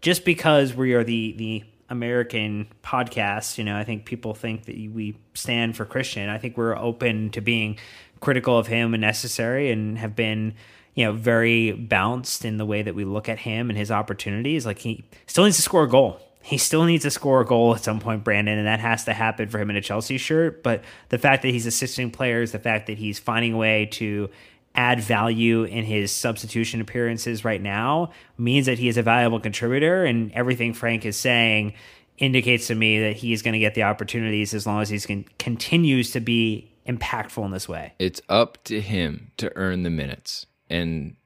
just 0.00 0.24
because 0.24 0.74
we 0.74 0.94
are 0.94 1.02
the 1.02 1.32
the 1.32 1.64
American 1.88 2.68
podcast, 2.84 3.58
you 3.58 3.64
know, 3.64 3.76
I 3.76 3.82
think 3.82 4.04
people 4.04 4.32
think 4.32 4.66
that 4.66 4.76
we 4.76 5.16
stand 5.34 5.76
for 5.76 5.84
Christian. 5.84 6.28
I 6.28 6.38
think 6.38 6.56
we're 6.56 6.76
open 6.76 7.30
to 7.30 7.40
being 7.40 7.78
critical 8.20 8.58
of 8.58 8.66
him 8.66 8.94
and 8.94 9.00
necessary 9.00 9.70
and 9.70 9.98
have 9.98 10.14
been 10.14 10.54
you 10.94 11.04
know 11.04 11.12
very 11.12 11.72
balanced 11.72 12.44
in 12.44 12.56
the 12.56 12.66
way 12.66 12.82
that 12.82 12.94
we 12.94 13.04
look 13.04 13.28
at 13.28 13.40
him 13.40 13.70
and 13.70 13.78
his 13.78 13.90
opportunities 13.90 14.66
like 14.66 14.78
he 14.78 15.04
still 15.26 15.44
needs 15.44 15.56
to 15.56 15.62
score 15.62 15.84
a 15.84 15.88
goal. 15.88 16.20
He 16.42 16.56
still 16.56 16.84
needs 16.84 17.02
to 17.02 17.10
score 17.10 17.42
a 17.42 17.44
goal 17.44 17.74
at 17.74 17.82
some 17.82 18.00
point 18.00 18.24
brandon 18.24 18.58
and 18.58 18.66
that 18.66 18.80
has 18.80 19.04
to 19.04 19.12
happen 19.12 19.48
for 19.48 19.58
him 19.58 19.70
in 19.70 19.76
a 19.76 19.80
chelsea 19.80 20.18
shirt. 20.18 20.62
But 20.62 20.84
the 21.08 21.18
fact 21.18 21.42
that 21.42 21.48
he's 21.48 21.66
assisting 21.66 22.10
players 22.10 22.52
the 22.52 22.58
fact 22.58 22.86
that 22.86 22.98
he's 22.98 23.18
finding 23.18 23.54
a 23.54 23.58
way 23.58 23.86
to 23.92 24.30
add 24.74 25.00
value 25.00 25.64
in 25.64 25.84
his 25.84 26.12
substitution 26.12 26.80
appearances 26.80 27.44
right 27.44 27.60
now 27.60 28.12
means 28.38 28.66
that 28.66 28.78
he 28.78 28.86
is 28.86 28.96
a 28.96 29.02
valuable 29.02 29.40
contributor 29.40 30.04
and 30.04 30.30
everything 30.32 30.72
frank 30.72 31.04
is 31.04 31.16
saying 31.16 31.74
indicates 32.18 32.68
to 32.68 32.74
me 32.74 33.00
that 33.00 33.16
he 33.16 33.32
is 33.32 33.42
going 33.42 33.54
to 33.54 33.58
get 33.58 33.74
the 33.74 33.82
opportunities 33.82 34.54
as 34.54 34.66
long 34.66 34.80
as 34.80 34.90
he 34.90 35.24
continues 35.38 36.12
to 36.12 36.20
be 36.20 36.69
impactful 36.86 37.44
in 37.44 37.50
this 37.50 37.68
way. 37.68 37.94
It's 37.98 38.20
up 38.28 38.62
to 38.64 38.80
him 38.80 39.32
to 39.36 39.52
earn 39.56 39.82
the 39.82 39.90
minutes. 39.90 40.46
And 40.68 41.16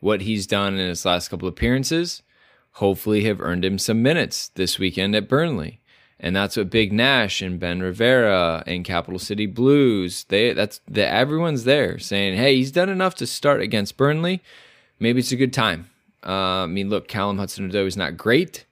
what 0.00 0.22
he's 0.22 0.46
done 0.46 0.74
in 0.74 0.88
his 0.88 1.04
last 1.04 1.28
couple 1.28 1.48
appearances, 1.48 2.22
hopefully 2.72 3.24
have 3.24 3.40
earned 3.40 3.64
him 3.64 3.78
some 3.78 4.02
minutes 4.02 4.48
this 4.48 4.78
weekend 4.78 5.14
at 5.14 5.28
Burnley. 5.28 5.80
And 6.18 6.34
that's 6.34 6.56
what 6.56 6.70
Big 6.70 6.92
Nash 6.92 7.42
and 7.42 7.60
Ben 7.60 7.80
Rivera 7.80 8.62
and 8.66 8.84
Capital 8.84 9.18
City 9.18 9.46
Blues, 9.46 10.24
they 10.24 10.54
that's 10.54 10.80
the 10.88 11.06
everyone's 11.06 11.64
there 11.64 11.98
saying, 11.98 12.36
"Hey, 12.38 12.56
he's 12.56 12.72
done 12.72 12.88
enough 12.88 13.14
to 13.16 13.26
start 13.26 13.60
against 13.60 13.98
Burnley. 13.98 14.42
Maybe 14.98 15.18
it's 15.18 15.32
a 15.32 15.36
good 15.36 15.52
time." 15.52 15.90
Uh, 16.24 16.64
I 16.64 16.66
mean, 16.66 16.88
look, 16.88 17.06
Callum 17.06 17.36
Hudson-Odoi 17.38 17.86
is 17.86 17.98
not 17.98 18.16
great, 18.16 18.64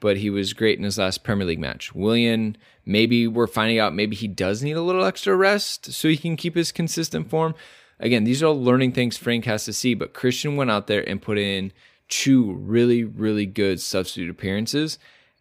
but 0.00 0.16
he 0.16 0.30
was 0.30 0.54
great 0.54 0.78
in 0.78 0.84
his 0.84 0.98
last 0.98 1.22
Premier 1.22 1.46
League 1.46 1.58
match. 1.58 1.94
Willian, 1.94 2.56
maybe 2.86 3.26
we're 3.26 3.48
finding 3.48 3.78
out 3.78 3.94
maybe 3.94 4.16
he 4.16 4.28
does 4.28 4.62
need 4.62 4.76
a 4.76 4.82
little 4.82 5.04
extra 5.04 5.34
rest 5.36 5.92
so 5.92 6.08
he 6.08 6.16
can 6.16 6.36
keep 6.36 6.54
his 6.54 6.72
consistent 6.72 7.28
form. 7.28 7.54
Again, 7.98 8.24
these 8.24 8.42
are 8.42 8.46
all 8.46 8.62
learning 8.62 8.92
things 8.92 9.16
Frank 9.16 9.44
has 9.46 9.64
to 9.64 9.72
see, 9.72 9.94
but 9.94 10.14
Christian 10.14 10.56
went 10.56 10.70
out 10.70 10.86
there 10.86 11.06
and 11.08 11.20
put 11.20 11.38
in 11.38 11.72
two 12.08 12.52
really, 12.52 13.04
really 13.04 13.46
good 13.46 13.80
substitute 13.80 14.30
appearances. 14.30 14.98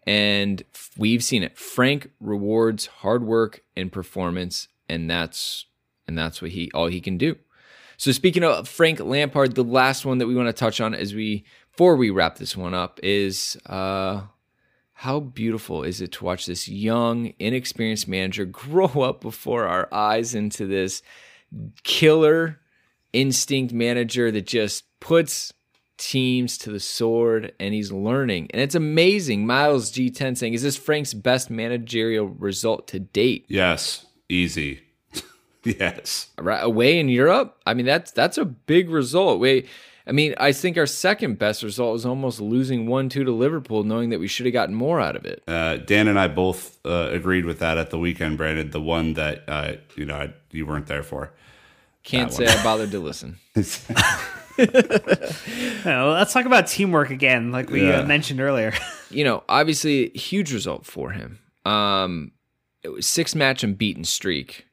And 0.07 0.63
we've 0.97 1.23
seen 1.23 1.43
it. 1.43 1.57
Frank 1.57 2.11
rewards 2.19 2.87
hard 2.87 3.23
work 3.23 3.61
and 3.75 3.91
performance, 3.91 4.67
and 4.87 5.09
that's 5.09 5.65
and 6.07 6.17
that's 6.17 6.41
what 6.41 6.51
he 6.51 6.71
all 6.73 6.87
he 6.87 7.01
can 7.01 7.17
do. 7.17 7.37
So 7.97 8.11
speaking 8.11 8.43
of 8.43 8.67
Frank 8.67 8.99
Lampard, 8.99 9.55
the 9.55 9.63
last 9.63 10.05
one 10.05 10.19
that 10.19 10.27
we 10.27 10.35
want 10.35 10.47
to 10.47 10.53
touch 10.53 10.79
on 10.79 10.93
as 10.93 11.15
we 11.15 11.43
before 11.71 11.95
we 11.95 12.09
wrap 12.09 12.37
this 12.37 12.55
one 12.55 12.73
up 12.73 12.99
is 13.01 13.57
uh 13.65 14.21
how 14.99 15.19
beautiful 15.19 15.83
is 15.83 15.99
it 15.99 16.13
to 16.13 16.23
watch 16.23 16.45
this 16.45 16.69
young, 16.69 17.33
inexperienced 17.37 18.07
manager 18.07 18.45
grow 18.45 18.87
up 18.87 19.21
before 19.21 19.65
our 19.65 19.93
eyes 19.93 20.33
into 20.33 20.65
this 20.65 21.01
killer 21.83 22.59
instinct 23.13 23.73
manager 23.73 24.31
that 24.31 24.45
just 24.47 24.83
puts 24.99 25.53
teams 25.97 26.57
to 26.57 26.71
the 26.71 26.79
sword 26.79 27.53
and 27.59 27.73
he's 27.73 27.91
learning. 27.91 28.47
And 28.51 28.61
it's 28.61 28.75
amazing. 28.75 29.45
Miles 29.45 29.91
G10 29.91 30.37
saying, 30.37 30.53
Is 30.53 30.63
this 30.63 30.77
Frank's 30.77 31.13
best 31.13 31.49
managerial 31.49 32.27
result 32.27 32.87
to 32.89 32.99
date? 32.99 33.45
Yes, 33.49 34.05
easy. 34.29 34.81
yes. 35.63 36.29
Right 36.37 36.63
away 36.63 36.99
in 36.99 37.09
Europe? 37.09 37.57
I 37.65 37.73
mean, 37.73 37.85
that's 37.85 38.11
that's 38.11 38.37
a 38.37 38.45
big 38.45 38.89
result. 38.89 39.39
We 39.39 39.67
I 40.07 40.11
mean, 40.11 40.35
I 40.39 40.51
think 40.51 40.77
our 40.77 40.85
second 40.85 41.39
best 41.39 41.63
result 41.63 41.93
was 41.93 42.05
almost 42.05 42.39
losing 42.39 42.85
1 42.85 43.09
2 43.09 43.23
to 43.23 43.31
Liverpool, 43.31 43.83
knowing 43.83 44.09
that 44.11 44.19
we 44.19 44.27
should 44.27 44.45
have 44.45 44.53
gotten 44.53 44.75
more 44.75 45.01
out 45.01 45.15
of 45.15 45.25
it. 45.25 45.41
Uh, 45.47 45.77
Dan 45.77 46.07
and 46.07 46.19
I 46.19 46.27
both 46.27 46.77
uh, 46.85 47.09
agreed 47.11 47.45
with 47.45 47.59
that 47.59 47.77
at 47.79 47.89
the 47.89 47.97
weekend, 47.97 48.37
Brandon. 48.37 48.69
The 48.69 48.81
one 48.81 49.13
that 49.15 49.43
uh, 49.47 49.73
you 49.95 50.05
know 50.05 50.31
you 50.51 50.65
weren't 50.67 50.85
there 50.87 51.03
for. 51.03 51.31
Can't 52.03 52.31
say 52.31 52.45
I 52.45 52.63
bothered 52.63 52.91
to 52.91 52.99
listen. 52.99 53.37
well, 55.85 56.11
let's 56.11 56.33
talk 56.33 56.45
about 56.45 56.67
teamwork 56.67 57.09
again, 57.09 57.51
like 57.51 57.69
we 57.69 57.87
Yeah. 57.87 57.99
uh, 58.01 58.05
mentioned 58.05 58.39
earlier. 58.39 58.73
you 59.09 59.23
know, 59.23 59.43
obviously 59.49 60.09
huge 60.09 60.53
result 60.53 60.85
for 60.85 61.11
him. 61.11 61.39
Um, 61.65 62.31
it 62.83 62.89
was 62.89 63.07
six 63.07 63.33
match 63.35 63.63
unbeaten 63.63 64.03
streak. 64.03 64.67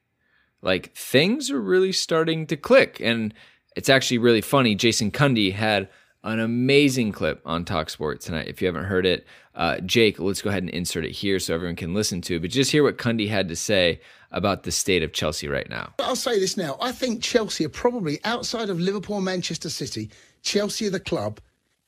Like 0.61 0.93
things 0.95 1.51
are 1.51 1.59
really 1.59 1.91
starting 1.91 2.45
to 2.47 2.55
click, 2.55 2.99
and 3.03 3.33
it's 3.75 3.89
actually 3.89 4.17
really 4.19 4.41
funny. 4.41 4.75
Jason 4.75 5.11
Cundy 5.11 5.53
had 5.53 5.89
an 6.23 6.39
amazing 6.39 7.11
clip 7.11 7.41
on 7.45 7.65
Talksport 7.65 8.19
tonight. 8.19 8.47
If 8.47 8.61
you 8.61 8.67
haven't 8.67 8.85
heard 8.85 9.05
it, 9.05 9.25
uh, 9.55 9.79
Jake, 9.79 10.19
let's 10.19 10.41
go 10.41 10.49
ahead 10.49 10.63
and 10.63 10.69
insert 10.69 11.03
it 11.05 11.11
here 11.11 11.37
so 11.39 11.53
everyone 11.53 11.75
can 11.75 11.93
listen 11.93 12.21
to. 12.21 12.35
it. 12.37 12.41
But 12.41 12.51
just 12.51 12.71
hear 12.71 12.83
what 12.83 12.97
Cundy 12.97 13.27
had 13.27 13.49
to 13.49 13.55
say 13.55 13.99
about 14.31 14.63
the 14.63 14.71
state 14.71 15.03
of 15.03 15.11
Chelsea 15.13 15.47
right 15.47 15.69
now. 15.69 15.93
I'll 15.99 16.15
say 16.15 16.39
this 16.39 16.55
now. 16.57 16.77
I 16.81 16.91
think 16.91 17.21
Chelsea 17.21 17.65
are 17.65 17.69
probably 17.69 18.19
outside 18.23 18.69
of 18.69 18.79
Liverpool 18.79 19.17
and 19.17 19.25
Manchester 19.25 19.69
City. 19.69 20.09
Chelsea 20.41 20.87
are 20.87 20.91
the 20.91 20.99
club 20.99 21.39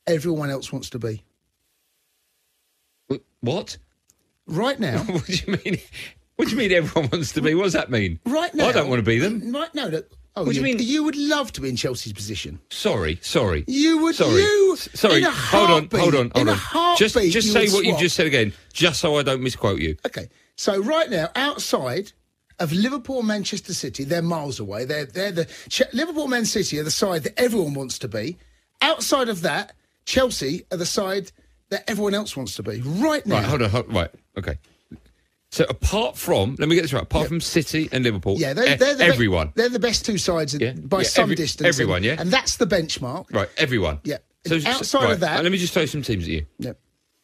everyone 0.06 0.50
else 0.50 0.72
wants 0.72 0.90
to 0.90 0.98
be. 0.98 1.22
What? 3.40 3.76
Right 4.46 4.78
now, 4.80 4.98
What 5.04 5.24
do 5.26 5.32
you 5.34 5.58
mean? 5.64 5.78
What 6.36 6.46
do 6.48 6.52
you 6.52 6.58
mean 6.58 6.72
everyone 6.72 7.10
wants 7.12 7.32
to 7.32 7.42
be? 7.42 7.54
What 7.54 7.64
does 7.64 7.72
that 7.74 7.90
mean? 7.90 8.18
right 8.26 8.54
now. 8.54 8.66
I 8.66 8.72
don't 8.72 8.88
want 8.88 8.98
to 8.98 9.04
be 9.04 9.18
them. 9.18 9.52
Right 9.52 9.74
now. 9.74 9.88
Oh, 10.38 10.44
What 10.44 10.50
do 10.52 10.56
you 10.58 10.62
mean? 10.62 10.76
You 10.78 11.02
would 11.04 11.16
love 11.16 11.50
to 11.52 11.62
be 11.62 11.70
in 11.70 11.76
Chelsea's 11.76 12.12
position. 12.12 12.60
Sorry, 12.70 13.18
sorry. 13.22 13.64
You 13.66 13.98
would. 14.02 14.14
Sorry. 14.14 14.42
You. 14.42 14.76
Sorry. 14.76 15.22
hold 15.22 15.70
on, 15.70 15.88
hold 15.98 16.14
on, 16.14 16.30
hold 16.34 16.48
on. 16.50 16.96
Just 16.98 17.14
just 17.30 17.52
say 17.52 17.68
what 17.70 17.84
you've 17.84 17.98
just 17.98 18.14
said 18.16 18.26
again, 18.26 18.52
just 18.72 19.00
so 19.00 19.16
I 19.16 19.22
don't 19.22 19.42
misquote 19.42 19.80
you. 19.80 19.96
Okay. 20.06 20.28
So 20.56 20.78
right 20.82 21.08
now, 21.08 21.30
outside 21.36 22.12
of 22.58 22.72
Liverpool, 22.72 23.22
Manchester 23.22 23.72
City, 23.74 24.04
they're 24.04 24.20
miles 24.22 24.60
away. 24.60 24.84
They're 24.84 25.06
they're 25.06 25.32
the 25.32 25.44
Ch- 25.70 25.82
Liverpool, 25.92 26.28
Man 26.28 26.44
City 26.44 26.78
are 26.78 26.84
the 26.84 26.90
side 26.90 27.22
that 27.24 27.38
everyone 27.40 27.74
wants 27.74 27.98
to 28.00 28.08
be. 28.08 28.36
Outside 28.82 29.28
of 29.30 29.40
that, 29.42 29.74
Chelsea 30.04 30.64
are 30.70 30.76
the 30.76 30.86
side 30.86 31.32
that 31.70 31.88
everyone 31.90 32.14
else 32.14 32.36
wants 32.36 32.56
to 32.56 32.62
be. 32.62 32.80
Right 32.82 33.24
now. 33.26 33.36
Right, 33.36 33.44
hold 33.44 33.62
on, 33.62 33.70
hold, 33.70 33.92
right, 33.92 34.10
okay. 34.38 34.58
So 35.52 35.64
apart 35.68 36.16
from, 36.16 36.56
let 36.58 36.68
me 36.68 36.74
get 36.74 36.82
this 36.82 36.92
right, 36.92 37.02
apart 37.02 37.28
from 37.28 37.40
City 37.40 37.88
and 37.92 38.04
Liverpool, 38.04 38.36
Yeah, 38.38 38.52
they're, 38.52 38.76
they're 38.76 38.94
the 38.94 39.04
be- 39.04 39.10
everyone, 39.10 39.52
they're 39.54 39.68
the 39.68 39.78
best 39.78 40.04
two 40.04 40.18
sides 40.18 40.54
Yeah, 40.54 40.72
by 40.72 40.98
yeah, 40.98 41.04
some 41.04 41.22
every- 41.24 41.36
distance. 41.36 41.66
everyone, 41.68 42.02
yeah? 42.02 42.16
and 42.18 42.30
that's 42.30 42.56
the 42.56 42.66
benchmark. 42.66 43.32
right, 43.32 43.48
everyone. 43.56 44.00
Yeah. 44.04 44.18
So 44.46 44.58
Outside 44.66 45.02
right, 45.04 45.12
of 45.12 45.20
that, 45.20 45.40
uh, 45.40 45.42
let 45.42 45.52
me 45.52 45.58
just 45.58 45.72
throw 45.72 45.86
some 45.86 46.02
teams 46.02 46.24
at 46.24 46.30
you. 46.30 46.46
yeah, 46.58 46.72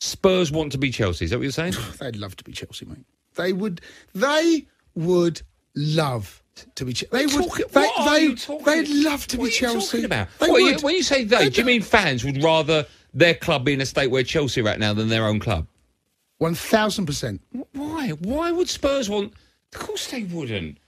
Spurs 0.01 0.51
want 0.51 0.73
to 0.73 0.79
be 0.79 0.91
Chelsea. 0.91 1.25
Is 1.27 1.31
that 1.33 1.39
what 1.39 1.43
you're 1.45 1.53
saying? 1.53 1.75
they'd 2.01 2.17
love 2.17 2.35
to 2.37 2.45
be 2.45 2.53
Chelsea, 2.53 2.85
mate. 2.85 3.05
They 3.37 3.53
would. 3.53 3.81
They 4.15 4.67
would 4.95 5.43
love 5.75 6.43
to 6.75 6.85
be. 6.85 6.93
Che- 6.93 7.07
They 7.13 7.27
would. 7.27 7.35
Talking- 7.49 7.67
they, 7.71 7.81
what 7.81 7.99
are 7.99 8.15
they, 8.19 8.23
you 8.25 8.37
talking- 8.37 8.65
They'd 8.65 8.89
love 8.89 9.27
to 9.29 9.39
what 9.39 9.47
be 9.47 9.51
Chelsea. 9.53 10.05
About? 10.05 10.29
They 10.41 10.49
What, 10.49 10.59
you- 10.59 10.79
when 10.85 10.95
you 10.97 11.03
say 11.03 11.25
they, 11.25 11.45
They 11.45 11.51
do 11.51 11.61
you 11.61 11.67
mean 11.67 11.83
fans 11.83 12.25
would 12.25 12.43
rather 12.43 12.87
their 13.15 13.35
club 13.35 13.65
be 13.65 13.73
in 13.75 13.81
a 13.81 13.87
state 13.87 14.11
where 14.11 14.23
Chelsea 14.25 14.61
are 14.61 14.69
at 14.69 14.79
now 14.81 14.93
than 14.95 15.09
their 15.09 15.25
own 15.27 15.39
club? 15.39 15.67
One 16.43 16.55
thousand 16.57 17.07
percent. 17.07 17.41
Why? 17.73 18.09
Why 18.11 18.51
would 18.51 18.69
Spurs 18.69 19.09
want? 19.09 19.33
Of 19.73 19.81
course 19.81 20.11
they 20.11 20.25
wouldn't. 20.25 20.79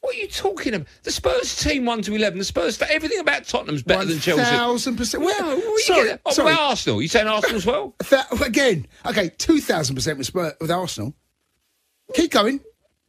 What 0.00 0.14
are 0.16 0.18
you 0.18 0.26
talking 0.26 0.72
about? 0.72 0.88
The 1.02 1.12
Spurs 1.12 1.54
team 1.54 1.84
one 1.84 2.00
to 2.02 2.14
eleven. 2.14 2.38
The 2.38 2.46
Spurs. 2.46 2.80
Everything 2.80 3.18
about 3.20 3.44
Tottenham's 3.44 3.82
better 3.82 3.98
One 3.98 4.08
than 4.08 4.20
Chelsea. 4.20 4.42
thousand 4.42 4.96
percent. 4.96 5.22
Well, 5.22 5.58
you 5.58 5.80
sorry, 5.80 6.04
getting- 6.04 6.18
oh, 6.24 6.32
sorry. 6.32 6.54
Arsenal? 6.58 7.02
You 7.02 7.08
saying 7.08 7.28
Arsenal 7.28 7.56
as 7.56 7.66
well? 7.66 7.94
Again, 8.42 8.86
okay, 9.04 9.28
two 9.36 9.60
thousand 9.60 9.96
percent 9.96 10.16
with 10.16 10.28
Spurs 10.28 10.54
with 10.62 10.70
Arsenal. 10.70 11.12
Keep 12.14 12.30
going. 12.30 12.60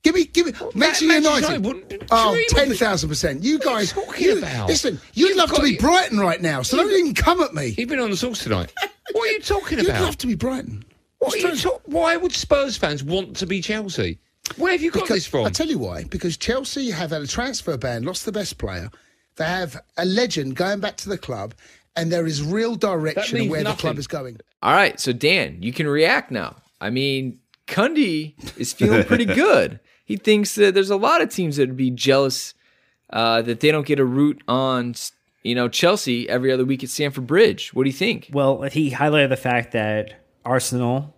Give 0.03 0.13
me, 0.15 0.25
give 0.25 0.47
me. 0.47 0.51
Manchester 0.75 1.05
Manchester 1.05 1.05
United. 1.05 1.63
United 1.63 1.65
wouldn't 1.65 2.03
Oh, 2.11 2.37
10,000 2.49 3.07
percent. 3.09 3.41
You 3.41 3.57
guys, 3.59 3.95
What 3.95 4.09
are 4.09 4.19
you 4.19 4.25
talking 4.25 4.25
you- 4.25 4.37
about? 4.39 4.67
listen. 4.67 4.99
You'd 5.13 5.29
You've 5.29 5.37
love 5.37 5.53
to 5.53 5.61
be 5.61 5.77
Brighton 5.77 6.19
right 6.19 6.41
now, 6.41 6.61
so 6.63 6.75
don't 6.75 6.91
even 6.91 7.13
come 7.13 7.39
at 7.41 7.53
me. 7.53 7.73
You've 7.77 7.87
been 7.87 7.99
on 8.01 8.09
the 8.11 8.17
sauce 8.17 8.43
tonight. 8.43 8.73
What 9.13 9.29
are 9.29 9.31
you 9.31 9.39
talking 9.39 9.79
about? 9.85 9.97
You'd 9.99 10.03
love 10.05 10.17
to 10.17 10.27
be 10.27 10.35
Brighton. 10.35 10.83
What 11.23 11.33
are 11.33 11.37
It's 11.37 11.43
you 11.43 11.51
true. 11.61 11.71
talk- 11.71 11.81
Why 11.85 12.15
would 12.17 12.31
Spurs 12.33 12.77
fans 12.77 13.03
want 13.03 13.35
to 13.37 13.45
be 13.45 13.61
Chelsea? 13.61 14.19
Where 14.57 14.71
have 14.73 14.81
you 14.81 14.91
got 14.91 15.03
Because- 15.03 15.17
this 15.17 15.25
from? 15.27 15.45
I 15.45 15.49
tell 15.49 15.67
you 15.67 15.77
why. 15.79 16.03
Because 16.03 16.35
Chelsea 16.37 16.91
have 16.91 17.11
had 17.11 17.21
a 17.21 17.27
transfer 17.27 17.77
ban, 17.77 18.03
lost 18.03 18.25
the 18.25 18.31
best 18.31 18.57
player. 18.57 18.89
They 19.37 19.45
have 19.45 19.81
a 19.97 20.05
legend 20.05 20.55
going 20.55 20.79
back 20.79 20.97
to 20.97 21.09
the 21.09 21.17
club, 21.17 21.53
and 21.95 22.11
there 22.11 22.25
is 22.27 22.43
real 22.43 22.75
direction 22.75 23.37
of 23.37 23.39
means 23.41 23.51
where 23.51 23.63
the 23.63 23.73
club 23.73 23.97
is 23.97 24.05
going. 24.07 24.37
All 24.61 24.73
right, 24.73 24.99
so 24.99 25.11
Dan, 25.13 25.57
you 25.61 25.71
can 25.73 25.87
react 25.87 26.29
now. 26.29 26.57
I 26.81 26.89
mean, 26.89 27.39
Cundy 27.67 28.33
is 28.57 28.73
feeling 28.73 29.03
pretty 29.05 29.25
good. 29.45 29.79
He 30.05 30.17
thinks 30.17 30.55
that 30.55 30.73
there's 30.73 30.89
a 30.89 30.97
lot 30.97 31.21
of 31.21 31.29
teams 31.29 31.55
that 31.55 31.69
would 31.69 31.77
be 31.77 31.89
jealous 31.89 32.53
uh, 33.11 33.41
that 33.43 33.61
they 33.61 33.71
don't 33.71 33.87
get 33.87 33.99
a 33.99 34.05
route 34.05 34.41
on, 34.47 34.93
you 35.43 35.55
know, 35.55 35.69
Chelsea 35.69 36.27
every 36.29 36.51
other 36.51 36.65
week 36.65 36.83
at 36.83 36.89
Stamford 36.89 37.25
Bridge. 37.25 37.73
What 37.73 37.83
do 37.83 37.89
you 37.89 37.95
think? 37.95 38.29
Well, 38.33 38.63
he 38.63 38.91
highlighted 38.91 39.29
the 39.29 39.37
fact 39.37 39.71
that 39.71 40.22
Arsenal, 40.45 41.13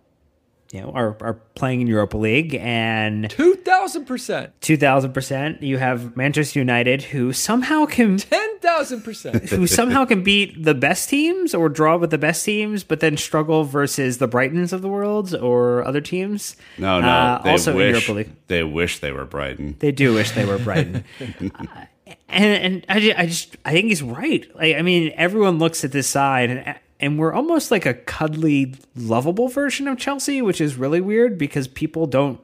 you 0.72 0.80
know, 0.80 0.90
are, 0.90 1.16
are 1.20 1.34
playing 1.54 1.80
in 1.80 1.86
Europa 1.86 2.16
League 2.16 2.54
and 2.54 3.30
Two 3.30 3.54
thousand 3.56 4.04
percent, 4.04 4.52
two 4.60 4.76
thousand 4.76 5.12
percent. 5.12 5.62
You 5.62 5.78
have 5.78 6.16
Manchester 6.16 6.58
United, 6.58 7.02
who 7.02 7.32
somehow 7.32 7.86
can 7.86 8.16
ten 8.18 8.58
thousand 8.58 9.02
percent. 9.02 9.48
who 9.48 9.66
somehow 9.66 10.04
can 10.04 10.22
beat 10.22 10.64
the 10.64 10.74
best 10.74 11.08
teams 11.08 11.54
or 11.54 11.68
draw 11.68 11.96
with 11.96 12.10
the 12.10 12.18
best 12.18 12.44
teams, 12.44 12.82
but 12.84 13.00
then 13.00 13.16
struggle 13.16 13.64
versus 13.64 14.18
the 14.18 14.28
Brightons 14.28 14.72
of 14.72 14.82
the 14.82 14.88
world 14.88 15.34
or 15.34 15.84
other 15.84 16.00
teams. 16.00 16.56
No, 16.78 17.00
no. 17.00 17.08
Uh, 17.08 17.42
they 17.42 17.50
also 17.50 17.70
in 17.72 17.76
wish, 17.76 17.90
Europa 17.92 18.12
League. 18.12 18.30
They 18.48 18.62
wish 18.62 18.98
they 18.98 19.12
were 19.12 19.24
Brighton. 19.24 19.76
They 19.78 19.92
do 19.92 20.14
wish 20.14 20.32
they 20.32 20.44
were 20.44 20.58
Brighton. 20.58 21.04
Uh, 21.20 21.84
and 22.28 22.84
and 22.84 22.86
I 22.88 23.00
just, 23.00 23.18
I 23.18 23.26
just 23.26 23.56
I 23.64 23.72
think 23.72 23.86
he's 23.86 24.02
right. 24.02 24.44
Like 24.54 24.76
I 24.76 24.82
mean, 24.82 25.12
everyone 25.16 25.58
looks 25.58 25.84
at 25.84 25.92
this 25.92 26.08
side 26.08 26.50
and 26.50 26.78
and 26.98 27.18
we're 27.18 27.32
almost 27.32 27.70
like 27.70 27.86
a 27.86 27.94
cuddly, 27.94 28.74
lovable 28.94 29.48
version 29.48 29.86
of 29.88 29.98
Chelsea, 29.98 30.40
which 30.40 30.60
is 30.60 30.76
really 30.76 31.00
weird 31.00 31.36
because 31.36 31.68
people 31.68 32.06
don't 32.06 32.40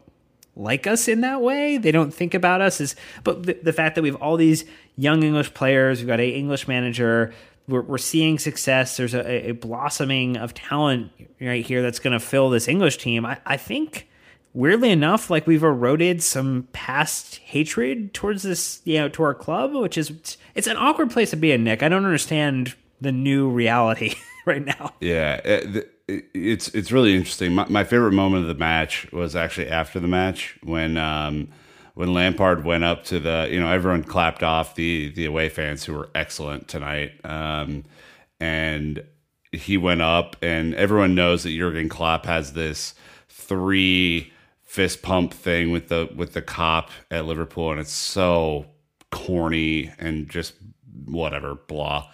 like 0.54 0.86
us 0.86 1.08
in 1.08 1.22
that 1.22 1.40
way. 1.40 1.78
They 1.78 1.92
don't 1.92 2.12
think 2.12 2.34
about 2.34 2.60
us 2.60 2.80
as 2.80 2.94
but 3.24 3.44
the, 3.44 3.54
the 3.62 3.72
fact 3.72 3.94
that 3.94 4.02
we 4.02 4.10
have 4.10 4.20
all 4.20 4.36
these 4.36 4.64
young 4.96 5.22
English 5.22 5.54
players, 5.54 6.00
we've 6.00 6.08
got 6.08 6.20
a 6.20 6.28
English 6.28 6.68
manager, 6.68 7.32
we're, 7.68 7.82
we're 7.82 7.98
seeing 7.98 8.38
success. 8.38 8.96
There's 8.96 9.14
a, 9.14 9.50
a 9.50 9.52
blossoming 9.52 10.36
of 10.36 10.52
talent 10.52 11.10
right 11.40 11.64
here 11.64 11.82
that's 11.82 11.98
going 11.98 12.12
to 12.12 12.20
fill 12.20 12.50
this 12.50 12.68
English 12.68 12.98
team. 12.98 13.24
I, 13.24 13.38
I 13.46 13.56
think 13.56 14.08
weirdly 14.54 14.90
enough, 14.90 15.30
like 15.30 15.46
we've 15.46 15.62
eroded 15.62 16.22
some 16.22 16.68
past 16.72 17.36
hatred 17.36 18.12
towards 18.12 18.42
this, 18.42 18.80
you 18.84 18.98
know, 18.98 19.08
to 19.10 19.22
our 19.22 19.34
club, 19.34 19.74
which 19.74 19.96
is 19.96 20.36
it's 20.54 20.66
an 20.66 20.76
awkward 20.76 21.10
place 21.10 21.30
to 21.30 21.36
be 21.36 21.52
in, 21.52 21.64
Nick. 21.64 21.82
I 21.82 21.88
don't 21.88 22.04
understand 22.04 22.74
the 23.00 23.12
new 23.12 23.48
reality 23.48 24.14
right 24.46 24.64
now. 24.64 24.92
Yeah, 25.00 25.36
it, 25.44 25.76
it- 25.76 25.88
it's 26.34 26.68
it's 26.74 26.92
really 26.92 27.14
interesting. 27.14 27.54
My, 27.54 27.66
my 27.70 27.84
favorite 27.84 28.12
moment 28.12 28.42
of 28.42 28.48
the 28.48 28.54
match 28.60 29.10
was 29.12 29.34
actually 29.34 29.68
after 29.68 29.98
the 29.98 30.08
match 30.08 30.58
when 30.62 30.98
um, 30.98 31.48
when 31.94 32.12
Lampard 32.12 32.64
went 32.64 32.84
up 32.84 33.04
to 33.04 33.18
the 33.18 33.48
you 33.50 33.58
know 33.58 33.70
everyone 33.72 34.04
clapped 34.04 34.42
off 34.42 34.74
the 34.74 35.08
the 35.12 35.24
away 35.24 35.48
fans 35.48 35.84
who 35.84 35.94
were 35.94 36.10
excellent 36.14 36.68
tonight, 36.68 37.12
um, 37.24 37.84
and 38.40 39.02
he 39.52 39.78
went 39.78 40.02
up 40.02 40.36
and 40.42 40.74
everyone 40.74 41.14
knows 41.14 41.44
that 41.44 41.50
Jurgen 41.56 41.88
Klopp 41.88 42.26
has 42.26 42.52
this 42.52 42.94
three 43.30 44.32
fist 44.62 45.00
pump 45.02 45.32
thing 45.32 45.70
with 45.70 45.88
the 45.88 46.10
with 46.14 46.34
the 46.34 46.42
Kop 46.42 46.88
at 47.10 47.24
Liverpool, 47.24 47.70
and 47.70 47.80
it's 47.80 47.92
so 47.92 48.66
corny 49.10 49.90
and 49.98 50.28
just 50.28 50.54
whatever 51.06 51.54
blah 51.54 52.10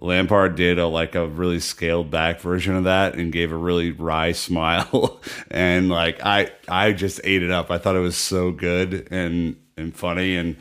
Lampard 0.00 0.56
did 0.56 0.78
a 0.78 0.86
like 0.86 1.14
a 1.14 1.26
really 1.26 1.60
scaled 1.60 2.10
back 2.10 2.40
version 2.40 2.74
of 2.74 2.84
that 2.84 3.14
and 3.16 3.32
gave 3.32 3.52
a 3.52 3.56
really 3.56 3.90
wry 3.90 4.32
smile, 4.32 5.20
and 5.50 5.88
like 5.88 6.24
I 6.24 6.50
I 6.68 6.92
just 6.92 7.20
ate 7.22 7.42
it 7.42 7.50
up. 7.50 7.70
I 7.70 7.78
thought 7.78 7.96
it 7.96 8.00
was 8.00 8.16
so 8.16 8.50
good 8.50 9.08
and 9.10 9.56
and 9.76 9.94
funny, 9.94 10.36
and 10.36 10.56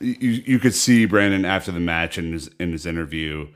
you 0.00 0.30
you 0.30 0.58
could 0.58 0.74
see 0.74 1.06
Brandon 1.06 1.44
after 1.44 1.70
the 1.70 1.80
match 1.80 2.18
in 2.18 2.32
his 2.32 2.48
in 2.58 2.72
his 2.72 2.84
interview, 2.84 3.48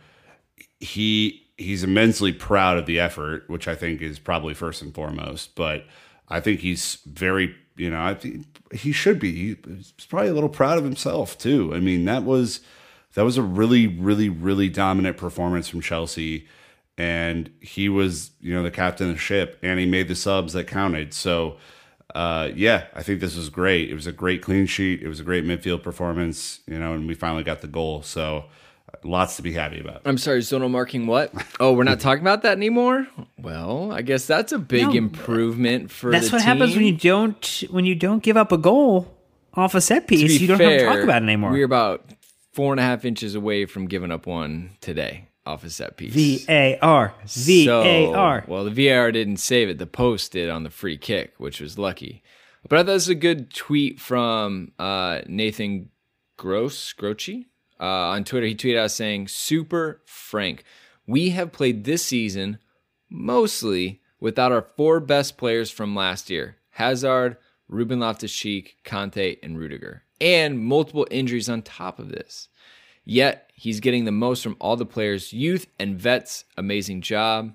he 0.78 1.42
he's 1.58 1.82
immensely 1.82 2.32
proud 2.32 2.78
of 2.78 2.86
the 2.86 3.00
effort, 3.00 3.48
which 3.50 3.66
I 3.66 3.74
think 3.74 4.02
is 4.02 4.18
probably 4.18 4.54
first 4.54 4.82
and 4.82 4.94
foremost, 4.94 5.54
but 5.56 5.84
I 6.28 6.40
think 6.40 6.60
he's 6.60 6.98
very 7.06 7.54
you 7.76 7.90
know 7.90 8.00
I 8.00 8.14
think 8.14 8.46
he 8.72 8.92
should 8.92 9.18
be. 9.18 9.56
He's 9.56 9.92
probably 10.08 10.30
a 10.30 10.34
little 10.34 10.48
proud 10.48 10.78
of 10.78 10.84
himself 10.84 11.36
too. 11.36 11.74
I 11.74 11.80
mean 11.80 12.04
that 12.04 12.22
was 12.22 12.60
that 13.14 13.22
was 13.22 13.36
a 13.36 13.42
really, 13.42 13.86
really, 13.86 14.28
really 14.28 14.68
dominant 14.68 15.16
performance 15.16 15.68
from 15.68 15.80
Chelsea. 15.80 16.46
And 16.96 17.50
he 17.60 17.88
was, 17.88 18.30
you 18.40 18.54
know, 18.54 18.62
the 18.62 18.70
captain 18.70 19.08
of 19.08 19.14
the 19.14 19.20
ship 19.20 19.58
and 19.62 19.80
he 19.80 19.86
made 19.86 20.08
the 20.08 20.14
subs 20.14 20.52
that 20.52 20.66
counted. 20.68 21.12
So, 21.12 21.56
uh, 22.14 22.50
yeah, 22.54 22.84
I 22.94 23.02
think 23.02 23.20
this 23.20 23.36
was 23.36 23.48
great. 23.48 23.90
It 23.90 23.94
was 23.94 24.06
a 24.06 24.12
great 24.12 24.42
clean 24.42 24.66
sheet. 24.66 25.02
It 25.02 25.08
was 25.08 25.18
a 25.18 25.24
great 25.24 25.44
midfield 25.44 25.82
performance, 25.82 26.60
you 26.66 26.78
know, 26.78 26.92
and 26.92 27.08
we 27.08 27.14
finally 27.14 27.42
got 27.42 27.62
the 27.62 27.66
goal. 27.66 28.02
So, 28.02 28.44
lots 29.02 29.36
to 29.36 29.42
be 29.42 29.52
happy 29.52 29.80
about. 29.80 30.02
I'm 30.04 30.18
sorry, 30.18 30.40
zonal 30.40 30.70
marking 30.70 31.06
what? 31.06 31.32
Oh, 31.60 31.72
we're 31.72 31.84
not 31.84 32.00
talking 32.00 32.22
about 32.22 32.42
that 32.42 32.56
anymore? 32.56 33.06
Well, 33.38 33.92
I 33.92 34.02
guess 34.02 34.26
that's 34.26 34.52
a 34.52 34.58
big 34.58 34.88
No, 34.88 34.92
improvement 34.92 35.90
for 35.90 36.10
That's 36.10 36.30
the 36.30 36.36
what 36.36 36.44
happens 36.44 36.76
when 36.76 36.84
you 36.84 36.96
don't 36.96 37.64
when 37.70 37.84
you 37.84 37.94
don't 37.94 38.22
give 38.22 38.36
up 38.36 38.52
a 38.52 38.58
goal 38.58 39.12
off 39.54 39.74
a 39.74 39.80
set 39.80 40.06
piece. 40.06 40.40
You 40.40 40.46
don't 40.46 40.60
have 40.60 40.78
to 40.78 40.84
talk 40.84 40.98
about 41.00 41.22
it 41.22 41.26
anymore. 41.26 41.50
We're 41.50 41.64
about 41.64 42.04
four 42.54 42.72
and 42.72 42.80
a 42.80 42.84
half 42.84 43.04
inches 43.04 43.34
away 43.34 43.66
from 43.66 43.86
giving 43.86 44.10
up 44.10 44.26
one 44.26 44.70
today 44.80 45.28
off 45.44 45.64
a 45.64 45.70
set 45.70 45.96
piece. 45.96 46.14
V 46.14 46.44
A 46.48 46.78
R 46.78 47.14
V 47.26 47.68
A 47.68 48.12
R. 48.12 48.42
So, 48.42 48.50
well, 48.50 48.64
the 48.64 48.88
VAR 48.88 49.12
didn't 49.12 49.38
save 49.38 49.68
it. 49.68 49.78
The 49.78 49.86
post 49.86 50.32
did 50.32 50.48
on 50.48 50.62
the 50.62 50.70
free 50.70 50.96
kick, 50.96 51.34
which 51.38 51.60
was 51.60 51.78
lucky. 51.78 52.22
But 52.68 52.76
I 52.76 52.80
thought 52.80 52.86
this 52.86 52.94
was 53.02 53.08
a 53.10 53.14
good 53.16 53.52
tweet 53.52 54.00
from 54.00 54.72
uh, 54.78 55.20
Nathan 55.26 55.90
Gross, 56.38 56.94
Grochi, 56.94 57.46
uh, 57.78 57.84
on 57.84 58.24
Twitter. 58.24 58.46
He 58.46 58.54
tweeted 58.54 58.78
out 58.78 58.90
saying, 58.90 59.28
Super 59.28 60.00
Frank, 60.06 60.64
we 61.06 61.30
have 61.30 61.52
played 61.52 61.84
this 61.84 62.04
season 62.04 62.58
mostly 63.10 64.00
without 64.18 64.52
our 64.52 64.66
four 64.76 65.00
best 65.00 65.36
players 65.36 65.70
from 65.70 65.94
last 65.94 66.30
year 66.30 66.56
Hazard, 66.70 67.36
Ruben 67.68 68.00
Loftus 68.00 68.34
Cheek, 68.34 68.76
Kante, 68.84 69.38
and 69.42 69.58
Rudiger, 69.58 70.02
and 70.20 70.58
multiple 70.58 71.06
injuries 71.10 71.48
on 71.48 71.62
top 71.62 71.98
of 71.98 72.10
this. 72.10 72.48
Yet 73.04 73.50
he's 73.54 73.80
getting 73.80 74.04
the 74.04 74.12
most 74.12 74.42
from 74.42 74.56
all 74.60 74.76
the 74.76 74.86
players, 74.86 75.32
youth 75.32 75.66
and 75.78 75.98
vets. 75.98 76.44
Amazing 76.56 77.02
job. 77.02 77.52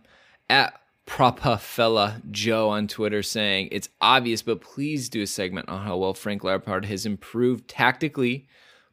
At 0.50 0.80
Propafella 1.08 2.22
Joe 2.30 2.70
on 2.70 2.88
Twitter 2.88 3.24
saying, 3.24 3.70
It's 3.72 3.90
obvious, 4.00 4.44
but 4.44 4.62
please 4.62 5.10
do 5.10 5.24
a 5.24 5.28
segment 5.28 5.68
on 5.68 5.84
how 5.84 5.98
well 5.98 6.14
Frank 6.14 6.44
Lampard 6.44 6.86
has 6.86 7.06
improved 7.06 7.68
tactically, 7.68 8.48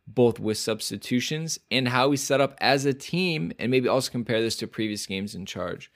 both 0.07 0.39
with 0.39 0.57
substitutions 0.57 1.59
and 1.71 1.89
how 1.89 2.09
we 2.09 2.17
set 2.17 2.41
up 2.41 2.57
as 2.59 2.87
a 2.87 2.95
team, 2.95 3.53
and 3.59 3.71
maybe 3.71 3.89
also 3.89 4.11
compare 4.11 4.41
this 4.41 4.57
to 4.57 4.67
previous 4.67 5.05
games 5.05 5.35
in 5.35 5.45
charge. 5.45 5.91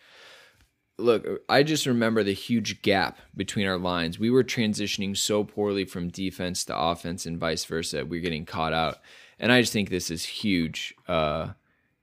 Look, 1.01 1.27
I 1.49 1.63
just 1.63 1.87
remember 1.87 2.23
the 2.23 2.33
huge 2.33 2.83
gap 2.83 3.19
between 3.37 3.67
our 3.67 3.79
lines. 3.79 4.19
We 4.19 4.31
were 4.31 4.45
transitioning 4.45 5.17
so 5.17 5.45
poorly 5.45 5.85
from 5.85 6.09
defense 6.09 6.65
to 6.67 6.79
offense 6.79 7.27
and 7.27 7.39
vice 7.39 7.65
versa. 7.65 8.05
We 8.05 8.19
are 8.19 8.23
getting 8.23 8.45
caught 8.45 8.73
out. 8.73 8.99
And 9.39 9.51
I 9.51 9.61
just 9.61 9.73
think 9.73 9.89
this 9.89 10.11
is 10.11 10.25
huge, 10.25 10.95
uh, 11.09 11.51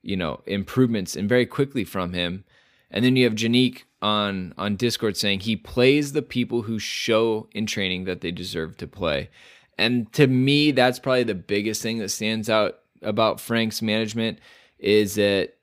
you 0.02 0.18
know, 0.18 0.42
improvements 0.46 1.16
and 1.16 1.30
very 1.30 1.46
quickly 1.46 1.84
from 1.84 2.14
him. 2.14 2.44
And 2.90 3.06
then 3.06 3.16
you 3.16 3.26
have 3.26 3.36
Janique 3.36 3.84
on 4.02 4.54
on 4.58 4.76
Discord 4.76 5.18
saying 5.18 5.42
he 5.42 5.56
plays 5.56 6.14
the 6.14 6.22
people 6.22 6.64
who 6.64 6.80
show 6.80 7.48
in 7.52 7.66
training 7.66 8.06
that 8.06 8.22
they 8.22 8.32
deserve 8.32 8.78
to 8.78 8.88
play. 8.88 9.30
And 9.78 10.12
to 10.14 10.28
me, 10.28 10.72
that's 10.72 11.00
probably 11.00 11.24
the 11.24 11.36
biggest 11.36 11.82
thing 11.82 12.00
that 12.00 12.10
stands 12.10 12.50
out 12.50 12.80
about 13.02 13.40
Frank's 13.40 13.82
management 13.82 14.40
is 14.80 15.16
that 15.16 15.57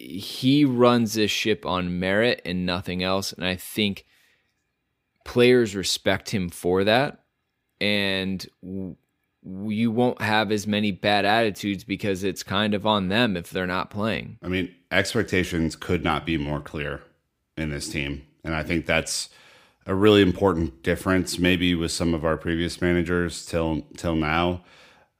he 0.00 0.64
runs 0.64 1.12
this 1.12 1.30
ship 1.30 1.66
on 1.66 1.98
merit 1.98 2.40
and 2.46 2.64
nothing 2.64 3.02
else. 3.02 3.32
And 3.32 3.44
I 3.44 3.54
think 3.54 4.06
players 5.26 5.76
respect 5.76 6.30
him 6.30 6.48
for 6.48 6.84
that. 6.84 7.24
And 7.82 8.46
w- 8.62 8.96
you 9.42 9.90
won't 9.90 10.22
have 10.22 10.50
as 10.50 10.66
many 10.66 10.90
bad 10.90 11.26
attitudes 11.26 11.84
because 11.84 12.24
it's 12.24 12.42
kind 12.42 12.72
of 12.72 12.86
on 12.86 13.08
them 13.08 13.36
if 13.36 13.50
they're 13.50 13.66
not 13.66 13.90
playing. 13.90 14.38
I 14.42 14.48
mean, 14.48 14.74
expectations 14.90 15.76
could 15.76 16.02
not 16.02 16.24
be 16.24 16.38
more 16.38 16.60
clear 16.60 17.02
in 17.58 17.70
this 17.70 17.88
team. 17.88 18.26
And 18.42 18.54
I 18.54 18.62
think 18.62 18.86
that's 18.86 19.28
a 19.84 19.94
really 19.94 20.22
important 20.22 20.82
difference, 20.82 21.38
maybe 21.38 21.74
with 21.74 21.92
some 21.92 22.14
of 22.14 22.24
our 22.24 22.38
previous 22.38 22.80
managers 22.80 23.44
till 23.44 23.82
till 23.96 24.14
now. 24.14 24.62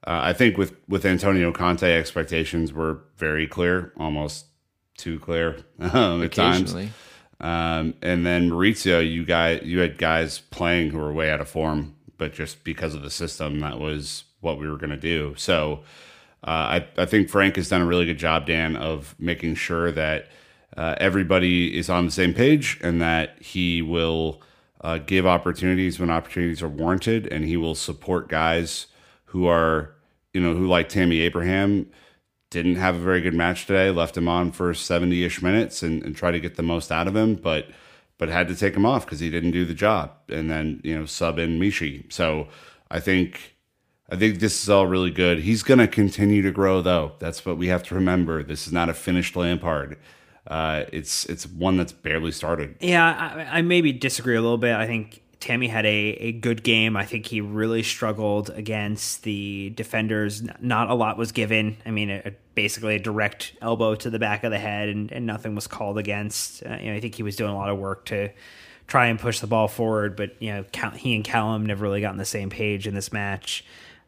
Uh, 0.07 0.20
I 0.22 0.33
think 0.33 0.57
with 0.57 0.74
with 0.89 1.05
Antonio 1.05 1.53
Conte, 1.53 1.83
expectations 1.83 2.72
were 2.72 3.01
very 3.16 3.47
clear, 3.47 3.93
almost 3.99 4.47
too 5.01 5.18
clear 5.18 5.57
um, 5.80 6.22
at 6.22 6.32
times. 6.32 6.72
Um, 7.40 7.94
and 8.03 8.26
then 8.26 8.51
Maurizio, 8.51 9.01
you 9.09 9.24
guys, 9.24 9.62
you 9.64 9.78
had 9.78 9.96
guys 9.96 10.40
playing 10.51 10.90
who 10.90 10.98
were 10.98 11.12
way 11.12 11.30
out 11.30 11.40
of 11.40 11.48
form, 11.48 11.94
but 12.18 12.34
just 12.34 12.64
because 12.64 12.94
of 12.94 13.03
the 13.03 13.11
system, 13.11 13.61
that 13.61 13.78
was 13.78 14.24
what 14.40 14.59
we 14.59 14.68
were 14.68 14.76
going 14.76 14.90
to 14.90 14.96
do. 14.96 15.34
So 15.36 15.80
uh, 16.44 16.80
I, 16.80 16.88
I 16.98 17.07
think 17.07 17.30
Frank 17.30 17.57
has 17.57 17.68
done 17.68 17.82
a 17.82 17.86
really 17.86 18.07
good 18.07 18.18
job, 18.18 18.46
Dan, 18.46 18.76
of 18.76 19.14
making 19.18 19.55
sure 19.55 19.90
that 19.92 20.28
uh, 20.76 20.94
everybody 20.98 21.76
is 21.76 21.88
on 21.88 22.05
the 22.05 22.11
same 22.11 22.34
page 22.34 22.78
and 22.82 23.01
that 23.01 23.40
he 23.42 23.82
will 23.82 24.42
uh, 24.82 24.98
give 24.98 25.26
opportunities 25.26 25.98
when 25.98 26.11
opportunities 26.11 26.62
are 26.62 26.68
warranted, 26.68 27.26
and 27.26 27.44
he 27.44 27.57
will 27.57 27.74
support 27.74 28.28
guys 28.28 28.86
who 29.26 29.46
are, 29.46 29.94
you 30.32 30.40
know, 30.40 30.55
who 30.55 30.66
like 30.66 30.88
Tammy 30.88 31.20
Abraham 31.20 31.86
didn't 32.51 32.76
have 32.76 32.96
a 32.96 32.98
very 32.98 33.20
good 33.20 33.34
match 33.34 33.66
today. 33.66 33.90
Left 33.90 34.16
him 34.16 34.28
on 34.28 34.53
for 34.53 34.74
seventy 34.74 35.24
ish 35.24 35.40
minutes 35.40 35.82
and, 35.82 36.03
and 36.03 36.16
try 36.16 36.30
to 36.30 36.40
get 36.40 36.57
the 36.57 36.62
most 36.62 36.92
out 36.92 37.09
of 37.09 37.16
him, 37.16 37.36
but 37.36 37.68
but 38.18 38.28
had 38.28 38.48
to 38.48 38.57
take 38.57 38.74
him 38.74 38.84
off 38.84 39.07
because 39.07 39.20
he 39.20 39.30
didn't 39.30 39.53
do 39.53 39.64
the 39.64 39.74
job. 39.74 40.12
And 40.28 40.51
then 40.51 40.80
you 40.84 40.98
know 40.98 41.07
sub 41.07 41.38
in 41.38 41.59
Michy. 41.59 42.12
So 42.12 42.48
I 42.90 43.01
think 43.01 43.57
I 44.11 44.16
think 44.16 44.40
this 44.40 44.62
is 44.62 44.68
all 44.68 44.86
really 44.86 45.11
good. 45.11 45.38
He's 45.40 45.62
going 45.62 45.78
to 45.78 45.88
continue 45.88 46.42
to 46.42 46.51
grow 46.51 46.82
though. 46.82 47.12
That's 47.20 47.46
what 47.46 47.57
we 47.57 47.68
have 47.68 47.82
to 47.84 47.94
remember. 47.94 48.42
This 48.42 48.66
is 48.66 48.72
not 48.72 48.88
a 48.88 48.94
finished 48.94 49.36
Lampard. 49.36 49.96
Uh, 50.46 50.84
it's 50.92 51.26
it's 51.26 51.46
one 51.46 51.76
that's 51.76 51.92
barely 51.92 52.32
started. 52.32 52.76
Yeah, 52.80 53.46
I, 53.53 53.59
I 53.59 53.62
maybe 53.62 53.92
disagree 53.92 54.36
a 54.36 54.42
little 54.42 54.59
bit. 54.59 54.74
I 54.74 54.86
think 54.86 55.22
Tammy 55.41 55.68
had 55.68 55.86
a, 55.86 55.88
a 55.88 56.32
good 56.32 56.62
game. 56.62 56.97
I 56.99 57.07
think 57.07 57.24
he 57.24 57.41
really 57.41 57.82
struggled 57.82 58.51
against 58.51 59.22
the 59.22 59.70
defenders. 59.70 60.43
Not 60.61 60.91
a 60.91 60.95
lot 60.95 61.16
was 61.16 61.32
given. 61.32 61.78
I 61.86 61.91
mean, 61.91 62.11
a, 62.11 62.32
basically 62.55 62.97
a 62.97 62.99
direct 62.99 63.55
elbow 63.62 63.95
to 63.95 64.11
the 64.11 64.18
back 64.18 64.45
of 64.45 64.51
the 64.51 64.59
head, 64.59 64.91
and, 64.91 65.11
and 65.11 65.24
nothing 65.24 65.55
was 65.55 65.66
called 65.66 65.97
against. 65.97 66.64
Uh, 66.64 66.76
you 66.78 66.91
know, 66.91 66.97
I 66.97 67.01
think 67.01 67.14
he 67.14 67.22
was 67.22 67.36
doing 67.36 67.51
a 67.51 67.57
lot 67.57 67.70
of 67.70 67.78
work 67.78 68.05
to 68.07 68.30
try 68.86 69.07
and 69.07 69.18
push 69.18 69.41
the 69.41 69.47
ball 69.47 69.66
forward, 69.66 70.14
but 70.14 70.36
you 70.41 70.53
know, 70.53 70.64
Cal- 70.72 70.91
he 70.91 71.14
and 71.14 71.24
Callum 71.24 71.64
never 71.64 71.84
really 71.84 72.03
got 72.03 72.11
on 72.11 72.18
the 72.18 72.24
same 72.26 72.51
page 72.51 72.86
in 72.86 72.95
this 72.95 73.11
match. 73.11 73.64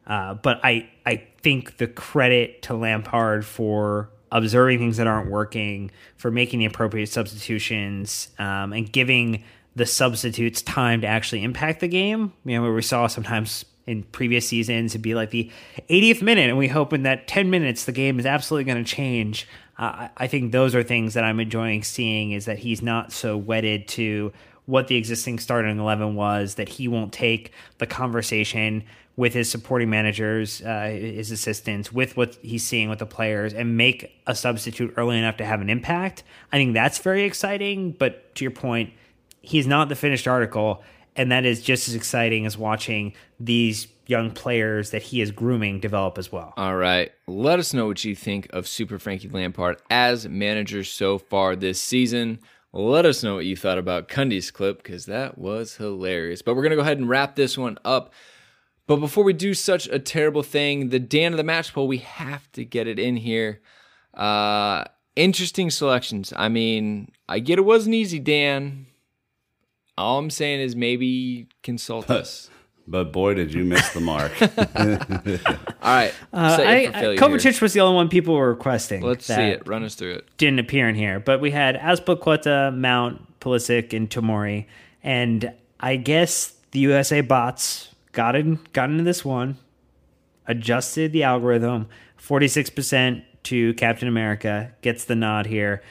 Uh, 0.06 0.34
but 0.34 0.60
I 0.62 0.90
I 1.06 1.24
think 1.42 1.78
the 1.78 1.86
credit 1.86 2.62
to 2.62 2.74
Lampard 2.74 3.46
for 3.46 4.10
observing 4.30 4.80
things 4.80 4.98
that 4.98 5.06
aren't 5.06 5.30
working, 5.30 5.90
for 6.16 6.30
making 6.30 6.58
the 6.58 6.66
appropriate 6.66 7.08
substitutions, 7.08 8.28
um, 8.38 8.72
and 8.72 8.90
giving 8.92 9.44
the 9.74 9.86
substitutes 9.86 10.62
time 10.62 11.00
to 11.00 11.06
actually 11.06 11.42
impact 11.42 11.80
the 11.80 11.88
game. 11.88 12.32
You 12.44 12.56
know, 12.56 12.62
where 12.62 12.72
we 12.72 12.82
saw 12.82 13.06
sometimes 13.06 13.64
in 13.86 14.04
previous 14.04 14.46
seasons 14.48 14.92
it'd 14.92 15.02
be 15.02 15.14
like 15.14 15.30
the 15.30 15.50
80th 15.90 16.22
minute, 16.22 16.48
and 16.48 16.58
we 16.58 16.68
hope 16.68 16.92
in 16.92 17.02
that 17.02 17.26
10 17.26 17.50
minutes 17.50 17.84
the 17.84 17.92
game 17.92 18.18
is 18.18 18.26
absolutely 18.26 18.64
going 18.72 18.84
to 18.84 18.90
change. 18.90 19.48
Uh, 19.78 20.08
I- 20.16 20.26
think 20.28 20.52
those 20.52 20.74
are 20.74 20.82
things 20.82 21.14
that 21.14 21.24
I'm 21.24 21.40
enjoying 21.40 21.82
seeing 21.82 22.32
is 22.32 22.44
that 22.44 22.58
he's 22.58 22.82
not 22.82 23.10
so 23.12 23.36
wedded 23.36 23.88
to 23.88 24.32
what 24.66 24.86
the 24.86 24.96
existing 24.96 25.40
starting 25.40 25.78
11 25.78 26.14
was, 26.14 26.54
that 26.54 26.68
he 26.68 26.86
won't 26.86 27.12
take 27.12 27.52
the 27.78 27.86
conversation 27.86 28.84
with 29.16 29.34
his 29.34 29.50
supporting 29.50 29.90
managers, 29.90 30.62
uh, 30.62 30.84
his 30.88 31.30
assistants, 31.30 31.92
with 31.92 32.16
what 32.16 32.36
he's 32.42 32.64
seeing 32.64 32.88
with 32.88 33.00
the 33.00 33.06
players, 33.06 33.52
and 33.52 33.76
make 33.76 34.12
a 34.26 34.34
substitute 34.34 34.94
early 34.96 35.18
enough 35.18 35.36
to 35.36 35.44
have 35.44 35.60
an 35.60 35.68
impact. 35.68 36.22
I 36.52 36.56
think 36.56 36.74
that's 36.74 36.98
very 36.98 37.24
exciting. 37.24 37.92
But 37.92 38.34
to 38.36 38.44
your 38.44 38.52
point, 38.52 38.92
he's 39.42 39.66
not 39.66 39.88
the 39.88 39.96
finished 39.96 40.26
article, 40.26 40.82
and 41.14 41.30
that 41.30 41.44
is 41.44 41.60
just 41.60 41.88
as 41.88 41.94
exciting 41.94 42.46
as 42.46 42.56
watching 42.56 43.12
these 43.38 43.88
young 44.06 44.30
players 44.30 44.90
that 44.90 45.02
he 45.02 45.20
is 45.20 45.30
grooming 45.30 45.80
develop 45.80 46.18
as 46.18 46.32
well. 46.32 46.54
All 46.56 46.76
right. 46.76 47.12
Let 47.26 47.58
us 47.58 47.72
know 47.72 47.86
what 47.86 48.04
you 48.04 48.14
think 48.14 48.48
of 48.52 48.66
Super 48.66 48.98
Frankie 48.98 49.28
Lampard 49.28 49.80
as 49.90 50.28
manager 50.28 50.84
so 50.84 51.18
far 51.18 51.54
this 51.54 51.80
season. 51.80 52.40
Let 52.72 53.04
us 53.04 53.22
know 53.22 53.34
what 53.34 53.44
you 53.44 53.56
thought 53.56 53.78
about 53.78 54.08
Cundy's 54.08 54.50
clip 54.50 54.82
because 54.82 55.06
that 55.06 55.36
was 55.36 55.76
hilarious. 55.76 56.42
But 56.42 56.54
we're 56.56 56.62
going 56.62 56.70
to 56.70 56.76
go 56.76 56.82
ahead 56.82 56.98
and 56.98 57.08
wrap 57.08 57.36
this 57.36 57.58
one 57.58 57.78
up. 57.84 58.12
But 58.86 58.96
before 58.96 59.24
we 59.24 59.34
do 59.34 59.54
such 59.54 59.86
a 59.88 59.98
terrible 59.98 60.42
thing, 60.42 60.88
the 60.88 60.98
Dan 60.98 61.32
of 61.32 61.36
the 61.36 61.44
match 61.44 61.72
poll, 61.72 61.86
we 61.86 61.98
have 61.98 62.50
to 62.52 62.64
get 62.64 62.88
it 62.88 62.98
in 62.98 63.16
here. 63.16 63.60
Uh, 64.14 64.84
interesting 65.16 65.70
selections. 65.70 66.32
I 66.34 66.48
mean, 66.48 67.12
I 67.28 67.38
get 67.38 67.58
it 67.58 67.62
wasn't 67.62 67.94
easy, 67.94 68.18
Dan. 68.18 68.86
All 69.98 70.18
I'm 70.18 70.30
saying 70.30 70.60
is 70.60 70.74
maybe 70.74 71.48
consult 71.62 72.10
us. 72.10 72.48
But 72.88 73.12
boy, 73.12 73.34
did 73.34 73.54
you 73.54 73.64
miss 73.64 73.90
the 73.90 74.00
mark. 74.00 74.32
All 74.40 75.94
right. 75.94 76.14
Uh, 76.34 76.56
I, 76.60 76.86
I, 76.86 77.02
Kovacic 77.16 77.42
here. 77.52 77.58
was 77.60 77.74
the 77.74 77.80
only 77.80 77.94
one 77.94 78.08
people 78.08 78.34
were 78.34 78.48
requesting. 78.48 79.02
Let's 79.02 79.26
see 79.26 79.34
it. 79.34 79.68
Run 79.68 79.84
us 79.84 79.94
through 79.94 80.14
it. 80.14 80.36
Didn't 80.38 80.60
appear 80.60 80.88
in 80.88 80.94
here, 80.94 81.20
but 81.20 81.40
we 81.40 81.50
had 81.50 81.76
Azpilicueta, 81.76 82.74
Mount, 82.74 83.38
Pulisic, 83.38 83.92
and 83.92 84.08
Tomori, 84.08 84.64
and 85.02 85.52
I 85.78 85.96
guess 85.96 86.54
the 86.70 86.78
USA 86.80 87.20
bots 87.20 87.94
got 88.12 88.34
in, 88.34 88.58
got 88.72 88.88
into 88.88 89.04
this 89.04 89.24
one, 89.26 89.58
adjusted 90.46 91.12
the 91.12 91.22
algorithm, 91.22 91.86
forty 92.16 92.48
six 92.48 92.70
percent 92.70 93.24
to 93.44 93.74
Captain 93.74 94.08
America 94.08 94.72
gets 94.80 95.04
the 95.04 95.14
nod 95.14 95.46
here. 95.46 95.82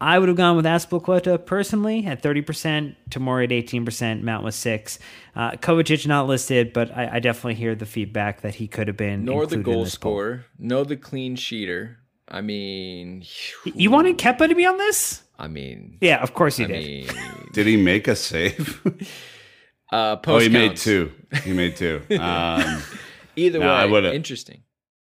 I 0.00 0.18
would 0.18 0.28
have 0.28 0.36
gone 0.36 0.56
with 0.56 0.64
Azpilicueta 0.64 1.44
personally 1.44 2.06
at 2.06 2.22
30%, 2.22 2.96
Tomori 3.10 3.44
at 3.44 3.50
18%, 3.50 4.22
Mount 4.22 4.42
was 4.44 4.54
6 4.56 4.98
uh, 5.36 5.50
Kovacic 5.52 6.06
not 6.06 6.26
listed, 6.26 6.72
but 6.72 6.90
I, 6.96 7.16
I 7.16 7.18
definitely 7.20 7.54
hear 7.54 7.74
the 7.74 7.84
feedback 7.86 8.40
that 8.40 8.54
he 8.54 8.66
could 8.66 8.88
have 8.88 8.96
been. 8.96 9.24
Nor 9.26 9.46
the 9.46 9.56
included 9.56 9.68
in 9.68 9.74
goal 9.74 9.84
this 9.84 9.94
poll. 9.96 10.12
scorer, 10.12 10.44
no 10.58 10.84
the 10.84 10.96
clean 10.96 11.36
sheeter. 11.36 11.96
I 12.28 12.40
mean, 12.40 13.24
You 13.64 13.90
wanted 13.90 14.16
Kepa 14.16 14.48
to 14.48 14.54
be 14.54 14.64
on 14.64 14.78
this? 14.78 15.22
I 15.38 15.48
mean, 15.48 15.98
Yeah, 16.00 16.22
of 16.22 16.32
course 16.34 16.56
he 16.56 16.64
I 16.64 16.66
did. 16.68 16.84
mean, 16.84 17.08
did 17.52 17.66
he 17.66 17.76
make 17.76 18.06
a 18.08 18.14
save? 18.16 18.80
uh, 19.92 20.12
oh, 20.12 20.16
post 20.16 20.46
he 20.46 20.48
made 20.52 20.76
two. 20.76 21.12
He 21.44 21.52
made 21.52 21.76
two. 21.76 22.02
Um, 22.20 22.82
Either 23.36 23.58
No, 23.60 23.70
I 23.72 23.84
way, 23.86 23.90
would've- 23.92 24.14
interesting. 24.14 24.62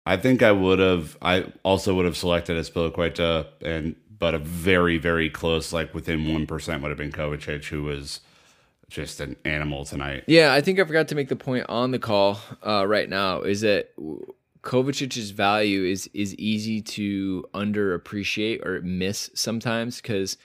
I 0.06 0.18
think 0.18 0.42
I 0.42 0.52
would 0.52 0.80
have. 0.80 1.18
I 1.22 1.46
also 1.64 1.94
would 1.96 2.06
have 2.06 2.18
selected 2.18 2.58
Azpilicueta, 2.58 3.46
and 3.62 3.96
but 4.20 4.34
a 4.36 4.40
very, 4.40 4.98
very 4.98 5.30
close, 5.30 5.74
like 5.74 5.94
within 5.94 6.32
one 6.32 6.46
percent, 6.46 6.84
would 6.84 6.90
have 6.90 6.98
been 6.98 7.12
Kovacic, 7.12 7.66
who 7.66 7.84
was 7.84 8.20
just 8.90 9.20
an 9.20 9.36
animal 9.46 9.86
tonight. 9.86 10.24
Yeah, 10.28 10.54
I 10.54 10.62
think 10.62 10.80
I 10.80 10.84
forgot 10.84 11.08
to 11.10 11.16
make 11.16 11.30
the 11.30 11.36
point 11.36 11.66
on 11.70 11.92
the 11.92 12.00
call 12.00 12.40
uh, 12.66 12.86
right 12.88 13.08
now 13.08 13.42
is 13.42 13.62
that 13.62 13.92
Kovacic's 14.62 15.30
value 15.30 15.84
is 15.84 16.10
is 16.14 16.36
easy 16.36 16.82
to 16.82 17.46
underappreciate 17.54 18.66
or 18.66 18.82
miss 18.82 19.30
sometimes 19.34 20.02
because 20.02 20.38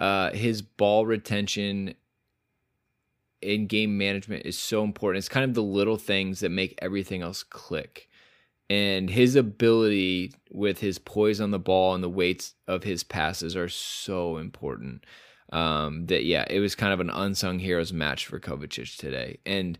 uh, 0.00 0.30
his 0.32 0.62
ball 0.62 1.06
retention 1.06 1.94
in 3.40 3.66
game 3.66 3.96
management 3.98 4.46
is 4.46 4.58
so 4.58 4.82
important. 4.82 5.18
It's 5.18 5.28
kind 5.28 5.44
of 5.44 5.54
the 5.54 5.62
little 5.62 5.96
things 5.96 6.40
that 6.40 6.48
make 6.48 6.78
everything 6.80 7.22
else 7.22 7.42
click. 7.42 8.08
And 8.74 9.08
his 9.08 9.36
ability 9.36 10.32
with 10.50 10.80
his 10.80 10.98
poise 10.98 11.40
on 11.40 11.52
the 11.52 11.60
ball 11.60 11.94
and 11.94 12.02
the 12.02 12.08
weights 12.08 12.54
of 12.66 12.82
his 12.82 13.04
passes 13.04 13.54
are 13.54 13.68
so 13.68 14.38
important. 14.38 15.04
Um, 15.52 16.06
that 16.06 16.24
yeah, 16.24 16.44
it 16.50 16.58
was 16.58 16.74
kind 16.74 16.92
of 16.92 16.98
an 16.98 17.10
unsung 17.10 17.60
heroes 17.60 17.92
match 17.92 18.26
for 18.26 18.40
Kovacic 18.40 18.96
today, 18.96 19.38
and 19.46 19.78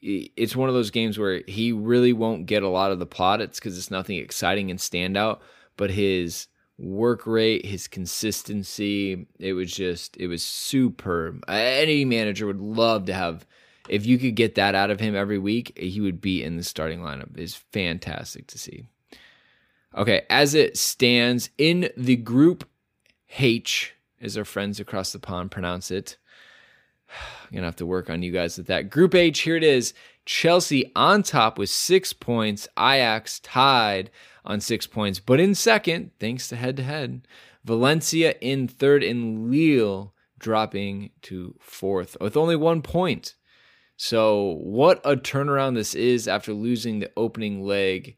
it's 0.00 0.54
one 0.54 0.68
of 0.68 0.76
those 0.76 0.90
games 0.90 1.18
where 1.18 1.42
he 1.48 1.72
really 1.72 2.12
won't 2.12 2.46
get 2.46 2.62
a 2.62 2.68
lot 2.68 2.92
of 2.92 3.00
the 3.00 3.06
plaudits 3.06 3.58
because 3.58 3.76
it's 3.76 3.90
nothing 3.90 4.18
exciting 4.18 4.70
and 4.70 4.78
standout, 4.78 5.40
but 5.76 5.90
his 5.90 6.46
work 6.78 7.26
rate, 7.26 7.66
his 7.66 7.88
consistency, 7.88 9.26
it 9.40 9.54
was 9.54 9.72
just 9.72 10.16
it 10.16 10.28
was 10.28 10.44
superb. 10.44 11.42
Any 11.48 12.04
manager 12.04 12.46
would 12.46 12.60
love 12.60 13.06
to 13.06 13.14
have 13.14 13.44
if 13.88 14.06
you 14.06 14.18
could 14.18 14.34
get 14.34 14.54
that 14.56 14.74
out 14.74 14.90
of 14.90 15.00
him 15.00 15.14
every 15.14 15.38
week, 15.38 15.78
he 15.78 16.00
would 16.00 16.20
be 16.20 16.42
in 16.42 16.56
the 16.56 16.62
starting 16.62 17.00
lineup. 17.00 17.36
It's 17.36 17.54
fantastic 17.54 18.46
to 18.48 18.58
see. 18.58 18.84
Okay, 19.96 20.22
as 20.28 20.54
it 20.54 20.76
stands 20.76 21.50
in 21.58 21.90
the 21.96 22.16
group 22.16 22.68
H, 23.38 23.94
as 24.20 24.36
our 24.36 24.44
friends 24.44 24.80
across 24.80 25.12
the 25.12 25.18
pond 25.18 25.50
pronounce 25.50 25.90
it. 25.90 26.16
I'm 27.10 27.54
gonna 27.54 27.66
have 27.66 27.76
to 27.76 27.86
work 27.86 28.10
on 28.10 28.22
you 28.22 28.32
guys 28.32 28.58
with 28.58 28.66
that. 28.66 28.90
Group 28.90 29.14
H, 29.14 29.40
here 29.40 29.56
it 29.56 29.64
is. 29.64 29.94
Chelsea 30.24 30.92
on 30.94 31.22
top 31.22 31.58
with 31.58 31.70
six 31.70 32.12
points. 32.12 32.68
Ajax 32.78 33.40
tied 33.40 34.10
on 34.44 34.60
six 34.60 34.86
points, 34.86 35.20
but 35.20 35.40
in 35.40 35.54
second, 35.54 36.10
thanks 36.20 36.48
to 36.48 36.56
head 36.56 36.76
to 36.76 36.82
head. 36.82 37.26
Valencia 37.64 38.34
in 38.40 38.68
third, 38.68 39.02
and 39.02 39.50
Lille 39.50 40.14
dropping 40.38 41.10
to 41.22 41.54
fourth 41.60 42.16
with 42.20 42.36
only 42.36 42.56
one 42.56 42.82
point. 42.82 43.34
So, 44.00 44.60
what 44.62 45.00
a 45.04 45.16
turnaround 45.16 45.74
this 45.74 45.92
is 45.92 46.28
after 46.28 46.52
losing 46.52 47.00
the 47.00 47.10
opening 47.16 47.64
leg 47.64 48.16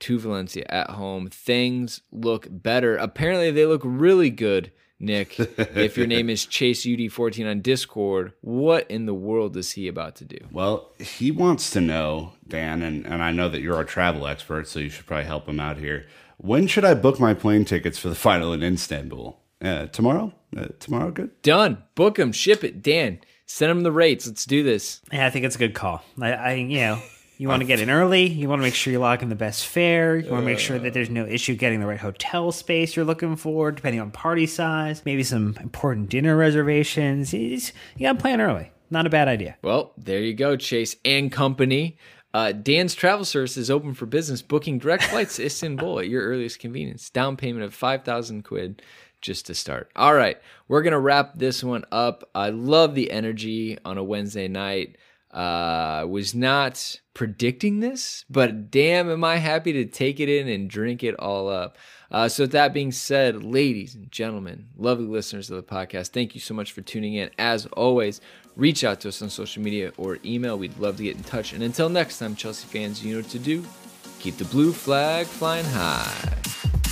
to 0.00 0.18
Valencia 0.18 0.66
at 0.68 0.90
home. 0.90 1.28
Things 1.28 2.00
look 2.10 2.48
better. 2.50 2.96
Apparently, 2.96 3.52
they 3.52 3.64
look 3.64 3.82
really 3.84 4.28
good, 4.28 4.72
Nick. 4.98 5.38
if 5.38 5.96
your 5.96 6.08
name 6.08 6.28
is 6.28 6.44
Chase 6.44 6.84
UD14 6.84 7.48
on 7.48 7.60
Discord, 7.60 8.32
what 8.40 8.90
in 8.90 9.06
the 9.06 9.14
world 9.14 9.56
is 9.56 9.70
he 9.70 9.86
about 9.86 10.16
to 10.16 10.24
do? 10.24 10.38
Well, 10.50 10.90
he 10.98 11.30
wants 11.30 11.70
to 11.70 11.80
know, 11.80 12.32
Dan, 12.48 12.82
and, 12.82 13.06
and 13.06 13.22
I 13.22 13.30
know 13.30 13.48
that 13.48 13.60
you're 13.60 13.80
a 13.80 13.86
travel 13.86 14.26
expert, 14.26 14.66
so 14.66 14.80
you 14.80 14.88
should 14.88 15.06
probably 15.06 15.26
help 15.26 15.48
him 15.48 15.60
out 15.60 15.78
here. 15.78 16.06
When 16.38 16.66
should 16.66 16.84
I 16.84 16.94
book 16.94 17.20
my 17.20 17.34
plane 17.34 17.64
tickets 17.64 17.98
for 17.98 18.08
the 18.08 18.16
final 18.16 18.52
in 18.52 18.64
Istanbul? 18.64 19.38
Uh, 19.62 19.86
tomorrow? 19.86 20.32
Uh, 20.56 20.66
tomorrow, 20.80 21.12
good? 21.12 21.40
Done. 21.42 21.84
Book 21.94 22.16
them, 22.16 22.32
Ship 22.32 22.64
it. 22.64 22.82
Dan, 22.82 23.20
send 23.48 23.72
him 23.72 23.80
the 23.80 23.90
rates. 23.90 24.26
Let's 24.26 24.46
do 24.46 24.62
this. 24.62 25.00
Yeah, 25.12 25.26
I 25.26 25.30
think 25.30 25.44
it's 25.44 25.56
a 25.56 25.58
good 25.58 25.74
call. 25.74 26.04
I, 26.20 26.32
I 26.32 26.52
you 26.54 26.78
know, 26.78 27.02
you 27.38 27.48
want 27.48 27.60
to 27.60 27.66
get 27.66 27.80
in 27.80 27.90
early. 27.90 28.26
You 28.26 28.48
want 28.48 28.60
to 28.60 28.64
make 28.64 28.74
sure 28.74 28.92
you're 28.92 29.00
locking 29.00 29.28
the 29.28 29.34
best 29.34 29.66
fare. 29.66 30.16
You 30.16 30.30
want 30.30 30.42
to 30.42 30.46
make 30.46 30.58
sure 30.58 30.78
that 30.78 30.92
there's 30.92 31.10
no 31.10 31.26
issue 31.26 31.56
getting 31.56 31.80
the 31.80 31.86
right 31.86 31.98
hotel 31.98 32.52
space 32.52 32.94
you're 32.94 33.04
looking 33.04 33.36
for, 33.36 33.72
depending 33.72 34.00
on 34.00 34.10
party 34.12 34.46
size. 34.46 35.02
Maybe 35.04 35.24
some 35.24 35.56
important 35.60 36.10
dinner 36.10 36.36
reservations. 36.36 37.32
You 37.32 37.60
got 38.00 38.12
to 38.12 38.18
plan 38.20 38.40
early. 38.40 38.70
Not 38.90 39.06
a 39.06 39.10
bad 39.10 39.28
idea. 39.28 39.56
Well, 39.62 39.92
there 39.98 40.20
you 40.20 40.34
go, 40.34 40.56
Chase 40.56 40.96
and 41.04 41.30
Company. 41.30 41.98
Uh, 42.34 42.52
Dan's 42.52 42.94
Travel 42.94 43.24
Service 43.24 43.56
is 43.56 43.70
open 43.70 43.94
for 43.94 44.06
business, 44.06 44.42
booking 44.42 44.78
direct 44.78 45.04
flights 45.04 45.36
to 45.36 45.46
Istanbul 45.46 46.00
at 46.00 46.08
your 46.08 46.22
earliest 46.24 46.58
convenience. 46.58 47.08
Down 47.08 47.36
payment 47.36 47.64
of 47.64 47.74
5,000 47.74 48.42
quid 48.42 48.82
just 49.20 49.46
to 49.46 49.54
start. 49.54 49.90
All 49.96 50.14
right, 50.14 50.38
we're 50.68 50.82
to 50.82 50.98
wrap 50.98 51.34
this 51.34 51.62
one 51.62 51.84
up. 51.90 52.28
I 52.34 52.50
love 52.50 52.94
the 52.94 53.10
energy 53.10 53.78
on 53.84 53.98
a 53.98 54.04
Wednesday 54.04 54.48
night. 54.48 54.96
Uh, 55.30 56.06
was 56.08 56.34
not 56.34 57.00
predicting 57.12 57.80
this, 57.80 58.24
but 58.30 58.70
damn, 58.70 59.10
am 59.10 59.24
I 59.24 59.36
happy 59.36 59.72
to 59.74 59.84
take 59.84 60.20
it 60.20 60.28
in 60.28 60.48
and 60.48 60.70
drink 60.70 61.04
it 61.04 61.14
all 61.18 61.48
up. 61.48 61.76
Uh, 62.10 62.28
so, 62.28 62.44
with 62.44 62.52
that 62.52 62.72
being 62.72 62.90
said, 62.90 63.44
ladies 63.44 63.94
and 63.94 64.10
gentlemen, 64.10 64.68
lovely 64.78 65.04
listeners 65.04 65.50
of 65.50 65.56
the 65.56 65.62
podcast, 65.62 66.08
thank 66.08 66.34
you 66.34 66.40
so 66.40 66.54
much 66.54 66.72
for 66.72 66.80
tuning 66.80 67.14
in. 67.14 67.30
As 67.38 67.66
always, 67.66 68.22
reach 68.56 68.84
out 68.84 69.00
to 69.00 69.08
us 69.08 69.20
on 69.20 69.28
social 69.28 69.62
media 69.62 69.92
or 69.98 70.18
email. 70.24 70.58
We'd 70.58 70.78
love 70.78 70.96
to 70.96 71.02
get 71.02 71.16
in 71.16 71.22
touch. 71.24 71.52
And 71.52 71.62
until 71.62 71.90
next 71.90 72.18
time, 72.18 72.34
Chelsea 72.34 72.66
fans, 72.66 73.04
you 73.04 73.12
know 73.12 73.20
what 73.20 73.30
to 73.30 73.38
do. 73.38 73.64
Keep 74.20 74.38
the 74.38 74.46
blue 74.46 74.72
flag 74.72 75.26
flying 75.26 75.66
high. 75.66 76.87